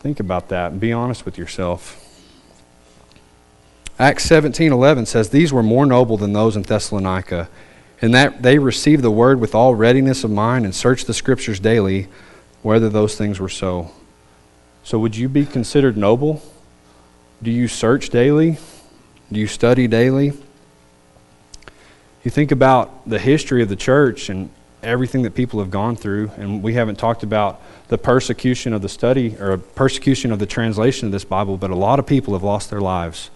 Think 0.00 0.18
about 0.18 0.48
that 0.48 0.72
and 0.72 0.80
be 0.80 0.92
honest 0.92 1.24
with 1.24 1.38
yourself. 1.38 2.03
Acts 3.98 4.26
17:11 4.28 5.06
says 5.06 5.28
these 5.28 5.52
were 5.52 5.62
more 5.62 5.86
noble 5.86 6.16
than 6.16 6.32
those 6.32 6.56
in 6.56 6.62
Thessalonica, 6.62 7.48
in 8.00 8.10
that 8.10 8.42
they 8.42 8.58
received 8.58 9.02
the 9.02 9.10
word 9.10 9.40
with 9.40 9.54
all 9.54 9.74
readiness 9.74 10.24
of 10.24 10.32
mind 10.32 10.64
and 10.64 10.74
searched 10.74 11.06
the 11.06 11.14
scriptures 11.14 11.60
daily 11.60 12.08
whether 12.62 12.88
those 12.88 13.14
things 13.14 13.38
were 13.38 13.48
so. 13.48 13.92
So 14.82 14.98
would 14.98 15.16
you 15.16 15.28
be 15.28 15.46
considered 15.46 15.96
noble? 15.96 16.42
Do 17.42 17.50
you 17.50 17.68
search 17.68 18.10
daily? 18.10 18.58
Do 19.30 19.38
you 19.38 19.46
study 19.46 19.86
daily? 19.86 20.32
You 22.24 22.30
think 22.30 22.50
about 22.50 23.08
the 23.08 23.18
history 23.18 23.62
of 23.62 23.68
the 23.68 23.76
church 23.76 24.28
and 24.28 24.50
everything 24.82 25.22
that 25.22 25.34
people 25.34 25.60
have 25.60 25.70
gone 25.70 25.94
through, 25.94 26.30
and 26.36 26.62
we 26.62 26.74
haven't 26.74 26.96
talked 26.96 27.22
about 27.22 27.60
the 27.88 27.98
persecution 27.98 28.72
of 28.72 28.82
the 28.82 28.88
study 28.88 29.36
or 29.38 29.56
persecution 29.56 30.32
of 30.32 30.38
the 30.38 30.46
translation 30.46 31.06
of 31.06 31.12
this 31.12 31.24
Bible, 31.24 31.56
but 31.56 31.70
a 31.70 31.76
lot 31.76 31.98
of 31.98 32.06
people 32.06 32.34
have 32.34 32.42
lost 32.42 32.70
their 32.70 32.80
lives. 32.80 33.30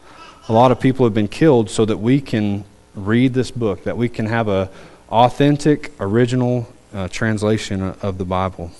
A 0.49 0.53
lot 0.53 0.73
of 0.73 0.81
people 0.81 1.05
have 1.05 1.13
been 1.13 1.29
killed 1.29 1.69
so 1.69 1.85
that 1.85 1.99
we 1.99 2.21
can 2.21 2.65
read 2.95 3.35
this 3.35 3.51
book, 3.51 3.85
that 3.85 3.97
we 3.97 4.09
can 4.09 4.27
have 4.27 4.49
a 4.49 4.71
authentic, 5.11 5.93
original 6.01 6.73
uh, 6.95 7.09
translation 7.09 7.83
of 7.83 8.17
the 8.17 8.25
Bible. 8.25 8.71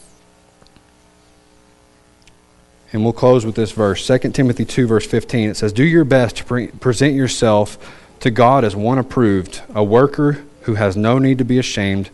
And 2.91 3.05
we'll 3.05 3.13
close 3.13 3.45
with 3.45 3.55
this 3.55 3.73
verse 3.73 4.07
2 4.07 4.31
Timothy 4.31 4.65
2, 4.65 4.87
verse 4.87 5.07
15. 5.07 5.51
It 5.51 5.57
says, 5.57 5.75
Do 5.75 5.85
your 5.85 6.05
best 6.05 6.39
to 6.39 6.45
pre- 6.45 6.69
present 6.69 7.15
yourself 7.15 7.77
to 8.21 8.31
God 8.31 8.65
as 8.65 8.75
one 8.75 8.99
approved, 8.99 9.61
a 9.75 9.85
worker 9.85 10.45
who 10.63 10.77
has 10.77 10.97
no 10.97 11.19
need 11.19 11.37
to 11.37 11.45
be 11.45 11.59
ashamed, 11.59 12.09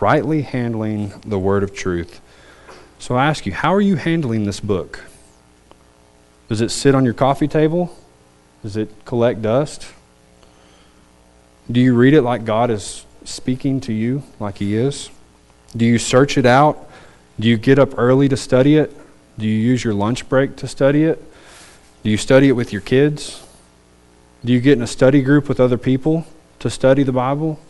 rightly 0.00 0.42
handling 0.42 1.14
the 1.26 1.38
word 1.38 1.62
of 1.62 1.74
truth. 1.74 2.20
So 2.98 3.14
I 3.14 3.26
ask 3.26 3.46
you, 3.46 3.52
how 3.52 3.72
are 3.72 3.80
you 3.80 3.96
handling 3.96 4.44
this 4.44 4.60
book? 4.60 5.00
Does 6.48 6.60
it 6.60 6.70
sit 6.70 6.94
on 6.94 7.04
your 7.04 7.14
coffee 7.14 7.48
table? 7.48 7.96
Does 8.62 8.76
it 8.76 8.90
collect 9.04 9.42
dust? 9.42 9.86
Do 11.70 11.80
you 11.80 11.94
read 11.94 12.14
it 12.14 12.22
like 12.22 12.44
God 12.44 12.70
is 12.70 13.04
speaking 13.24 13.80
to 13.82 13.92
you, 13.92 14.22
like 14.40 14.58
He 14.58 14.74
is? 14.74 15.10
Do 15.76 15.84
you 15.84 15.98
search 15.98 16.38
it 16.38 16.46
out? 16.46 16.88
Do 17.38 17.46
you 17.48 17.56
get 17.56 17.78
up 17.78 17.98
early 17.98 18.28
to 18.28 18.36
study 18.36 18.76
it? 18.76 18.92
Do 19.38 19.46
you 19.46 19.54
use 19.54 19.84
your 19.84 19.94
lunch 19.94 20.28
break 20.28 20.56
to 20.56 20.66
study 20.66 21.04
it? 21.04 21.22
Do 22.02 22.10
you 22.10 22.16
study 22.16 22.48
it 22.48 22.52
with 22.52 22.72
your 22.72 22.82
kids? 22.82 23.44
Do 24.44 24.52
you 24.52 24.60
get 24.60 24.78
in 24.78 24.82
a 24.82 24.88
study 24.88 25.22
group 25.22 25.48
with 25.48 25.60
other 25.60 25.78
people 25.78 26.26
to 26.60 26.70
study 26.70 27.02
the 27.02 27.12
Bible? 27.12 27.60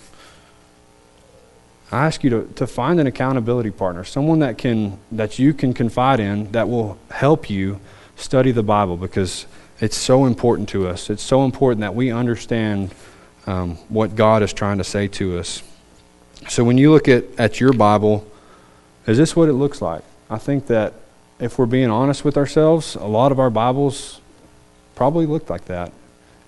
I 1.90 2.06
ask 2.06 2.22
you 2.22 2.30
to, 2.30 2.52
to 2.56 2.66
find 2.66 3.00
an 3.00 3.06
accountability 3.06 3.70
partner, 3.70 4.04
someone 4.04 4.40
that 4.40 4.58
can 4.58 4.98
that 5.10 5.38
you 5.38 5.54
can 5.54 5.72
confide 5.72 6.20
in 6.20 6.52
that 6.52 6.68
will 6.68 6.98
help 7.10 7.48
you 7.48 7.80
study 8.16 8.52
the 8.52 8.62
Bible 8.62 8.96
because 8.96 9.46
it's 9.80 9.96
so 9.96 10.26
important 10.26 10.68
to 10.70 10.88
us. 10.88 11.10
It's 11.10 11.22
so 11.22 11.44
important 11.44 11.80
that 11.80 11.94
we 11.94 12.10
understand 12.10 12.94
um, 13.46 13.76
what 13.88 14.16
God 14.16 14.42
is 14.42 14.52
trying 14.52 14.78
to 14.78 14.84
say 14.84 15.08
to 15.08 15.38
us. 15.38 15.62
So 16.48 16.64
when 16.64 16.78
you 16.78 16.90
look 16.90 17.08
at, 17.08 17.24
at 17.38 17.60
your 17.60 17.72
Bible, 17.72 18.26
is 19.06 19.16
this 19.16 19.34
what 19.36 19.48
it 19.48 19.54
looks 19.54 19.80
like? 19.80 20.02
I 20.28 20.38
think 20.38 20.66
that 20.66 20.94
if 21.38 21.58
we're 21.58 21.66
being 21.66 21.90
honest 21.90 22.24
with 22.24 22.36
ourselves, 22.36 22.94
a 22.96 23.04
lot 23.04 23.32
of 23.32 23.38
our 23.38 23.50
Bibles 23.50 24.20
probably 24.94 25.26
look 25.26 25.48
like 25.48 25.66
that. 25.66 25.92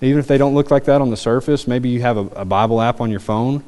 Even 0.00 0.18
if 0.18 0.26
they 0.26 0.38
don't 0.38 0.54
look 0.54 0.70
like 0.70 0.84
that 0.84 1.00
on 1.00 1.10
the 1.10 1.16
surface, 1.16 1.68
maybe 1.68 1.88
you 1.88 2.00
have 2.00 2.16
a, 2.16 2.26
a 2.40 2.44
Bible 2.44 2.80
app 2.80 3.00
on 3.00 3.10
your 3.10 3.20
phone. 3.20 3.62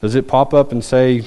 Does 0.00 0.14
it 0.14 0.28
pop 0.28 0.54
up 0.54 0.72
and 0.72 0.84
say, 0.84 1.26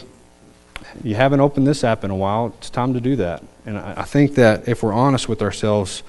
You 1.04 1.16
haven't 1.16 1.40
opened 1.40 1.68
this 1.68 1.84
app 1.84 2.04
in 2.04 2.12
a 2.12 2.16
while? 2.16 2.54
It's 2.60 2.70
time 2.70 2.94
to 2.94 3.02
do 3.02 3.16
that. 3.18 3.44
And 3.66 3.78
I, 3.78 3.96
I 3.98 4.04
think 4.04 4.36
that 4.36 4.68
if 4.68 4.84
we're 4.84 4.94
honest 4.94 5.28
with 5.28 5.42
ourselves, 5.42 6.04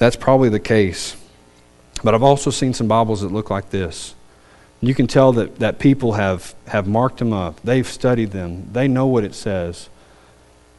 that's 0.00 0.16
probably 0.16 0.48
the 0.48 0.58
case. 0.58 1.14
But 2.02 2.14
I've 2.14 2.22
also 2.22 2.50
seen 2.50 2.72
some 2.72 2.88
Bibles 2.88 3.20
that 3.20 3.30
look 3.30 3.50
like 3.50 3.68
this. 3.68 4.14
You 4.80 4.94
can 4.94 5.06
tell 5.06 5.32
that, 5.34 5.58
that 5.58 5.78
people 5.78 6.14
have, 6.14 6.54
have 6.68 6.88
marked 6.88 7.18
them 7.18 7.34
up. 7.34 7.60
They've 7.62 7.86
studied 7.86 8.30
them. 8.30 8.72
They 8.72 8.88
know 8.88 9.06
what 9.06 9.24
it 9.24 9.34
says. 9.34 9.90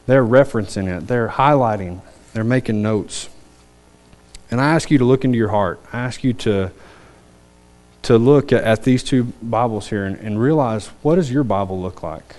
They're 0.06 0.24
referencing 0.24 0.88
it, 0.88 1.06
they're 1.06 1.28
highlighting, 1.28 2.00
they're 2.32 2.42
making 2.42 2.82
notes. 2.82 3.28
And 4.50 4.60
I 4.60 4.74
ask 4.74 4.90
you 4.90 4.98
to 4.98 5.04
look 5.04 5.24
into 5.24 5.38
your 5.38 5.50
heart. 5.50 5.80
I 5.92 6.00
ask 6.00 6.24
you 6.24 6.32
to, 6.32 6.72
to 8.02 8.18
look 8.18 8.52
at, 8.52 8.64
at 8.64 8.82
these 8.82 9.04
two 9.04 9.32
Bibles 9.40 9.88
here 9.88 10.04
and, 10.04 10.18
and 10.18 10.40
realize 10.40 10.88
what 11.02 11.14
does 11.14 11.30
your 11.30 11.44
Bible 11.44 11.80
look 11.80 12.02
like? 12.02 12.34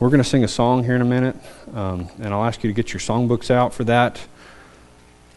We're 0.00 0.08
going 0.08 0.22
to 0.22 0.28
sing 0.28 0.44
a 0.44 0.48
song 0.48 0.82
here 0.82 0.94
in 0.94 1.02
a 1.02 1.04
minute, 1.04 1.36
um, 1.74 2.08
and 2.22 2.32
I'll 2.32 2.46
ask 2.46 2.64
you 2.64 2.70
to 2.70 2.74
get 2.74 2.90
your 2.90 3.00
songbooks 3.00 3.50
out 3.50 3.74
for 3.74 3.84
that. 3.84 4.18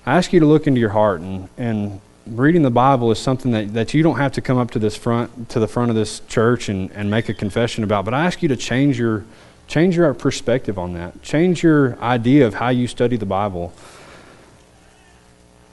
I 0.06 0.16
ask 0.16 0.32
you 0.32 0.40
to 0.40 0.46
look 0.46 0.68
into 0.68 0.80
your 0.80 0.92
heart 0.92 1.20
and, 1.20 1.50
and 1.58 2.00
reading 2.26 2.62
the 2.62 2.72
Bible 2.72 3.12
is 3.12 3.20
something 3.20 3.52
that, 3.52 3.74
that 3.74 3.94
you 3.94 4.02
don't 4.04 4.16
have 4.16 4.32
to 4.32 4.42
come 4.42 4.58
up 4.58 4.72
to 4.72 4.80
this 4.80 4.96
front 4.96 5.50
to 5.50 5.60
the 5.60 5.68
front 5.68 5.90
of 5.90 5.98
this 5.98 6.22
church 6.30 6.70
and, 6.70 6.90
and 6.92 7.12
make 7.12 7.28
a 7.28 7.34
confession 7.34 7.84
about. 7.84 8.06
But 8.06 8.14
I 8.14 8.26
ask 8.26 8.42
you 8.42 8.48
to 8.48 8.56
change 8.56 8.98
your 8.98 9.26
change 9.68 9.98
your 9.98 10.14
perspective 10.14 10.80
on 10.80 10.94
that. 10.94 11.22
Change 11.22 11.62
your 11.62 12.00
idea 12.00 12.48
of 12.48 12.54
how 12.54 12.70
you 12.70 12.88
study 12.88 13.18
the 13.18 13.26
Bible. 13.26 13.74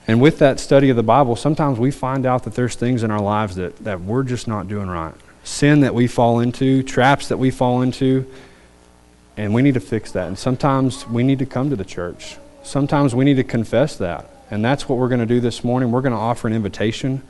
And 0.09 0.21
with 0.21 0.41
that 0.41 0.59
study 0.59 0.91
of 0.91 0.97
the 0.97 1.05
Bible, 1.05 1.37
sometimes 1.37 1.79
we 1.79 1.93
find 1.93 2.27
out 2.27 2.43
that 2.43 2.57
there's 2.57 2.75
things 2.75 3.05
in 3.05 3.13
our 3.13 3.23
lives 3.23 3.55
that, 3.55 3.77
that 3.85 4.01
we're 4.01 4.25
just 4.25 4.49
not 4.49 4.67
doing 4.67 4.89
right. 4.89 5.15
Sin 5.45 5.79
that 5.81 5.95
we 5.95 6.09
fall 6.09 6.41
into, 6.41 6.83
traps 6.83 7.29
that 7.29 7.37
we 7.37 7.53
fall 7.53 7.83
into, 7.83 8.27
and 9.41 9.55
we 9.55 9.63
need 9.63 9.73
to 9.73 9.81
fix 9.81 10.13
that. 10.13 10.29
And 10.29 10.39
sometimes 10.39 11.09
we 11.09 11.23
need 11.23 11.39
to 11.39 11.47
come 11.47 11.71
to 11.71 11.77
the 11.77 11.85
church. 11.85 12.37
Sometimes 12.63 13.15
we 13.15 13.25
need 13.25 13.37
to 13.37 13.45
confess 13.45 13.97
that. 13.97 14.29
And 14.51 14.63
that's 14.63 14.87
what 14.87 14.99
we're 14.99 15.09
going 15.09 15.21
to 15.21 15.27
do 15.27 15.41
this 15.41 15.65
morning. 15.65 15.91
We're 15.91 16.03
going 16.03 16.13
to 16.13 16.19
offer 16.19 16.47
an 16.47 16.53
invitation. 16.53 17.23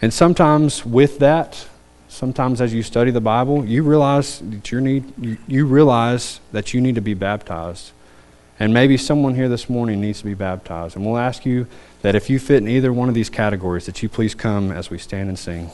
And 0.00 0.14
sometimes 0.14 0.86
with 0.86 1.18
that, 1.18 1.66
sometimes 2.08 2.62
as 2.62 2.72
you 2.72 2.82
study 2.82 3.10
the 3.10 3.20
Bible, 3.20 3.66
you 3.66 3.82
realize 3.82 4.38
that 4.38 4.72
you 4.72 4.80
need 4.80 5.38
you, 5.46 5.66
realize 5.66 6.40
that 6.52 6.72
you 6.72 6.80
need 6.80 6.94
to 6.94 7.02
be 7.02 7.12
baptized. 7.12 7.92
And 8.58 8.72
maybe 8.72 8.96
someone 8.96 9.34
here 9.34 9.50
this 9.50 9.68
morning 9.68 10.00
needs 10.00 10.20
to 10.20 10.24
be 10.24 10.32
baptized. 10.32 10.96
And 10.96 11.04
we'll 11.04 11.18
ask 11.18 11.44
you 11.44 11.66
that 12.00 12.14
if 12.14 12.30
you 12.30 12.38
fit 12.38 12.62
in 12.62 12.68
either 12.68 12.94
one 12.94 13.10
of 13.10 13.14
these 13.14 13.28
categories, 13.28 13.84
that 13.84 14.02
you 14.02 14.08
please 14.08 14.34
come 14.34 14.72
as 14.72 14.88
we 14.88 14.96
stand 14.96 15.28
and 15.28 15.38
sing. 15.38 15.70